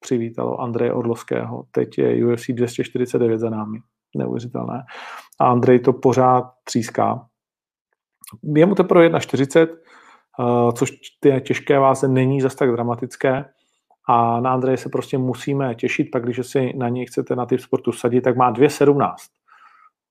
přivítalo 0.00 0.60
Andreje 0.60 0.92
Orlovského. 0.92 1.64
Teď 1.70 1.98
je 1.98 2.26
UFC 2.26 2.46
249 2.48 3.38
za 3.38 3.50
námi. 3.50 3.78
Neuvěřitelné. 4.16 4.84
A 5.40 5.46
Andrej 5.46 5.80
to 5.80 5.92
pořád 5.92 6.44
tříská. 6.64 7.26
Je 8.42 8.66
mu 8.66 8.74
teprve 8.74 9.08
1,40, 9.08 9.68
eh, 9.68 10.72
což 10.72 10.90
ty 11.20 11.40
těžké 11.40 11.78
váze 11.78 12.08
není 12.08 12.40
zas 12.40 12.54
tak 12.54 12.72
dramatické. 12.72 13.44
A 14.06 14.40
na 14.40 14.52
Andreje 14.52 14.76
se 14.76 14.88
prostě 14.88 15.18
musíme 15.18 15.74
těšit, 15.74 16.10
pak 16.10 16.24
když 16.24 16.46
si 16.46 16.72
na 16.76 16.88
něj 16.88 17.06
chcete 17.06 17.36
na 17.36 17.46
typ 17.46 17.60
sportu 17.60 17.92
sadit, 17.92 18.24
tak 18.24 18.36
má 18.36 18.52
2,17. 18.52 19.14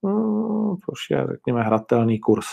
Hmm, 0.03 0.75
což 0.77 1.09
je, 1.11 1.27
řekněme, 1.31 1.63
hratelný 1.63 2.19
kurz. 2.19 2.45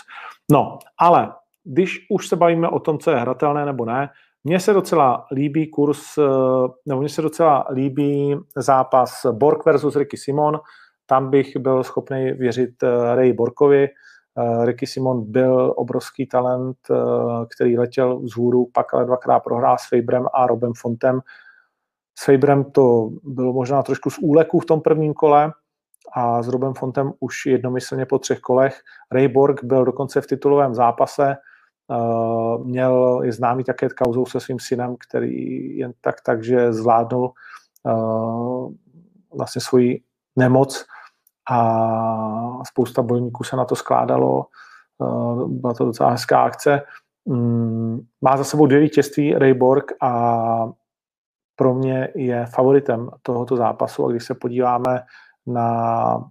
No, 0.50 0.78
ale 0.98 1.32
když 1.64 2.06
už 2.10 2.28
se 2.28 2.36
bavíme 2.36 2.68
o 2.68 2.78
tom, 2.78 2.98
co 2.98 3.10
je 3.10 3.16
hratelné 3.16 3.66
nebo 3.66 3.84
ne, 3.84 4.08
mně 4.44 4.60
se 4.60 4.72
docela 4.72 5.26
líbí 5.32 5.70
kurz, 5.70 6.18
eh, 6.18 6.22
nebo 6.86 7.00
mně 7.00 7.08
se 7.08 7.22
docela 7.22 7.66
líbí 7.72 8.36
zápas 8.56 9.26
Borg 9.32 9.64
versus 9.66 9.96
Ricky 9.96 10.16
Simon. 10.16 10.60
Tam 11.06 11.30
bych 11.30 11.56
byl 11.56 11.84
schopný 11.84 12.32
věřit 12.32 12.82
eh, 12.82 13.14
Ray 13.14 13.32
Borkovi. 13.32 13.88
Eh, 14.38 14.66
Ricky 14.66 14.86
Simon 14.86 15.32
byl 15.32 15.74
obrovský 15.76 16.26
talent, 16.26 16.76
který 17.56 17.78
letěl 17.78 18.20
vzhůru, 18.20 18.68
pak 18.72 18.94
ale 18.94 19.04
dvakrát 19.04 19.40
prohrál 19.40 19.76
s 19.78 19.88
Fabrem 19.88 20.26
a 20.34 20.46
Robem 20.46 20.72
Fontem. 20.76 21.20
S 22.18 22.24
Fabrem 22.24 22.64
to 22.64 23.10
bylo 23.24 23.52
možná 23.52 23.82
trošku 23.82 24.10
z 24.10 24.18
úleku 24.18 24.60
v 24.60 24.66
tom 24.66 24.80
prvním 24.80 25.14
kole 25.14 25.52
a 26.12 26.42
s 26.42 26.48
Robem 26.48 26.74
Fontem 26.74 27.12
už 27.20 27.46
jednomyslně 27.46 28.06
po 28.06 28.18
třech 28.18 28.40
kolech. 28.40 28.80
Ray 29.12 29.28
Borg 29.28 29.64
byl 29.64 29.84
dokonce 29.84 30.20
v 30.20 30.26
titulovém 30.26 30.74
zápase, 30.74 31.36
Eh, 31.92 32.58
měl, 32.64 33.20
je 33.24 33.32
známý 33.32 33.64
také 33.64 33.88
kauzou 33.88 34.26
se 34.26 34.40
svým 34.40 34.58
synem, 34.58 34.96
který 35.08 35.76
jen 35.78 35.92
tak 36.00 36.16
takže 36.20 36.72
zvládnul 36.72 37.32
vlastně 39.36 39.60
svoji 39.60 40.02
nemoc 40.36 40.84
a 41.52 42.64
spousta 42.64 43.02
bojníků 43.02 43.44
se 43.44 43.56
na 43.56 43.64
to 43.64 43.76
skládalo. 43.76 44.46
Uh, 44.98 45.50
byla 45.50 45.74
to 45.74 45.84
docela 45.84 46.10
hezká 46.10 46.42
akce. 46.42 46.82
Um, 47.24 48.06
má 48.20 48.36
za 48.36 48.44
sebou 48.44 48.66
dvě 48.66 48.80
vítězství 48.80 49.34
Rayborg 49.34 49.92
a 50.00 50.68
pro 51.56 51.74
mě 51.74 52.08
je 52.14 52.46
favoritem 52.46 53.10
tohoto 53.22 53.56
zápasu 53.56 54.06
a 54.06 54.10
když 54.10 54.24
se 54.24 54.34
podíváme 54.34 55.02
na 55.46 56.30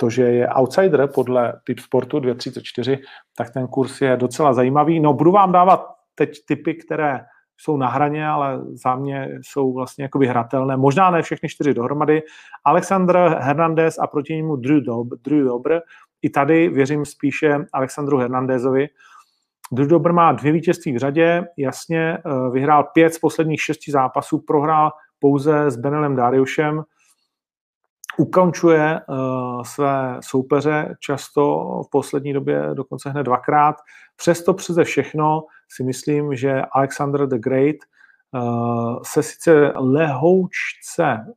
to, 0.00 0.10
že 0.10 0.22
je 0.22 0.48
outsider 0.48 1.08
podle 1.14 1.60
typ 1.64 1.78
sportu 1.78 2.18
2.34, 2.18 2.98
tak 3.36 3.50
ten 3.50 3.66
kurz 3.66 4.00
je 4.00 4.16
docela 4.16 4.52
zajímavý. 4.52 5.00
No, 5.00 5.12
budu 5.12 5.32
vám 5.32 5.52
dávat 5.52 5.86
teď 6.14 6.30
typy, 6.46 6.74
které 6.74 7.20
jsou 7.60 7.76
na 7.76 7.88
hraně, 7.88 8.28
ale 8.28 8.60
za 8.72 8.96
mě 8.96 9.38
jsou 9.42 9.72
vlastně 9.72 10.04
jako 10.04 10.18
vyhratelné. 10.18 10.76
Možná 10.76 11.10
ne 11.10 11.22
všechny 11.22 11.48
čtyři 11.48 11.74
dohromady. 11.74 12.22
Alexandr 12.64 13.18
Hernandez 13.38 13.98
a 13.98 14.06
proti 14.06 14.36
němu 14.36 14.56
Drew, 14.56 14.80
Dob, 14.80 15.08
Drew 15.24 15.44
Dobr. 15.44 15.78
I 16.22 16.30
tady 16.30 16.68
věřím 16.68 17.04
spíše 17.04 17.58
Alexandru 17.72 18.18
Hernandezovi. 18.18 18.88
Drew 19.72 19.88
Dobr 19.88 20.12
má 20.12 20.32
dvě 20.32 20.52
vítězství 20.52 20.92
v 20.92 20.98
řadě, 20.98 21.44
jasně 21.56 22.18
eh, 22.18 22.50
vyhrál 22.52 22.84
pět 22.84 23.14
z 23.14 23.18
posledních 23.18 23.62
šesti 23.62 23.92
zápasů, 23.92 24.38
prohrál 24.38 24.90
pouze 25.18 25.70
s 25.70 25.76
Benelem 25.76 26.16
Dariušem, 26.16 26.84
ukončuje 28.18 29.00
uh, 29.08 29.62
své 29.62 30.16
soupeře 30.20 30.96
často 31.00 31.64
v 31.86 31.90
poslední 31.90 32.32
době 32.32 32.70
dokonce 32.74 33.10
hned 33.10 33.22
dvakrát. 33.22 33.76
Přesto 34.16 34.54
přeze 34.54 34.84
všechno 34.84 35.42
myslím, 35.84 36.36
že 36.36 36.62
Alexander 36.72 37.26
the 37.26 37.38
Great 37.38 37.76
uh, 38.32 38.98
se 39.02 39.22
sice 39.22 39.72
lehoučce 39.76 41.34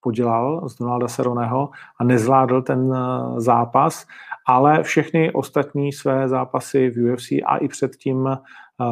podělal 0.00 0.68
z 0.68 0.78
Donalda 0.78 1.08
Seroneho 1.08 1.70
a 2.00 2.04
nezvládl 2.04 2.62
ten 2.62 2.80
uh, 2.80 3.38
zápas, 3.38 4.06
ale 4.46 4.82
všechny 4.82 5.32
ostatní 5.32 5.92
své 5.92 6.28
zápasy 6.28 6.90
v 6.90 7.12
UFC 7.12 7.32
a 7.46 7.56
i 7.56 7.68
předtím 7.68 8.16
uh, 8.16 8.36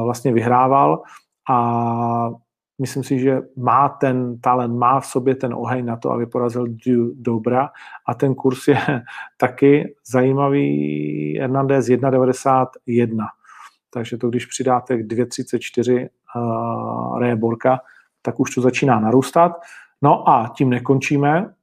vlastně 0.05 0.33
vyhrával 0.33 1.03
a 1.51 2.31
myslím 2.79 3.05
si, 3.05 3.19
že 3.19 3.41
má 3.57 3.89
ten 3.89 4.41
talent, 4.41 4.79
má 4.79 5.01
v 5.01 5.07
sobě 5.07 5.35
ten 5.35 5.55
oheň 5.55 5.85
na 5.85 5.97
to, 5.97 6.11
aby 6.11 6.27
porazil 6.27 6.67
Dobra 7.15 7.71
a 8.09 8.15
ten 8.15 8.35
kurz 8.35 8.69
je 8.69 8.79
taky 9.37 9.95
zajímavý. 10.07 11.39
Hernandez 11.41 11.87
1,91. 11.87 13.27
Takže 13.93 14.17
to, 14.17 14.31
když 14.31 14.47
přidáte 14.47 14.97
k 14.97 15.07
2,34 15.07 16.09
uh, 16.37 17.19
Reborka, 17.19 17.81
tak 18.23 18.41
už 18.41 18.55
to 18.55 18.61
začíná 18.61 19.01
narůstat. 19.01 19.53
No 20.03 20.29
a 20.29 20.53
tím 20.57 20.71
nekončíme. 20.71 21.55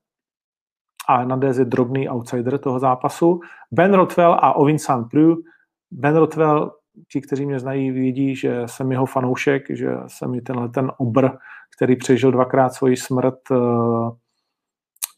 A 1.07 1.17
Hernandez 1.17 1.57
je 1.57 1.65
drobný 1.65 2.09
outsider 2.09 2.57
toho 2.57 2.79
zápasu. 2.79 3.39
Ben 3.71 3.93
Rothwell 3.93 4.33
a 4.33 4.53
Ovin 4.53 4.79
St. 4.79 5.15
Ben 5.91 6.15
Rothwell 6.15 6.71
ti, 7.11 7.21
kteří 7.21 7.45
mě 7.45 7.59
znají, 7.59 7.91
vědí, 7.91 8.35
že 8.35 8.63
jsem 8.65 8.91
jeho 8.91 9.05
fanoušek, 9.05 9.63
že 9.69 9.89
jsem 10.07 10.31
mi 10.31 10.41
tenhle 10.41 10.69
ten 10.69 10.91
obr, 10.97 11.29
který 11.75 11.95
přežil 11.95 12.31
dvakrát 12.31 12.73
svoji 12.73 12.97
smrt, 12.97 13.39
eh, 13.51 13.55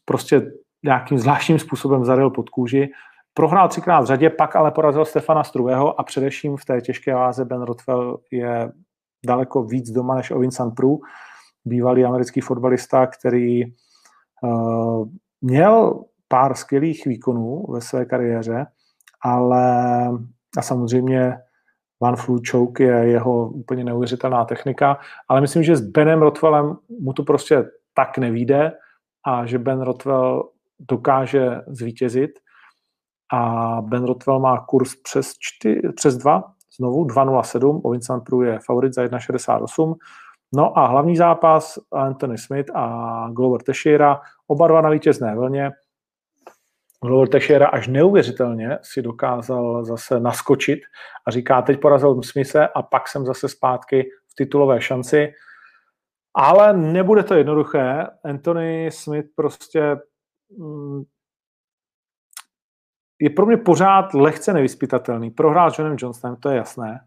prostě 0.04 0.52
nějakým 0.82 1.18
zvláštním 1.18 1.58
způsobem 1.58 2.04
zaril 2.04 2.30
pod 2.30 2.48
kůži. 2.48 2.90
Prohrál 3.34 3.68
třikrát 3.68 4.00
v 4.00 4.06
řadě, 4.06 4.30
pak 4.30 4.56
ale 4.56 4.70
porazil 4.70 5.04
Stefana 5.04 5.44
Struého 5.44 6.00
a 6.00 6.02
především 6.02 6.56
v 6.56 6.64
té 6.64 6.80
těžké 6.80 7.14
váze 7.14 7.44
Ben 7.44 7.62
Rothwell 7.62 8.20
je 8.30 8.72
daleko 9.26 9.64
víc 9.64 9.90
doma 9.90 10.14
než 10.14 10.30
Ovin 10.30 10.50
Prů, 10.76 11.00
bývalý 11.64 12.04
americký 12.04 12.40
fotbalista, 12.40 13.06
který 13.06 13.64
uh, 14.42 15.08
měl 15.40 16.04
pár 16.28 16.54
skvělých 16.54 17.06
výkonů 17.06 17.66
ve 17.72 17.80
své 17.80 18.04
kariéře, 18.04 18.66
ale 19.24 20.04
a 20.58 20.62
samozřejmě 20.62 21.36
Van 22.02 22.16
Flu 22.16 22.38
Choke 22.50 22.84
je 22.84 23.10
jeho 23.10 23.48
úplně 23.48 23.84
neuvěřitelná 23.84 24.44
technika, 24.44 24.98
ale 25.28 25.40
myslím, 25.40 25.62
že 25.62 25.76
s 25.76 25.80
Benem 25.80 26.22
Rotwellem 26.22 26.76
mu 27.00 27.12
to 27.12 27.22
prostě 27.22 27.64
tak 27.94 28.18
nevíde 28.18 28.72
a 29.26 29.46
že 29.46 29.58
Ben 29.58 29.80
Rotwell 29.80 30.50
dokáže 30.78 31.60
zvítězit 31.66 32.30
a 33.32 33.80
Ben 33.80 34.04
Rotwell 34.04 34.40
má 34.40 34.60
kurz 34.60 34.94
přes, 34.94 35.34
4, 35.38 35.80
přes 35.96 36.16
2, 36.16 36.44
znovu 36.76 37.04
2.07, 37.04 37.80
o 37.84 37.90
Vincent 37.90 38.24
Pru 38.24 38.42
je 38.42 38.58
favorit 38.66 38.94
za 38.94 39.04
1.68. 39.04 39.94
No 40.54 40.78
a 40.78 40.86
hlavní 40.86 41.16
zápas 41.16 41.78
Anthony 41.92 42.38
Smith 42.38 42.70
a 42.74 43.28
Glover 43.32 43.62
Teixeira, 43.62 44.20
oba 44.46 44.68
dva 44.68 44.80
na 44.80 44.90
vítězné 44.90 45.34
vlně. 45.34 45.70
Glover 47.04 47.28
Teixeira 47.28 47.66
až 47.66 47.88
neuvěřitelně 47.88 48.78
si 48.82 49.02
dokázal 49.02 49.84
zase 49.84 50.20
naskočit 50.20 50.80
a 51.26 51.30
říká, 51.30 51.62
teď 51.62 51.80
porazil 51.80 52.22
Smise 52.22 52.68
a 52.68 52.82
pak 52.82 53.08
jsem 53.08 53.26
zase 53.26 53.48
zpátky 53.48 54.02
v 54.02 54.34
titulové 54.34 54.80
šanci. 54.80 55.32
Ale 56.34 56.72
nebude 56.72 57.22
to 57.22 57.34
jednoduché. 57.34 58.06
Anthony 58.24 58.90
Smith 58.92 59.26
prostě 59.34 59.96
mm, 60.58 61.02
je 63.22 63.30
pro 63.30 63.46
mě 63.46 63.56
pořád 63.56 64.14
lehce 64.14 64.52
nevyspytatelný. 64.52 65.30
Prohrál 65.30 65.70
s 65.70 65.78
Johnem 65.78 65.96
Johnsonem, 66.00 66.36
to 66.36 66.48
je 66.48 66.56
jasné. 66.56 67.00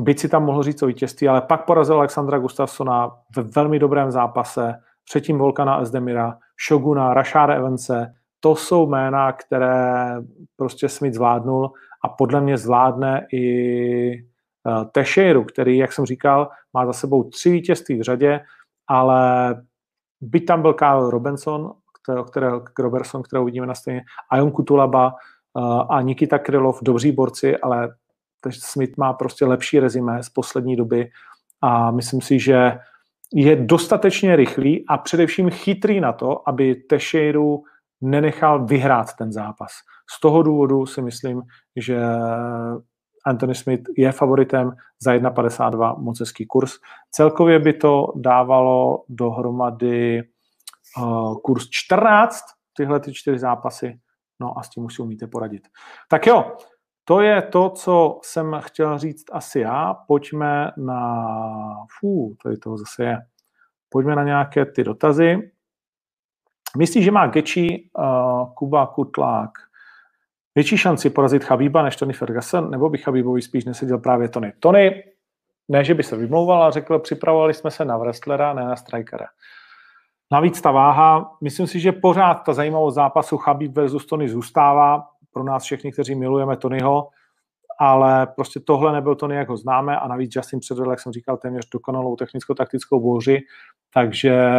Byť 0.00 0.18
si 0.18 0.28
tam 0.28 0.44
mohl 0.44 0.62
říct 0.62 0.82
o 0.82 0.86
vítězství, 0.86 1.28
ale 1.28 1.40
pak 1.40 1.64
porazil 1.64 1.96
Alexandra 1.96 2.38
Gustafsona 2.38 3.10
ve 3.36 3.42
velmi 3.42 3.78
dobrém 3.78 4.10
zápase, 4.10 4.74
předtím 5.04 5.38
Volkana 5.38 5.80
Esdemira, 5.80 6.38
Shoguna, 6.68 7.14
Rashada 7.14 7.54
Evanse, 7.54 8.14
to 8.40 8.56
jsou 8.56 8.86
jména, 8.86 9.32
které 9.32 10.16
prostě 10.56 10.88
Smith 10.88 11.14
zvládnul 11.14 11.72
a 12.04 12.08
podle 12.08 12.40
mě 12.40 12.58
zvládne 12.58 13.26
i 13.32 14.22
uh, 14.64 14.84
Teixeiru, 14.84 15.44
který, 15.44 15.76
jak 15.76 15.92
jsem 15.92 16.06
říkal, 16.06 16.48
má 16.72 16.86
za 16.86 16.92
sebou 16.92 17.30
tři 17.30 17.50
vítězství 17.50 17.98
v 17.98 18.02
řadě, 18.02 18.40
ale 18.88 19.54
byť 20.20 20.46
tam 20.46 20.62
byl 20.62 20.74
Kyle 20.74 21.10
Robinson, 21.10 21.72
kterého, 22.04 22.24
kterého, 22.24 22.62
Robertson, 22.78 23.22
kterého 23.22 23.44
vidíme 23.44 23.66
na 23.66 23.74
stejně, 23.74 24.02
Ayon 24.30 24.50
Kutulaba 24.50 25.06
uh, 25.54 25.92
a 25.92 26.00
Nikita 26.00 26.38
Krylov, 26.38 26.78
dobří 26.82 27.12
borci, 27.12 27.56
ale 27.56 27.94
Smith 28.50 28.96
má 28.96 29.12
prostě 29.12 29.44
lepší 29.44 29.80
rezime 29.80 30.22
z 30.22 30.28
poslední 30.28 30.76
doby 30.76 31.10
a 31.60 31.90
myslím 31.90 32.20
si, 32.20 32.38
že 32.38 32.78
je 33.34 33.56
dostatečně 33.56 34.36
rychlý 34.36 34.84
a 34.88 34.98
především 34.98 35.50
chytrý 35.50 36.00
na 36.00 36.12
to, 36.12 36.48
aby 36.48 36.74
Teixeiru 36.74 37.62
nenechal 38.00 38.66
vyhrát 38.66 39.06
ten 39.18 39.32
zápas. 39.32 39.70
Z 40.16 40.20
toho 40.20 40.42
důvodu 40.42 40.86
si 40.86 41.02
myslím, 41.02 41.42
že 41.76 42.00
Anthony 43.26 43.54
Smith 43.54 43.82
je 43.96 44.12
favoritem 44.12 44.72
za 45.02 45.12
1,52 45.12 46.02
moc 46.02 46.20
hezký 46.20 46.46
kurz. 46.46 46.72
Celkově 47.10 47.58
by 47.58 47.72
to 47.72 48.12
dávalo 48.16 49.04
dohromady 49.08 50.22
uh, 50.98 51.40
kurz 51.40 51.68
14, 51.70 52.40
tyhle 52.76 53.00
ty 53.00 53.12
čtyři 53.12 53.38
zápasy, 53.38 54.00
no 54.40 54.58
a 54.58 54.62
s 54.62 54.70
tím 54.70 54.84
už 54.84 54.94
si 54.94 55.02
umíte 55.02 55.26
poradit. 55.26 55.68
Tak 56.08 56.26
jo, 56.26 56.56
to 57.04 57.20
je 57.20 57.42
to, 57.42 57.70
co 57.70 58.20
jsem 58.22 58.60
chtěl 58.64 58.98
říct 58.98 59.24
asi 59.32 59.60
já. 59.60 59.94
Pojďme 59.94 60.70
na... 60.76 61.26
Fú, 62.00 62.36
tady 62.42 62.56
toho 62.56 62.78
zase 62.78 63.04
je. 63.04 63.18
Pojďme 63.88 64.16
na 64.16 64.24
nějaké 64.24 64.66
ty 64.66 64.84
dotazy. 64.84 65.50
Myslí, 66.76 67.02
že 67.02 67.10
má 67.10 67.26
Geči, 67.26 67.90
uh, 67.98 68.54
Kuba 68.54 68.86
Kutlák 68.86 69.50
větší 70.54 70.78
šanci 70.78 71.10
porazit 71.10 71.44
Chabíba 71.44 71.82
než 71.82 71.96
Tony 71.96 72.12
Ferguson, 72.12 72.70
nebo 72.70 72.88
by 72.88 72.98
Chabíbovi 72.98 73.42
spíš 73.42 73.64
neseděl 73.64 73.98
právě 73.98 74.28
Tony? 74.28 74.52
Tony, 74.60 75.04
ne, 75.68 75.84
že 75.84 75.94
by 75.94 76.02
se 76.02 76.16
vymlouval, 76.16 76.62
ale 76.62 76.72
řekl, 76.72 76.98
připravovali 76.98 77.54
jsme 77.54 77.70
se 77.70 77.84
na 77.84 77.96
wrestlera, 77.96 78.52
ne 78.52 78.64
na 78.64 78.76
strikera. 78.76 79.26
Navíc 80.32 80.60
ta 80.60 80.70
váha, 80.70 81.36
myslím 81.42 81.66
si, 81.66 81.80
že 81.80 81.92
pořád 81.92 82.34
ta 82.34 82.52
zajímavost 82.52 82.94
zápasu 82.94 83.36
Chabib 83.36 83.72
versus 83.72 84.06
Tony 84.06 84.28
zůstává. 84.28 85.06
Pro 85.32 85.44
nás 85.44 85.64
všechny, 85.64 85.92
kteří 85.92 86.14
milujeme 86.14 86.56
Tonyho, 86.56 87.08
ale 87.78 88.26
prostě 88.26 88.60
tohle 88.60 88.92
nebyl 88.92 89.14
Tony, 89.14 89.36
jak 89.36 89.48
ho 89.48 89.56
známe 89.56 89.98
a 89.98 90.08
navíc 90.08 90.36
Justin 90.36 90.60
předvedl, 90.60 90.90
jak 90.90 91.00
jsem 91.00 91.12
říkal, 91.12 91.36
téměř 91.36 91.68
dokonalou 91.72 92.16
technicko-taktickou 92.16 93.00
bouři, 93.00 93.40
takže 93.94 94.50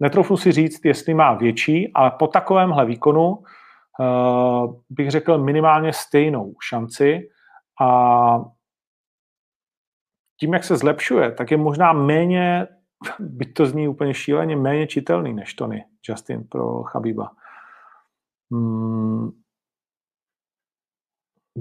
Netroufnu 0.00 0.36
si 0.36 0.52
říct, 0.52 0.84
jestli 0.84 1.14
má 1.14 1.34
větší, 1.34 1.92
ale 1.94 2.10
po 2.10 2.26
takovémhle 2.26 2.86
výkonu 2.86 3.28
uh, 3.30 4.80
bych 4.90 5.10
řekl 5.10 5.38
minimálně 5.38 5.92
stejnou 5.92 6.54
šanci. 6.68 7.28
A 7.80 8.38
tím, 10.40 10.52
jak 10.52 10.64
se 10.64 10.76
zlepšuje, 10.76 11.32
tak 11.32 11.50
je 11.50 11.56
možná 11.56 11.92
méně, 11.92 12.66
byť 13.18 13.54
to 13.54 13.66
zní 13.66 13.88
úplně 13.88 14.14
šíleně, 14.14 14.56
méně 14.56 14.86
čitelný 14.86 15.34
než 15.34 15.54
Tony 15.54 15.84
Justin 16.08 16.44
pro 16.44 16.82
Chabiba. 16.82 17.30
Hmm. 18.52 19.30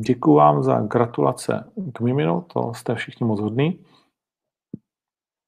Děkuji 0.05 0.35
vám 0.35 0.63
za 0.63 0.79
gratulace 0.79 1.71
k 1.93 1.99
Miminu, 1.99 2.41
to 2.41 2.73
jste 2.73 2.95
všichni 2.95 3.27
moc 3.27 3.39
hodný. 3.39 3.85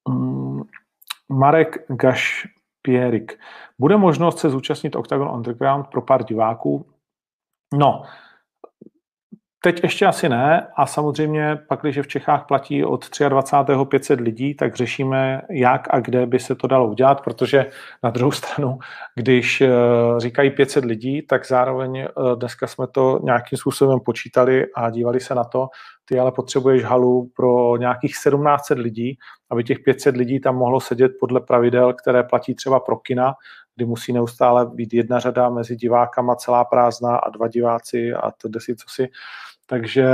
Hmm. 0.10 0.64
Marek 1.30 1.86
Gaš 1.89 2.48
Pierik. 2.82 3.39
Bude 3.80 3.98
možnost 3.98 4.39
se 4.39 4.50
zúčastnit 4.50 4.96
Octagon 4.96 5.30
Underground 5.30 5.88
pro 5.88 6.02
pár 6.02 6.24
diváků? 6.24 6.86
No, 7.74 8.04
Teď 9.66 9.84
ještě 9.84 10.05
asi 10.05 10.30
ne 10.30 10.68
a 10.76 10.86
samozřejmě 10.86 11.55
pak, 11.68 11.82
když 11.82 11.99
v 11.99 12.07
Čechách 12.07 12.45
platí 12.47 12.84
od 12.84 13.05
23. 13.30 13.74
500 13.86 14.20
lidí, 14.20 14.55
tak 14.55 14.76
řešíme, 14.76 15.41
jak 15.49 15.88
a 15.89 15.99
kde 15.99 16.26
by 16.26 16.39
se 16.39 16.55
to 16.55 16.68
dalo 16.68 16.88
udělat, 16.88 17.22
protože 17.24 17.66
na 18.03 18.09
druhou 18.09 18.32
stranu, 18.32 18.80
když 19.16 19.61
eh, 19.61 19.70
říkají 20.18 20.51
500 20.51 20.86
lidí, 20.86 21.22
tak 21.22 21.47
zároveň 21.47 21.97
eh, 21.97 22.09
dneska 22.36 22.68
jsme 22.68 22.88
to 22.88 23.20
nějakým 23.24 23.57
způsobem 23.57 23.99
počítali 23.99 24.66
a 24.76 24.89
dívali 24.89 25.20
se 25.20 25.36
na 25.36 25.43
to, 25.43 25.68
ty 26.05 26.20
ale 26.20 26.32
potřebuješ 26.32 26.84
halu 26.84 27.32
pro 27.36 27.78
nějakých 27.78 28.11
1700 28.11 28.78
lidí, 28.78 29.18
aby 29.49 29.63
těch 29.63 29.80
500 29.80 30.18
lidí 30.18 30.39
tam 30.39 30.55
mohlo 30.55 30.82
sedět 30.82 31.11
podle 31.20 31.41
pravidel, 31.41 31.93
které 31.93 32.24
platí 32.24 32.55
třeba 32.55 32.80
pro 32.80 32.97
kina, 32.97 33.34
kdy 33.76 33.86
musí 33.86 34.13
neustále 34.13 34.66
být 34.66 34.93
jedna 34.93 35.20
řada 35.20 35.49
mezi 35.49 35.76
divákama 35.76 36.36
celá 36.36 36.66
prázdná 36.66 37.18
a 37.18 37.30
dva 37.30 37.47
diváci 37.47 38.13
a 38.13 38.32
to 38.32 38.47
desi 38.47 38.76
co 38.76 38.86
si. 38.89 39.07
Takže 39.66 40.07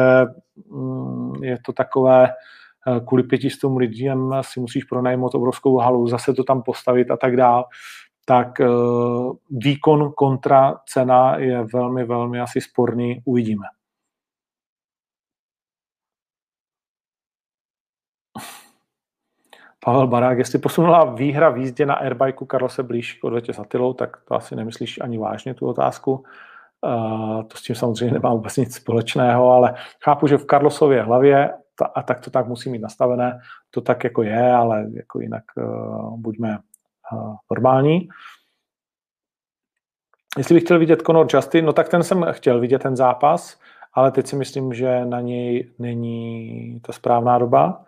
mm, 0.69 1.43
je 1.43 1.57
to 1.65 1.73
takové, 1.73 2.27
eh, 2.27 2.99
kvůli 3.07 3.23
pětistům 3.23 3.77
lidem 3.77 4.33
si 4.41 4.59
musíš 4.59 4.83
pronajmout 4.83 5.35
obrovskou 5.35 5.77
halu, 5.77 6.07
zase 6.07 6.33
to 6.33 6.43
tam 6.43 6.61
postavit 6.63 7.11
a 7.11 7.17
tak 7.17 7.35
dál, 7.35 7.65
tak 8.25 8.61
eh, 8.61 8.67
výkon 9.49 10.11
kontra 10.11 10.75
cena 10.89 11.37
je 11.37 11.63
velmi, 11.73 12.05
velmi 12.05 12.39
asi 12.39 12.61
sporný, 12.61 13.21
uvidíme. 13.25 13.65
Pavel 19.85 20.07
Barák, 20.07 20.37
jestli 20.37 20.59
posunula 20.59 21.03
výhra 21.03 21.49
v 21.49 21.57
jízdě 21.57 21.85
na 21.85 21.93
airbajku 21.93 22.45
Karlose 22.45 22.83
blíž 22.83 23.13
k 23.13 23.23
odvetě 23.23 23.53
s 23.53 23.61
tak 23.97 24.17
to 24.27 24.35
asi 24.35 24.55
nemyslíš 24.55 24.99
ani 25.01 25.17
vážně 25.17 25.53
tu 25.53 25.67
otázku. 25.67 26.23
To 27.47 27.57
s 27.57 27.61
tím 27.61 27.75
samozřejmě 27.75 28.13
nemá 28.13 28.33
vůbec 28.33 28.57
nic 28.57 28.75
společného, 28.75 29.51
ale 29.51 29.73
chápu, 30.03 30.27
že 30.27 30.37
v 30.37 30.45
Karlosově 30.45 31.03
hlavě, 31.03 31.53
ta, 31.75 31.85
a 31.85 32.01
tak 32.01 32.19
to 32.19 32.29
tak 32.29 32.47
musí 32.47 32.69
mít 32.69 32.81
nastavené, 32.81 33.39
to 33.69 33.81
tak 33.81 34.03
jako 34.03 34.23
je, 34.23 34.51
ale 34.51 34.87
jako 34.93 35.19
jinak 35.19 35.43
uh, 35.57 36.19
buďme 36.19 36.57
uh, 37.13 37.35
normální. 37.51 38.09
Jestli 40.37 40.55
bych 40.55 40.63
chtěl 40.63 40.79
vidět 40.79 41.01
Conor 41.01 41.27
Justin, 41.33 41.65
no 41.65 41.73
tak 41.73 41.89
ten 41.89 42.03
jsem 42.03 42.25
chtěl 42.31 42.59
vidět 42.59 42.79
ten 42.81 42.95
zápas, 42.95 43.59
ale 43.93 44.11
teď 44.11 44.27
si 44.27 44.35
myslím, 44.35 44.73
že 44.73 45.05
na 45.05 45.21
něj 45.21 45.71
není 45.79 46.79
ta 46.85 46.93
správná 46.93 47.37
doba. 47.37 47.85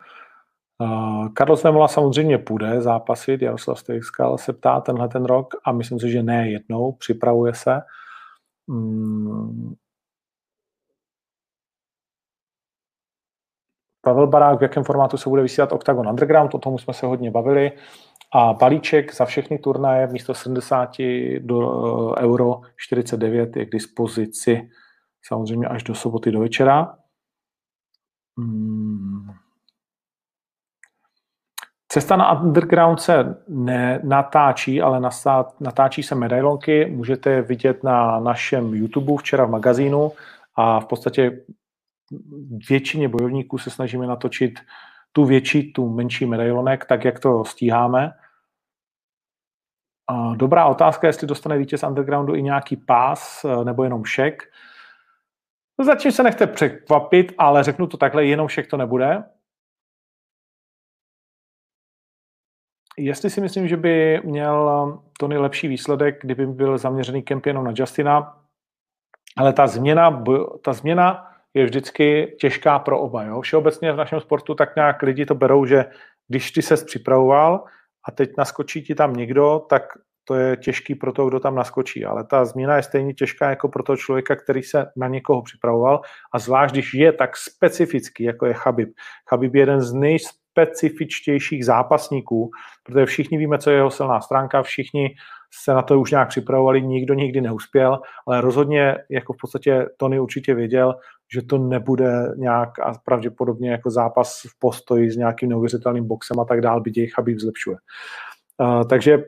Uh, 0.77 1.27
Carlos 1.37 1.63
Vemola 1.63 1.87
samozřejmě 1.87 2.37
půjde 2.37 2.81
zápasit, 2.81 3.41
Jaroslav 3.41 3.79
Stejskal 3.79 4.37
se 4.37 4.53
ptá 4.53 4.81
tenhle 4.81 5.07
ten 5.07 5.25
rok 5.25 5.53
a 5.65 5.71
myslím 5.71 5.99
si, 5.99 6.11
že 6.11 6.23
ne 6.23 6.49
jednou, 6.49 6.91
připravuje 6.91 7.53
se. 7.53 7.81
Hmm. 8.69 9.73
Pavel 14.01 14.27
Barák, 14.27 14.59
v 14.59 14.63
jakém 14.63 14.83
formátu 14.83 15.17
se 15.17 15.29
bude 15.29 15.41
vysílat 15.41 15.71
Octagon 15.71 16.09
Underground, 16.09 16.55
o 16.55 16.59
tom 16.59 16.77
jsme 16.77 16.93
se 16.93 17.05
hodně 17.05 17.31
bavili. 17.31 17.71
A 18.35 18.53
balíček 18.53 19.13
za 19.13 19.25
všechny 19.25 19.57
turnaje 19.57 20.07
místo 20.07 20.33
70 20.33 20.89
do 21.39 21.59
eh, 22.15 22.21
euro 22.21 22.61
49 22.77 23.55
je 23.55 23.65
k 23.65 23.71
dispozici 23.71 24.69
samozřejmě 25.27 25.67
až 25.67 25.83
do 25.83 25.95
soboty 25.95 26.31
do 26.31 26.39
večera. 26.39 26.97
Hmm. 28.37 29.42
Cesta 31.93 32.15
na 32.15 32.41
underground 32.41 33.01
se 33.01 33.43
nenatáčí, 33.47 34.81
ale 34.81 35.09
natáčí 35.59 36.03
se 36.03 36.15
medailonky. 36.15 36.85
Můžete 36.85 37.29
je 37.29 37.41
vidět 37.41 37.83
na 37.83 38.19
našem 38.19 38.73
YouTube 38.73 39.17
včera 39.17 39.45
v 39.45 39.49
magazínu 39.49 40.11
a 40.55 40.79
v 40.79 40.85
podstatě 40.85 41.41
většině 42.69 43.09
bojovníků 43.09 43.57
se 43.57 43.69
snažíme 43.69 44.07
natočit 44.07 44.59
tu 45.11 45.25
větší, 45.25 45.73
tu 45.73 45.89
menší 45.89 46.25
medailonek, 46.25 46.85
tak 46.85 47.05
jak 47.05 47.19
to 47.19 47.45
stíháme. 47.45 48.11
Dobrá 50.35 50.65
otázka, 50.65 51.07
jestli 51.07 51.27
dostane 51.27 51.57
vítěz 51.57 51.83
undergroundu 51.83 52.35
i 52.35 52.43
nějaký 52.43 52.75
pás 52.75 53.45
nebo 53.63 53.83
jenom 53.83 54.05
šek. 54.05 54.43
Zatím 55.83 56.11
se 56.11 56.23
nechte 56.23 56.47
překvapit, 56.47 57.33
ale 57.37 57.63
řeknu 57.63 57.87
to 57.87 57.97
takhle, 57.97 58.25
jenom 58.25 58.47
šek 58.47 58.67
to 58.67 58.77
nebude. 58.77 59.23
Jestli 62.97 63.29
si 63.29 63.41
myslím, 63.41 63.67
že 63.67 63.77
by 63.77 64.21
měl 64.23 64.69
Tony 65.19 65.37
lepší 65.37 65.67
výsledek, 65.67 66.21
kdyby 66.21 66.47
byl 66.47 66.77
zaměřený 66.77 67.21
kemp 67.21 67.45
jenom 67.45 67.63
na 67.63 67.73
Justina, 67.75 68.37
ale 69.37 69.53
ta 69.53 69.67
změna, 69.67 70.23
ta 70.63 70.73
změna 70.73 71.27
je 71.53 71.65
vždycky 71.65 72.35
těžká 72.39 72.79
pro 72.79 72.99
oba. 72.99 73.23
Jo? 73.23 73.41
Všeobecně 73.41 73.91
v 73.91 73.97
našem 73.97 74.19
sportu 74.19 74.55
tak 74.55 74.75
nějak 74.75 75.01
lidi 75.01 75.25
to 75.25 75.35
berou, 75.35 75.65
že 75.65 75.85
když 76.27 76.51
ty 76.51 76.61
ses 76.61 76.83
připravoval 76.83 77.63
a 78.07 78.11
teď 78.11 78.29
naskočí 78.37 78.83
ti 78.83 78.95
tam 78.95 79.13
někdo, 79.13 79.65
tak 79.69 79.83
to 80.23 80.35
je 80.35 80.57
těžký 80.57 80.95
pro 80.95 81.13
toho, 81.13 81.29
kdo 81.29 81.39
tam 81.39 81.55
naskočí, 81.55 82.05
ale 82.05 82.23
ta 82.23 82.45
změna 82.45 82.75
je 82.75 82.83
stejně 82.83 83.13
těžká 83.13 83.49
jako 83.49 83.69
pro 83.69 83.83
toho 83.83 83.97
člověka, 83.97 84.35
který 84.35 84.63
se 84.63 84.85
na 84.95 85.07
někoho 85.07 85.41
připravoval 85.41 86.01
a 86.33 86.39
zvlášť, 86.39 86.73
když 86.73 86.93
je 86.93 87.13
tak 87.13 87.37
specifický, 87.37 88.23
jako 88.23 88.45
je 88.45 88.53
Chabib. 88.53 88.89
Chabib 89.29 89.55
je 89.55 89.61
jeden 89.61 89.81
z 89.81 89.93
nejspecifičtějších 90.57 91.65
zápasníků, 91.65 92.51
protože 92.83 93.05
všichni 93.05 93.37
víme, 93.37 93.57
co 93.57 93.69
je 93.69 93.75
jeho 93.75 93.91
silná 93.91 94.21
stránka, 94.21 94.63
všichni 94.63 95.15
se 95.63 95.73
na 95.73 95.81
to 95.81 95.99
už 95.99 96.11
nějak 96.11 96.29
připravovali, 96.29 96.81
nikdo 96.81 97.13
nikdy 97.13 97.41
neuspěl, 97.41 97.99
ale 98.27 98.41
rozhodně 98.41 98.95
jako 99.09 99.33
v 99.33 99.37
podstatě 99.41 99.85
Tony 99.97 100.19
určitě 100.19 100.53
věděl, 100.53 100.95
že 101.33 101.41
to 101.41 101.57
nebude 101.57 102.33
nějak 102.35 102.79
a 102.79 102.93
pravděpodobně 103.05 103.71
jako 103.71 103.89
zápas 103.89 104.41
v 104.41 104.59
postoji 104.59 105.11
s 105.11 105.17
nějakým 105.17 105.49
neuvěřitelným 105.49 106.07
boxem 106.07 106.39
a 106.39 106.45
tak 106.45 106.61
dál, 106.61 106.81
byť 106.81 106.97
jejich 106.97 107.13
Chabib 107.13 107.39
zlepšuje. 107.39 107.77
Uh, 108.61 108.83
takže 108.83 109.23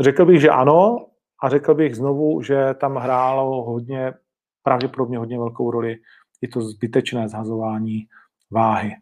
Řekl 0.00 0.24
bych, 0.24 0.40
že 0.40 0.48
ano 0.48 1.06
a 1.42 1.48
řekl 1.48 1.74
bych 1.74 1.96
znovu, 1.96 2.42
že 2.42 2.74
tam 2.80 2.96
hrálo 2.96 3.62
hodně, 3.62 4.14
pravděpodobně 4.62 5.18
hodně 5.18 5.38
velkou 5.38 5.70
roli 5.70 5.96
i 6.42 6.48
to 6.48 6.60
zbytečné 6.60 7.28
zhazování 7.28 8.06
váhy. 8.50 8.92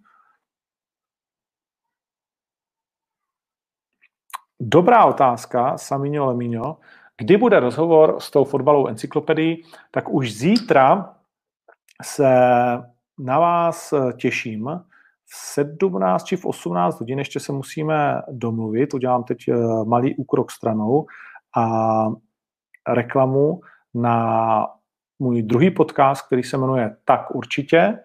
Dobrá 4.64 5.04
otázka, 5.04 5.78
Samino 5.78 6.26
Lemino. 6.26 6.78
Kdy 7.16 7.36
bude 7.36 7.60
rozhovor 7.60 8.20
s 8.20 8.30
tou 8.30 8.44
fotbalovou 8.44 8.86
encyklopedií, 8.86 9.62
tak 9.90 10.08
už 10.08 10.34
zítra 10.34 11.14
se 12.02 12.30
na 13.18 13.38
vás 13.38 13.94
těším. 14.16 14.80
17 15.26 16.24
či 16.24 16.36
v 16.36 16.46
18 16.46 17.00
hodin 17.00 17.18
ještě 17.18 17.40
se 17.40 17.52
musíme 17.52 18.22
domluvit. 18.30 18.94
Udělám 18.94 19.24
teď 19.24 19.48
eh, 19.48 19.54
malý 19.84 20.16
úkrok 20.16 20.50
stranou 20.50 21.06
a 21.56 22.06
reklamu 22.88 23.60
na 23.94 24.66
můj 25.18 25.42
druhý 25.42 25.70
podcast, 25.70 26.26
který 26.26 26.42
se 26.42 26.56
jmenuje 26.56 26.96
Tak 27.04 27.34
určitě 27.34 27.98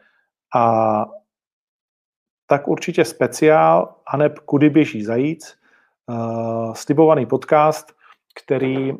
a 0.55 1.05
tak 2.47 2.67
určitě 2.67 3.05
speciál, 3.05 3.95
aneb 4.07 4.39
kudy 4.39 4.69
běží 4.69 5.03
zajíc, 5.03 5.57
uh, 6.07 6.73
slibovaný 6.73 7.25
podcast, 7.25 7.97
který 8.43 8.93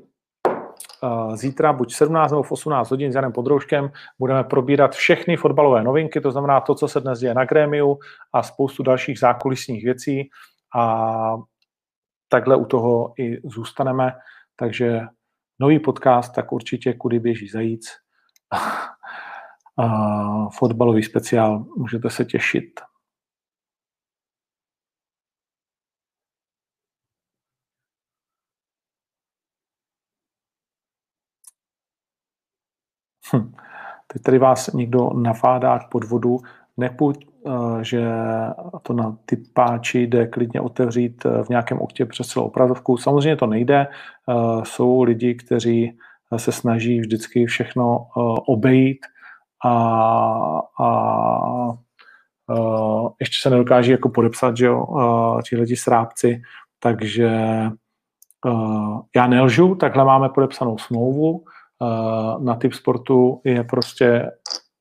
zítra 1.33 1.73
buď 1.73 1.93
17 1.93 2.31
nebo 2.31 2.43
v 2.43 2.51
18 2.51 2.91
hodin 2.91 3.11
s 3.11 3.15
Janem 3.15 3.31
Podrouškem 3.31 3.91
budeme 4.19 4.43
probírat 4.43 4.95
všechny 4.95 5.37
fotbalové 5.37 5.83
novinky, 5.83 6.21
to 6.21 6.31
znamená 6.31 6.61
to, 6.61 6.75
co 6.75 6.87
se 6.87 6.99
dnes 6.99 7.19
děje 7.19 7.33
na 7.33 7.45
grémiu 7.45 7.99
a 8.33 8.43
spoustu 8.43 8.83
dalších 8.83 9.19
zákulisních 9.19 9.83
věcí 9.83 10.29
a 10.75 11.37
takhle 12.29 12.55
u 12.55 12.65
toho 12.65 13.13
i 13.19 13.49
zůstaneme. 13.49 14.13
Takže 14.55 15.01
nový 15.59 15.79
podcast, 15.79 16.33
tak 16.33 16.51
určitě 16.51 16.93
kudy 16.93 17.19
běží 17.19 17.49
zajíc. 17.49 17.89
fotbalový 20.59 21.03
speciál, 21.03 21.65
můžete 21.77 22.09
se 22.09 22.25
těšit. 22.25 22.81
Teď 34.17 34.23
tady 34.23 34.39
vás 34.39 34.73
někdo 34.73 35.09
nafádá 35.13 35.79
k 35.79 35.89
podvodu, 35.89 36.37
nepuď, 36.77 37.25
eh, 37.47 37.51
že 37.83 38.07
to 38.81 38.93
na 38.93 39.17
ty 39.25 39.37
páči 39.53 40.07
jde 40.07 40.27
klidně 40.27 40.61
otevřít 40.61 41.25
eh, 41.25 41.43
v 41.43 41.49
nějakém 41.49 41.79
oktě 41.79 42.05
přes 42.05 42.27
celou 42.27 42.45
opravdovku. 42.45 42.97
Samozřejmě 42.97 43.35
to 43.35 43.45
nejde. 43.45 43.87
Eh, 43.87 44.33
jsou 44.63 45.03
lidi, 45.03 45.35
kteří 45.35 45.97
se 46.37 46.51
snaží 46.51 46.99
vždycky 46.99 47.45
všechno 47.45 48.07
obejít 48.47 49.05
a, 49.65 49.71
a 50.79 50.89
ještě 53.19 53.37
se 53.41 53.49
nedokáží 53.49 53.91
jako 53.91 54.09
podepsat, 54.09 54.57
že 54.57 54.65
jo, 54.65 54.85
ti 55.49 55.55
lidi 55.55 55.75
srábci, 55.75 56.41
takže 56.79 57.31
já 59.15 59.27
nelžu, 59.27 59.75
takhle 59.75 60.05
máme 60.05 60.29
podepsanou 60.29 60.77
smlouvu, 60.77 61.43
na 62.39 62.55
typ 62.55 62.73
sportu 62.73 63.41
je 63.43 63.63
prostě 63.63 64.31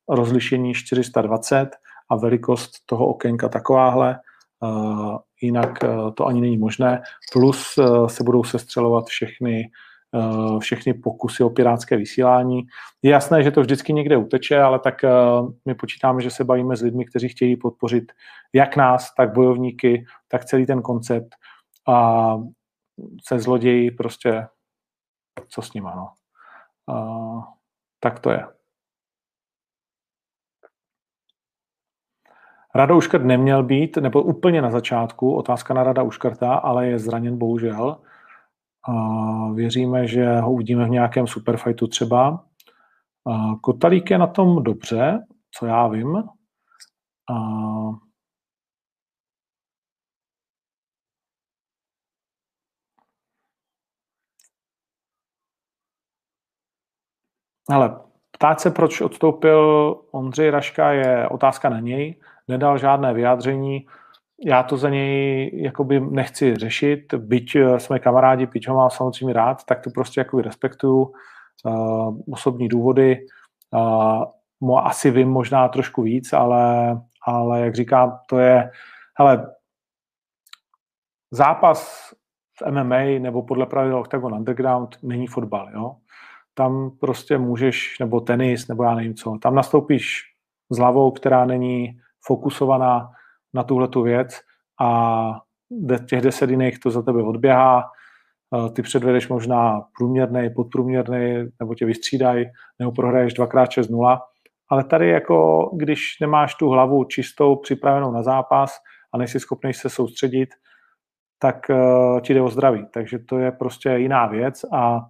rozlišení 0.09 0.74
420 0.74 1.68
a 2.11 2.16
velikost 2.16 2.70
toho 2.86 3.07
okénka 3.07 3.49
takováhle, 3.49 4.18
eh, 4.64 5.18
jinak 5.42 5.84
eh, 5.84 5.88
to 6.14 6.26
ani 6.26 6.40
není 6.40 6.59
možné. 6.59 7.03
Plus 7.32 7.78
se 8.07 8.24
budou 8.24 8.44
sestřelovat 8.44 9.07
všechny 9.07 9.70
všechny 10.59 10.94
pokusy 10.94 11.44
o 11.44 11.51
pirátské 11.51 11.97
vysílání. 11.97 12.62
Je 13.03 13.11
jasné, 13.11 13.42
že 13.42 13.51
to 13.51 13.61
vždycky 13.61 13.92
někde 13.92 14.16
uteče, 14.16 14.61
ale 14.61 14.78
tak 14.78 14.94
my 15.64 15.74
počítáme, 15.74 16.22
že 16.22 16.30
se 16.30 16.44
bavíme 16.44 16.76
s 16.76 16.82
lidmi, 16.82 17.05
kteří 17.05 17.28
chtějí 17.28 17.57
podpořit 17.57 18.12
jak 18.53 18.76
nás, 18.76 19.14
tak 19.14 19.34
bojovníky, 19.34 20.05
tak 20.28 20.44
celý 20.44 20.66
ten 20.66 20.82
koncept 20.82 21.28
a 21.88 22.36
se 23.28 23.38
zloději 23.38 23.90
prostě 23.90 24.47
co 25.49 25.62
s 25.62 25.72
ním, 25.72 25.86
ano. 25.86 26.09
Uh, 26.87 27.45
tak 28.01 28.20
to 28.20 28.30
je. 28.30 28.47
Rada 32.74 32.95
Uškrt 32.95 33.24
neměl 33.24 33.62
být, 33.62 33.97
nebo 33.97 34.22
úplně 34.22 34.62
na 34.62 34.70
začátku, 34.70 35.34
otázka 35.34 35.74
na 35.74 35.82
Rada 35.82 36.03
Uškrta, 36.03 36.55
ale 36.55 36.87
je 36.87 36.99
zraněn 36.99 37.39
bohužel. 37.39 38.01
Uh, 38.89 39.55
věříme, 39.57 40.07
že 40.07 40.37
ho 40.37 40.53
uvidíme 40.53 40.84
v 40.84 40.91
nějakém 40.91 41.26
superfightu 41.26 41.87
třeba. 41.87 42.45
Uh, 43.24 43.61
Kotalík 43.61 44.11
je 44.11 44.18
na 44.18 44.26
tom 44.26 44.62
dobře, 44.62 45.24
co 45.51 45.66
já 45.66 45.89
vím. 45.89 46.14
Uh, 47.30 47.95
Ale 57.71 57.99
ptát 58.31 58.61
se, 58.61 58.71
proč 58.71 59.01
odstoupil 59.01 59.97
Ondřej 60.11 60.51
Raška, 60.51 60.93
je 60.93 61.29
otázka 61.29 61.69
na 61.69 61.81
něj. 61.81 62.14
Nedal 62.49 62.79
žádné 62.79 63.14
vyjádření. 63.14 63.87
Já 64.45 64.62
to 64.62 64.77
za 64.77 64.91
něj 64.91 65.51
jakoby 65.62 66.01
nechci 66.01 66.57
řešit, 66.57 67.14
byť 67.14 67.57
eh, 67.57 67.81
jsme 67.81 67.99
kamarádi, 67.99 68.47
byť 68.47 68.69
ho 68.69 68.75
mám 68.75 68.91
samozřejmě 68.91 69.33
rád, 69.33 69.64
tak 69.64 69.81
to 69.81 69.91
prostě 69.91 70.21
jakoby 70.21 70.43
respektuju. 70.43 71.12
Uh, 71.64 72.19
osobní 72.33 72.69
důvody. 72.69 73.19
Uh, 74.62 74.79
asi 74.79 75.11
vím 75.11 75.29
možná 75.29 75.69
trošku 75.69 76.03
víc, 76.03 76.33
ale, 76.33 76.97
ale 77.27 77.61
jak 77.61 77.75
říkám, 77.75 78.19
to 78.29 78.39
je, 78.39 78.71
hele, 79.19 79.55
zápas 81.31 82.11
v 82.62 82.71
MMA 82.71 83.19
nebo 83.19 83.43
podle 83.43 83.67
pravidel 83.67 83.99
Octagon 83.99 84.35
Underground 84.35 84.99
není 85.03 85.27
fotbal, 85.27 85.71
jo 85.75 85.97
tam 86.59 86.91
prostě 87.01 87.39
můžeš, 87.39 87.99
nebo 88.01 88.21
tenis, 88.21 88.69
nebo 88.69 88.85
já 88.85 88.95
nevím 88.95 89.15
co, 89.15 89.39
tam 89.43 89.55
nastoupíš 89.55 90.23
s 90.71 90.79
hlavou, 90.79 91.11
která 91.11 91.45
není 91.45 92.01
fokusovaná 92.27 93.11
na 93.55 93.63
tuhle 93.63 93.89
tu 93.89 94.03
věc 94.03 94.41
a 94.81 95.41
těch 96.09 96.21
deset 96.21 96.51
jiných 96.51 96.79
to 96.79 96.91
za 96.91 97.03
tebe 97.03 97.23
odběhá, 97.23 97.85
ty 98.73 98.83
předvedeš 98.83 99.29
možná 99.29 99.81
průměrný, 99.99 100.51
podprůměrný, 100.51 101.45
nebo 101.61 101.75
tě 101.75 101.87
vystřídají, 101.87 102.47
nebo 102.79 102.93
prohraješ 102.93 103.35
dvakrát 103.35 103.71
6-0, 103.71 104.19
ale 104.71 104.85
tady 104.85 105.09
jako, 105.09 105.71
když 105.77 106.01
nemáš 106.21 106.55
tu 106.55 106.69
hlavu 106.69 107.05
čistou, 107.05 107.57
připravenou 107.57 108.13
na 108.13 108.23
zápas 108.23 108.77
a 109.15 109.19
nejsi 109.19 109.41
schopný 109.41 109.75
se 109.75 109.91
soustředit, 109.91 110.49
tak 111.39 111.57
uh, 111.71 112.21
ti 112.21 112.35
jde 112.35 112.43
o 112.43 112.49
zdraví. 112.49 112.87
Takže 112.93 113.19
to 113.19 113.39
je 113.39 113.53
prostě 113.53 113.91
jiná 113.91 114.27
věc 114.27 114.65
a 114.73 115.01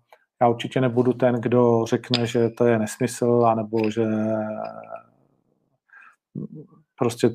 já 0.43 0.49
určitě 0.49 0.81
nebudu 0.81 1.13
ten, 1.13 1.35
kdo 1.35 1.85
řekne, 1.87 2.27
že 2.27 2.51
to 2.51 2.67
je 2.67 2.79
nesmysl, 2.79 3.45
anebo 3.47 3.91
že 3.91 4.05
prostě 6.99 7.31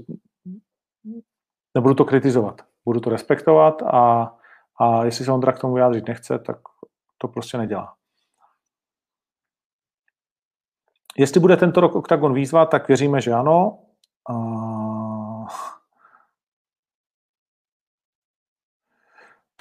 nebudu 1.75 1.95
to 1.95 2.05
kritizovat. 2.05 2.61
Budu 2.85 2.99
to 2.99 3.09
respektovat 3.09 3.83
a, 3.83 4.35
a 4.79 5.05
jestli 5.05 5.25
se 5.25 5.31
Ondra 5.31 5.51
k 5.51 5.59
tomu 5.59 5.73
vyjádřit 5.73 6.07
nechce, 6.07 6.39
tak 6.39 6.57
to 7.17 7.27
prostě 7.27 7.57
nedělá. 7.57 7.93
Jestli 11.17 11.39
bude 11.39 11.57
tento 11.57 11.81
rok 11.81 11.95
OKTAGON 11.95 12.33
výzva, 12.33 12.65
tak 12.65 12.87
věříme, 12.87 13.21
že 13.21 13.33
ano. 13.33 13.79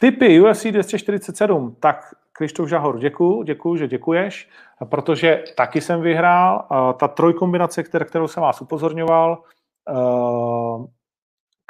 Typy 0.01 0.41
UFC 0.41 0.67
247, 0.67 1.77
tak 1.81 2.15
Krištof 2.33 2.69
Žahor, 2.69 2.99
děkuju, 2.99 3.43
děkuju, 3.43 3.77
že 3.77 3.89
děkuješ, 3.89 4.49
protože 4.85 5.45
taky 5.57 5.81
jsem 5.81 6.01
vyhrál. 6.01 6.67
Ta 7.01 7.09
trojkombinace, 7.09 7.83
kterou 7.83 8.29
jsem 8.29 8.43
vás 8.43 8.61
upozorňoval, 8.61 9.43
eh, 9.89 10.85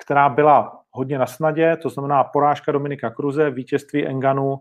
která 0.03 0.29
byla 0.29 0.81
hodně 0.91 1.19
na 1.19 1.27
snadě, 1.27 1.77
to 1.77 1.89
znamená 1.89 2.25
porážka 2.25 2.73
Dominika 2.73 3.11
Kruze, 3.11 3.51
vítězství 3.51 4.07
Enganu 4.07 4.57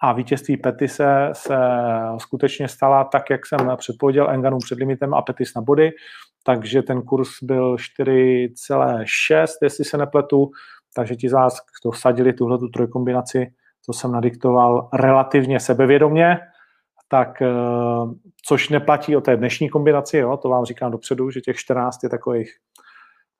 a 0.00 0.12
vítězství 0.12 0.56
Petise 0.56 1.30
se 1.32 1.56
skutečně 2.18 2.68
stala 2.68 3.04
tak, 3.04 3.30
jak 3.30 3.46
jsem 3.46 3.58
předpověděl 3.76 4.30
Enganu 4.30 4.58
před 4.58 4.78
limitem 4.78 5.14
a 5.14 5.22
Petis 5.22 5.54
na 5.54 5.62
body, 5.62 5.92
takže 6.44 6.82
ten 6.82 7.02
kurz 7.02 7.28
byl 7.42 7.76
4,6, 7.76 9.46
jestli 9.62 9.84
se 9.84 9.98
nepletu, 9.98 10.50
takže 10.94 11.16
ti 11.16 11.28
z 11.28 11.32
vás, 11.32 11.58
kdo 11.82 11.90
vsadili 11.90 12.32
tuhle 12.32 12.58
tu 12.58 12.68
trojkombinaci, 12.68 13.52
to 13.86 13.92
jsem 13.92 14.12
nadiktoval 14.12 14.88
relativně 14.92 15.60
sebevědomně, 15.60 16.38
tak 17.08 17.42
eh, 17.42 17.48
což 18.46 18.68
neplatí 18.68 19.16
o 19.16 19.20
té 19.20 19.36
dnešní 19.36 19.68
kombinaci, 19.68 20.16
jo, 20.16 20.36
to 20.36 20.48
vám 20.48 20.64
říkám 20.64 20.92
dopředu, 20.92 21.30
že 21.30 21.40
těch 21.40 21.56
14 21.56 22.02
je 22.02 22.08
takových 22.08 22.50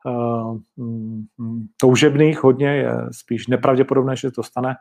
uh, 0.05 0.59
toužebných 1.81 2.43
hodně, 2.43 2.77
je 2.77 2.93
spíš 3.13 3.47
nepravděpodobné, 3.47 4.17
že 4.17 4.31
to 4.31 4.43
stane, 4.43 4.75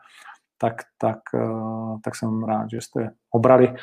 tak, 0.58 0.82
tak, 0.98 1.18
uh, 1.34 1.98
tak 2.04 2.16
jsem 2.16 2.44
rád, 2.44 2.70
že 2.70 2.80
jste 2.80 3.10
obrali, 3.30 3.74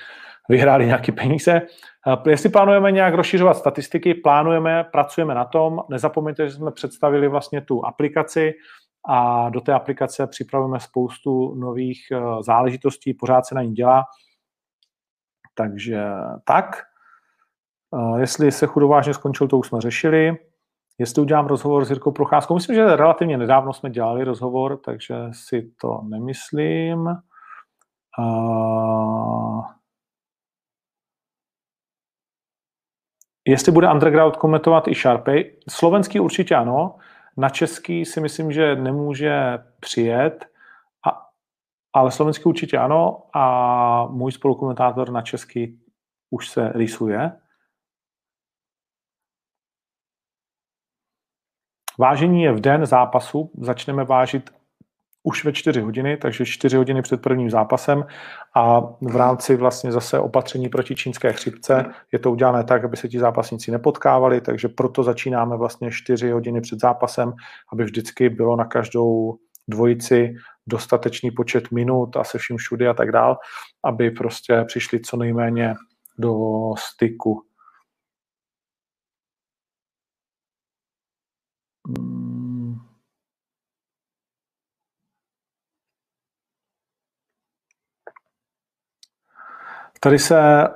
vyhráli 0.50 0.86
nějaké 0.86 1.12
peníze. 1.12 1.62
Uh, 2.08 2.30
jestli 2.30 2.50
plánujeme 2.50 2.92
nějak 2.92 3.14
rozšiřovat 3.14 3.58
statistiky, 3.58 4.14
plánujeme, 4.14 4.84
pracujeme 4.84 5.36
na 5.36 5.46
tom. 5.46 5.80
Nezapomeňte, 5.90 6.48
že 6.48 6.54
jsme 6.54 6.72
představili 6.72 7.28
vlastně 7.28 7.62
tu 7.62 7.86
aplikaci, 7.86 8.54
a 9.10 9.50
do 9.50 9.62
té 9.62 9.74
aplikace 9.74 10.28
připravujeme 10.28 10.80
spoustu 10.80 11.56
nových 11.56 12.08
eh, 12.12 12.20
záležitostí, 12.44 13.14
pořád 13.14 13.46
se 13.46 13.56
na 13.56 13.64
ní 13.64 13.74
dělá. 13.74 14.04
Takže 15.56 16.04
tak. 16.46 16.82
Eh, 17.96 18.20
jestli 18.20 18.52
se 18.52 18.68
chudovážně 18.68 19.14
skončil, 19.14 19.48
to 19.48 19.58
už 19.58 19.68
jsme 19.68 19.82
řešili. 19.82 20.38
Jestli 21.00 21.22
udělám 21.22 21.48
rozhovor 21.48 21.86
s 21.86 21.90
Jirkou 21.90 22.12
Procházkou, 22.12 22.54
myslím, 22.54 22.76
že 22.76 22.96
relativně 22.96 23.38
nedávno 23.38 23.74
jsme 23.74 23.90
dělali 23.90 24.24
rozhovor, 24.24 24.78
takže 24.78 25.16
si 25.32 25.72
to 25.82 26.02
nemyslím. 26.04 27.10
Uh, 28.20 29.66
jestli 33.48 33.72
bude 33.72 33.92
Underground 33.92 34.38
komentovat 34.38 34.88
i 34.88 34.96
Sharpay, 34.96 35.52
slovenský 35.70 36.20
určitě 36.20 36.56
ano, 36.56 36.96
na 37.38 37.50
český 37.50 38.06
si 38.06 38.22
myslím, 38.22 38.52
že 38.52 38.76
nemůže 38.76 39.60
přijet, 39.80 40.46
a, 41.08 41.30
ale 41.94 42.12
slovenský 42.12 42.44
určitě 42.44 42.78
ano 42.78 43.24
a 43.34 44.08
můj 44.08 44.32
spolukomentátor 44.32 45.12
na 45.12 45.22
český 45.22 45.82
už 46.30 46.50
se 46.50 46.72
rýsuje. 46.76 47.32
Vážení 52.00 52.44
je 52.44 52.52
v 52.52 52.60
den 52.60 52.86
zápasu, 52.86 53.52
začneme 53.58 54.04
vážit 54.04 54.61
už 55.24 55.46
ve 55.46 55.54
4 55.54 55.82
hodiny, 55.82 56.18
takže 56.18 56.46
4 56.46 56.78
hodiny 56.78 57.02
před 57.02 57.22
prvním 57.22 57.50
zápasem 57.50 58.06
a 58.56 58.82
v 59.02 59.16
rámci 59.16 59.56
vlastně 59.56 59.92
zase 59.92 60.20
opatření 60.20 60.70
proti 60.70 60.96
čínské 60.96 61.34
chřipce 61.34 61.86
je 62.12 62.20
to 62.20 62.32
udělané 62.32 62.64
tak, 62.64 62.84
aby 62.84 62.98
se 62.98 63.10
ti 63.10 63.20
zápasníci 63.20 63.72
nepotkávali, 63.72 64.42
takže 64.42 64.68
proto 64.68 65.04
začínáme 65.04 65.58
vlastně 65.58 65.92
4 65.92 66.32
hodiny 66.32 66.62
před 66.62 66.80
zápasem, 66.80 67.34
aby 67.74 67.84
vždycky 67.84 68.30
bylo 68.30 68.56
na 68.56 68.66
každou 68.66 69.38
dvojici 69.68 70.34
dostatečný 70.68 71.32
počet 71.32 71.72
minut 71.72 72.18
a 72.18 72.24
se 72.24 72.38
vším 72.38 72.58
všudy 72.58 72.88
a 72.88 72.94
tak 72.94 73.12
dál, 73.12 73.38
aby 73.84 74.12
prostě 74.12 74.64
přišli 74.68 75.00
co 75.00 75.18
nejméně 75.18 75.76
do 76.18 76.36
styku. 76.78 77.42
Hmm. 81.88 82.21
Tady 90.04 90.20
se 90.20 90.68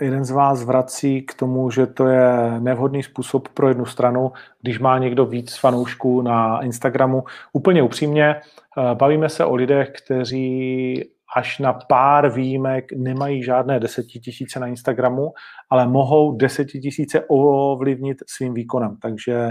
jeden 0.00 0.24
z 0.24 0.30
vás 0.30 0.64
vrací 0.64 1.22
k 1.22 1.34
tomu, 1.34 1.70
že 1.70 1.86
to 1.86 2.06
je 2.06 2.60
nevhodný 2.60 3.02
způsob 3.02 3.48
pro 3.48 3.68
jednu 3.68 3.86
stranu, 3.86 4.32
když 4.62 4.78
má 4.78 4.98
někdo 4.98 5.26
víc 5.26 5.58
fanoušků 5.58 6.22
na 6.22 6.60
Instagramu. 6.60 7.24
Úplně 7.52 7.82
upřímně, 7.82 8.24
eh, 8.34 8.94
bavíme 8.94 9.28
se 9.28 9.44
o 9.44 9.54
lidech, 9.54 9.92
kteří 10.04 11.04
až 11.36 11.58
na 11.58 11.72
pár 11.72 12.32
výjimek 12.32 12.92
nemají 12.92 13.42
žádné 13.42 13.80
desetitisíce 13.80 14.60
na 14.60 14.66
Instagramu, 14.66 15.32
ale 15.70 15.86
mohou 15.86 16.36
desetitisíce 16.36 17.24
ovlivnit 17.28 18.18
svým 18.26 18.54
výkonem. 18.54 18.96
Takže 19.02 19.50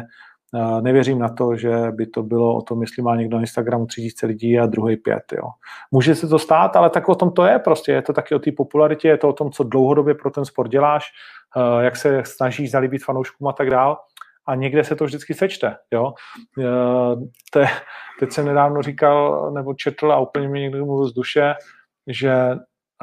nevěřím 0.82 1.20
na 1.20 1.30
to, 1.30 1.56
že 1.56 1.92
by 1.92 2.08
to 2.08 2.24
bylo 2.24 2.56
o 2.56 2.62
tom, 2.62 2.82
jestli 2.82 3.04
má 3.04 3.16
někdo 3.16 3.38
na 3.38 3.42
Instagramu 3.42 3.86
3000 3.86 4.26
lidí 4.26 4.60
a 4.60 4.66
druhý 4.66 4.98
pět. 4.98 5.24
Jo. 5.34 5.50
Může 5.92 6.16
se 6.16 6.28
to 6.28 6.40
stát, 6.40 6.76
ale 6.76 6.90
tak 6.90 7.10
o 7.10 7.16
tom 7.16 7.32
to 7.32 7.46
je 7.46 7.60
prostě. 7.60 7.92
Je 7.92 8.02
to 8.02 8.14
taky 8.14 8.36
o 8.36 8.40
té 8.40 8.52
popularitě, 8.52 9.08
je 9.08 9.18
to 9.18 9.30
o 9.30 9.34
tom, 9.34 9.52
co 9.52 9.64
dlouhodobě 9.64 10.16
pro 10.16 10.32
ten 10.32 10.46
sport 10.46 10.70
děláš, 10.70 11.08
eh, 11.58 11.84
jak 11.84 11.96
se 11.96 12.24
snažíš 12.26 12.72
zalíbit 12.72 13.04
fanouškům 13.04 13.48
a 13.48 13.54
tak 13.54 13.70
dál. 13.70 13.98
A 14.48 14.56
někde 14.56 14.84
se 14.84 14.96
to 14.96 15.06
vždycky 15.06 15.34
sečte. 15.34 15.76
Jo. 15.92 16.14
Eh, 16.60 17.16
te, 17.54 17.68
teď 18.20 18.32
jsem 18.32 18.46
nedávno 18.46 18.82
říkal, 18.82 19.52
nebo 19.52 19.74
četl 19.74 20.12
a 20.12 20.20
úplně 20.20 20.48
mi 20.48 20.60
někdo 20.60 20.86
mluvil 20.86 21.08
z 21.08 21.14
duše, 21.14 21.54
že 22.08 22.32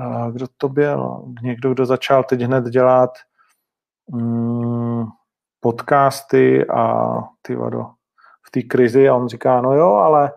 eh, 0.00 0.32
kdo 0.32 0.46
to 0.56 0.68
byl? 0.68 1.24
Někdo, 1.42 1.74
kdo 1.74 1.86
začal 1.86 2.24
teď 2.24 2.40
hned 2.40 2.64
dělat 2.64 3.10
mm, 4.12 5.04
podcasty 5.66 6.66
a 6.66 7.10
ty 7.42 7.56
vado, 7.56 7.86
v 8.46 8.50
té 8.50 8.62
krizi 8.62 9.08
a 9.08 9.14
on 9.14 9.28
říká, 9.28 9.60
no 9.60 9.72
jo, 9.74 9.88
ale 9.88 10.32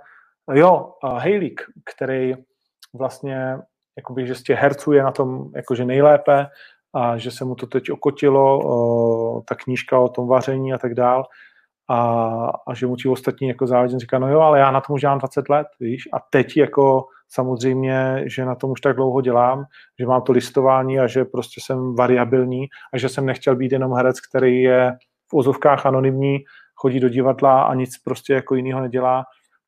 jo, 0.54 0.94
Hejlík, 1.18 1.62
který 1.94 2.34
vlastně 2.94 3.58
jakoby, 3.98 4.28
že 4.28 4.36
z 4.36 4.44
těch 4.44 4.60
herců 4.60 4.92
je 4.92 5.04
na 5.04 5.12
tom 5.12 5.52
jakože 5.56 5.86
nejlépe 5.86 6.48
a 6.94 7.18
že 7.18 7.32
se 7.32 7.46
mu 7.46 7.56
to 7.56 7.68
teď 7.68 7.92
okotilo, 7.92 9.42
ta 9.42 9.56
knížka 9.56 10.00
o 10.00 10.10
tom 10.10 10.28
vaření 10.28 10.74
a 10.74 10.78
tak 10.78 10.94
dál 10.94 11.26
a, 11.90 12.00
a 12.68 12.74
že 12.74 12.88
mu 12.88 12.96
ti 12.96 13.10
ostatní 13.10 13.48
jako 13.48 13.68
závodě 13.68 14.00
říká, 14.00 14.20
no 14.20 14.32
jo, 14.32 14.40
ale 14.40 14.60
já 14.60 14.72
na 14.72 14.82
tom 14.82 14.94
už 14.94 15.02
dělám 15.02 15.20
20 15.20 15.50
let, 15.50 15.68
víš, 15.80 16.10
a 16.14 16.18
teď 16.30 16.58
jako 16.58 17.06
samozřejmě, 17.30 18.24
že 18.26 18.46
na 18.46 18.56
tom 18.56 18.72
už 18.72 18.82
tak 18.82 18.96
dlouho 18.96 19.22
dělám, 19.22 19.66
že 20.00 20.06
mám 20.06 20.22
to 20.22 20.32
listování 20.32 21.00
a 21.00 21.08
že 21.08 21.26
prostě 21.26 21.62
jsem 21.64 21.96
variabilní 21.96 22.68
a 22.94 22.98
že 22.98 23.10
jsem 23.10 23.26
nechtěl 23.26 23.56
být 23.56 23.72
jenom 23.72 23.94
herec, 23.94 24.20
který 24.22 24.62
je 24.62 24.98
v 25.32 25.34
ozovkách 25.34 25.86
anonymní, 25.86 26.38
chodí 26.76 27.00
do 27.00 27.10
divadla 27.10 27.64
a 27.64 27.74
nic 27.74 27.98
prostě 27.98 28.34
jako 28.34 28.56
jiného 28.56 28.82
nedělá, 28.82 29.24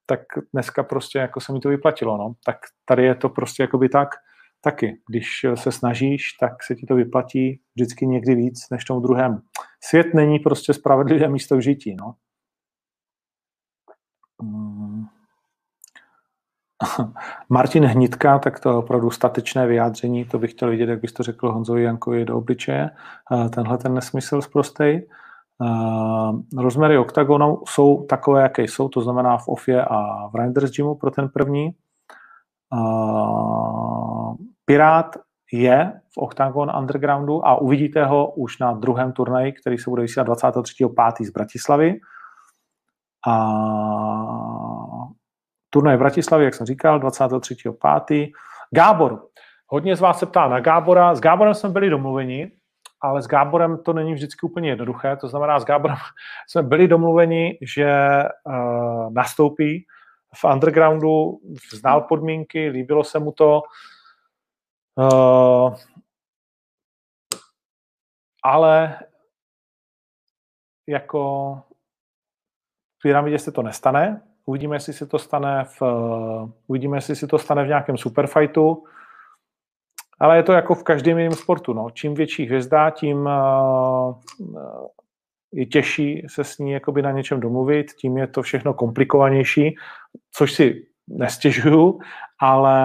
tak 0.05 0.19
dneska 0.53 0.83
prostě 0.83 1.19
jako 1.19 1.39
se 1.41 1.53
mi 1.53 1.59
to 1.59 1.69
vyplatilo, 1.69 2.17
no. 2.17 2.33
Tak 2.45 2.57
tady 2.85 3.05
je 3.05 3.15
to 3.15 3.29
prostě 3.29 3.63
jakoby 3.63 3.89
tak, 3.89 4.09
taky. 4.61 4.97
Když 5.09 5.45
se 5.55 5.71
snažíš, 5.71 6.33
tak 6.39 6.63
se 6.63 6.75
ti 6.75 6.85
to 6.85 6.95
vyplatí 6.95 7.61
vždycky 7.75 8.07
někdy 8.07 8.35
víc 8.35 8.69
než 8.71 8.85
tomu 8.85 8.99
druhém. 8.99 9.41
Svět 9.83 10.13
není 10.13 10.39
prostě 10.39 10.73
spravedlivé 10.73 11.27
místo 11.27 11.57
k 11.57 11.61
žití, 11.61 11.95
no. 11.95 12.15
Hmm. 14.41 15.05
Martin 17.49 17.85
Hnitka, 17.85 18.39
tak 18.39 18.59
to 18.59 18.69
je 18.69 18.75
opravdu 18.75 19.11
statečné 19.11 19.67
vyjádření, 19.67 20.25
to 20.25 20.39
bych 20.39 20.51
chtěl 20.51 20.69
vidět, 20.69 20.89
jak 20.89 21.01
bys 21.01 21.13
to 21.13 21.23
řekl 21.23 21.51
Honzovi 21.51 21.83
Jankovi 21.83 22.25
do 22.25 22.37
obličeje. 22.37 22.89
Tenhle 23.55 23.77
ten 23.77 23.93
nesmysl 23.93 24.41
zprostej. 24.41 25.07
Uh, 25.61 26.41
rozměry 26.57 26.97
oktagonu 26.97 27.61
jsou 27.67 28.05
takové, 28.05 28.41
jaké 28.41 28.63
jsou, 28.63 28.89
to 28.89 29.01
znamená 29.01 29.37
v 29.37 29.47
OFě 29.47 29.85
a 29.85 30.27
v 30.27 30.35
Renders 30.35 30.71
Gymu 30.71 30.95
pro 30.95 31.11
ten 31.11 31.29
první. 31.29 31.69
Uh, 32.73 34.35
Pirát 34.65 35.15
je 35.51 36.01
v 36.13 36.17
Octagon 36.17 36.71
Undergroundu 36.79 37.47
a 37.47 37.55
uvidíte 37.61 38.05
ho 38.05 38.31
už 38.31 38.59
na 38.59 38.73
druhém 38.73 39.11
turnaji, 39.11 39.51
který 39.51 39.77
se 39.77 39.89
bude 39.89 40.01
vysílat 40.01 40.27
23.5. 40.27 41.25
z 41.25 41.29
Bratislavy. 41.29 41.99
A 43.27 43.35
turnaj 45.69 45.95
v 45.95 45.99
Bratislavě, 45.99 46.45
jak 46.45 46.53
jsem 46.53 46.65
říkal, 46.65 46.99
23.5. 46.99 48.31
Gábor. 48.75 49.27
Hodně 49.67 49.95
z 49.95 50.01
vás 50.01 50.19
se 50.19 50.25
ptá 50.25 50.47
na 50.47 50.59
Gábora. 50.59 51.15
S 51.15 51.19
Gáborem 51.19 51.53
jsme 51.53 51.69
byli 51.69 51.89
domluveni, 51.89 52.51
ale 53.01 53.21
s 53.21 53.27
Gáborem 53.27 53.83
to 53.83 53.93
není 53.93 54.13
vždycky 54.13 54.45
úplně 54.45 54.69
jednoduché. 54.69 55.17
To 55.17 55.27
znamená, 55.27 55.59
s 55.59 55.65
Gáborem 55.65 55.97
jsme 56.47 56.63
byli 56.63 56.87
domluveni, 56.87 57.57
že 57.61 58.23
uh, 58.45 59.13
nastoupí 59.13 59.85
v 60.35 60.43
undergroundu, 60.43 61.39
znal 61.73 62.01
podmínky, 62.01 62.69
líbilo 62.69 63.03
se 63.03 63.19
mu 63.19 63.31
to, 63.31 63.61
uh, 64.95 65.75
ale 68.43 68.99
jako 70.87 71.53
v 72.99 73.01
pyramidě 73.01 73.39
se 73.39 73.51
to 73.51 73.61
nestane. 73.61 74.21
Uvidíme, 74.45 74.75
jestli 74.75 74.93
se 74.93 75.05
to 75.05 75.19
stane 75.19 75.63
v, 75.63 75.81
uvidíme, 76.67 76.97
jestli 76.97 77.15
se 77.15 77.27
to 77.27 77.37
stane 77.37 77.63
v 77.63 77.67
nějakém 77.67 77.97
superfightu. 77.97 78.83
Ale 80.21 80.37
je 80.37 80.43
to 80.43 80.53
jako 80.53 80.75
v 80.75 80.83
každém 80.83 81.17
jiném 81.17 81.33
sportu. 81.33 81.73
No. 81.73 81.89
Čím 81.89 82.13
větší 82.13 82.45
hvězda, 82.45 82.89
tím 82.89 83.17
uh, 83.17 84.15
je 85.53 85.65
těžší 85.65 86.25
se 86.27 86.43
s 86.43 86.57
ní 86.57 86.71
jakoby 86.71 87.01
na 87.01 87.11
něčem 87.11 87.39
domluvit, 87.39 87.91
tím 87.91 88.17
je 88.17 88.27
to 88.27 88.41
všechno 88.41 88.73
komplikovanější, 88.73 89.75
což 90.31 90.53
si 90.53 90.85
nestěžuju, 91.07 91.99
ale 92.39 92.77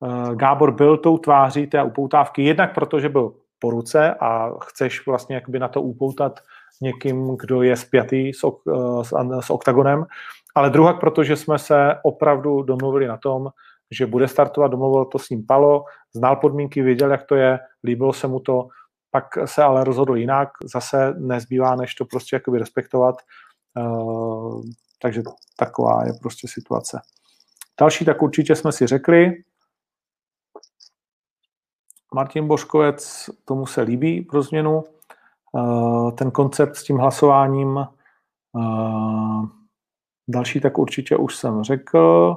uh, 0.00 0.34
Gábor 0.34 0.72
byl 0.72 0.96
tou 0.96 1.18
tváří 1.18 1.66
té 1.66 1.82
upoutávky, 1.82 2.44
jednak 2.44 2.74
proto, 2.74 3.00
že 3.00 3.08
byl 3.08 3.34
po 3.58 3.70
ruce 3.70 4.14
a 4.14 4.50
chceš 4.64 5.06
vlastně 5.06 5.34
jakoby 5.34 5.58
na 5.58 5.68
to 5.68 5.82
upoutat 5.82 6.40
někým, 6.82 7.36
kdo 7.36 7.62
je 7.62 7.76
spjatý 7.76 8.32
s, 8.32 8.44
ok, 8.44 8.62
s, 9.02 9.12
s 9.40 9.50
oktagonem, 9.50 10.06
ale 10.54 10.70
druhak, 10.70 11.00
protože 11.00 11.36
jsme 11.36 11.58
se 11.58 11.94
opravdu 12.02 12.62
domluvili 12.62 13.06
na 13.06 13.16
tom, 13.16 13.48
že 13.90 14.06
bude 14.06 14.28
startovat, 14.28 14.70
domluvil 14.70 15.04
to 15.04 15.18
s 15.18 15.30
ním 15.30 15.46
Palo, 15.46 15.84
znal 16.12 16.36
podmínky, 16.36 16.82
věděl, 16.82 17.10
jak 17.10 17.26
to 17.26 17.34
je, 17.34 17.58
líbilo 17.84 18.12
se 18.12 18.26
mu 18.26 18.40
to, 18.40 18.68
pak 19.10 19.24
se 19.44 19.62
ale 19.62 19.84
rozhodl 19.84 20.16
jinak, 20.16 20.48
zase 20.64 21.14
nezbývá, 21.18 21.74
než 21.74 21.94
to 21.94 22.04
prostě 22.04 22.36
jakoby 22.36 22.58
respektovat, 22.58 23.16
uh, 23.76 24.62
takže 25.02 25.22
taková 25.56 26.06
je 26.06 26.12
prostě 26.20 26.48
situace. 26.48 27.00
Další, 27.80 28.04
tak 28.04 28.22
určitě 28.22 28.56
jsme 28.56 28.72
si 28.72 28.86
řekli, 28.86 29.44
Martin 32.14 32.48
Boškovec, 32.48 33.30
tomu 33.44 33.66
se 33.66 33.82
líbí 33.82 34.22
pro 34.22 34.42
změnu, 34.42 34.84
uh, 35.52 36.10
ten 36.10 36.30
koncept 36.30 36.76
s 36.76 36.84
tím 36.84 36.98
hlasováním, 36.98 37.86
uh, 38.52 39.46
další, 40.28 40.60
tak 40.60 40.78
určitě 40.78 41.16
už 41.16 41.36
jsem 41.36 41.62
řekl, 41.62 42.36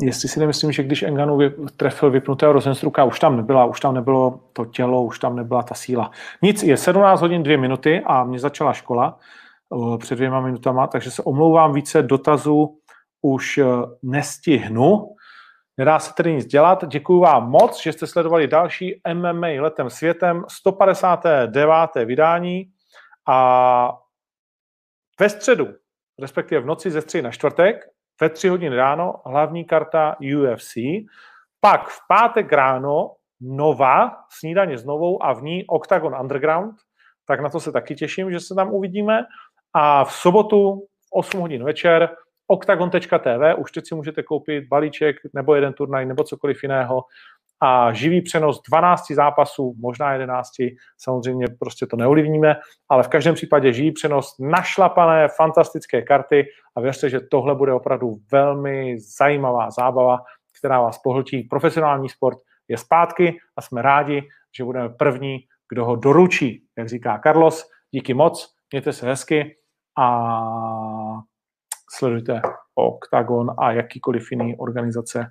jestli 0.00 0.28
si 0.28 0.40
nemyslím, 0.40 0.72
že 0.72 0.82
když 0.82 1.02
Enganu 1.02 1.38
trefil 1.76 2.10
vypnutého 2.10 2.52
Rosenstruka, 2.52 3.04
už 3.04 3.20
tam 3.20 3.36
nebyla, 3.36 3.64
už 3.64 3.80
tam 3.80 3.94
nebylo 3.94 4.40
to 4.52 4.64
tělo, 4.64 5.04
už 5.04 5.18
tam 5.18 5.36
nebyla 5.36 5.62
ta 5.62 5.74
síla. 5.74 6.10
Nic, 6.42 6.62
je 6.62 6.76
17 6.76 7.20
hodin 7.20 7.42
2 7.42 7.58
minuty 7.58 8.02
a 8.06 8.24
mě 8.24 8.38
začala 8.38 8.72
škola 8.72 9.18
před 9.98 10.14
dvěma 10.14 10.40
minutama, 10.40 10.86
takže 10.86 11.10
se 11.10 11.22
omlouvám 11.22 11.72
více 11.72 12.02
dotazů, 12.02 12.78
už 13.22 13.58
e, 13.58 13.64
nestihnu. 14.02 15.08
Nedá 15.78 15.98
se 15.98 16.14
tedy 16.14 16.34
nic 16.34 16.46
dělat. 16.46 16.84
Děkuji 16.88 17.20
vám 17.20 17.50
moc, 17.50 17.82
že 17.82 17.92
jste 17.92 18.06
sledovali 18.06 18.46
další 18.46 19.00
MMA 19.14 19.46
letem 19.60 19.90
světem, 19.90 20.44
159. 20.48 22.06
vydání 22.06 22.66
a 23.28 23.98
ve 25.20 25.28
středu, 25.28 25.68
respektive 26.20 26.60
v 26.60 26.66
noci 26.66 26.90
ze 26.90 27.00
středy 27.00 27.22
na 27.22 27.30
čtvrtek, 27.30 27.93
ve 28.20 28.28
tři 28.28 28.48
hodiny 28.48 28.76
ráno 28.76 29.14
hlavní 29.26 29.64
karta 29.64 30.16
UFC, 30.36 30.74
pak 31.60 31.88
v 31.88 31.98
pátek 32.08 32.52
ráno 32.52 33.10
Nova, 33.40 34.16
snídaně 34.30 34.78
s 34.78 34.84
Novou 34.84 35.22
a 35.22 35.32
v 35.32 35.42
ní 35.42 35.66
Octagon 35.66 36.16
Underground, 36.20 36.74
tak 37.26 37.40
na 37.40 37.48
to 37.48 37.60
se 37.60 37.72
taky 37.72 37.94
těším, 37.94 38.32
že 38.32 38.40
se 38.40 38.54
tam 38.54 38.72
uvidíme. 38.72 39.24
A 39.74 40.04
v 40.04 40.12
sobotu 40.12 40.86
v 41.06 41.12
8 41.12 41.40
hodin 41.40 41.64
večer 41.64 42.16
octagon.tv, 42.46 43.54
už 43.58 43.72
teď 43.72 43.88
si 43.88 43.94
můžete 43.94 44.22
koupit 44.22 44.68
balíček 44.68 45.16
nebo 45.34 45.54
jeden 45.54 45.72
turnaj 45.72 46.06
nebo 46.06 46.24
cokoliv 46.24 46.62
jiného 46.62 47.02
a 47.60 47.92
živý 47.92 48.22
přenos 48.22 48.62
12 48.70 49.10
zápasů, 49.10 49.74
možná 49.78 50.12
11, 50.12 50.50
samozřejmě 50.98 51.46
prostě 51.58 51.86
to 51.86 51.96
neovlivníme, 51.96 52.56
ale 52.88 53.02
v 53.02 53.08
každém 53.08 53.34
případě 53.34 53.72
živý 53.72 53.92
přenos 53.92 54.34
našlapané, 54.38 55.28
fantastické 55.28 56.02
karty 56.02 56.46
a 56.76 56.80
věřte, 56.80 57.10
že 57.10 57.20
tohle 57.20 57.54
bude 57.54 57.72
opravdu 57.72 58.14
velmi 58.32 58.96
zajímavá 59.18 59.70
zábava, 59.70 60.18
která 60.58 60.80
vás 60.80 60.98
pohltí. 60.98 61.42
Profesionální 61.42 62.08
sport 62.08 62.38
je 62.68 62.78
zpátky 62.78 63.38
a 63.56 63.62
jsme 63.62 63.82
rádi, 63.82 64.22
že 64.56 64.64
budeme 64.64 64.88
první, 64.88 65.38
kdo 65.68 65.84
ho 65.84 65.96
doručí, 65.96 66.64
jak 66.78 66.88
říká 66.88 67.20
Carlos. 67.22 67.68
Díky 67.90 68.14
moc, 68.14 68.54
mějte 68.72 68.92
se 68.92 69.06
hezky 69.06 69.56
a 69.98 70.30
sledujte 71.90 72.42
Octagon 72.74 73.54
a 73.58 73.72
jakýkoliv 73.72 74.30
jiný 74.30 74.56
organizace 74.56 75.26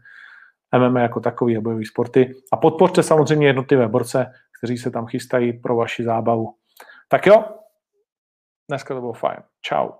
MMA 0.78 1.00
jako 1.00 1.20
takový 1.20 1.58
a 1.58 1.62
bojové 1.62 1.86
sporty. 1.86 2.36
A 2.52 2.58
podpořte 2.58 3.04
samozřejmě 3.04 3.48
jednotlivé 3.48 3.88
borce, 3.88 4.34
kteří 4.58 4.78
se 4.78 4.92
tam 4.92 5.06
chystají 5.06 5.54
pro 5.54 5.76
vaši 5.76 6.04
zábavu. 6.04 6.56
Tak 7.08 7.26
jo, 7.26 7.46
dneska 8.70 8.94
to 8.94 9.00
bylo 9.00 9.14
fajn. 9.14 9.40
Ciao. 9.66 10.00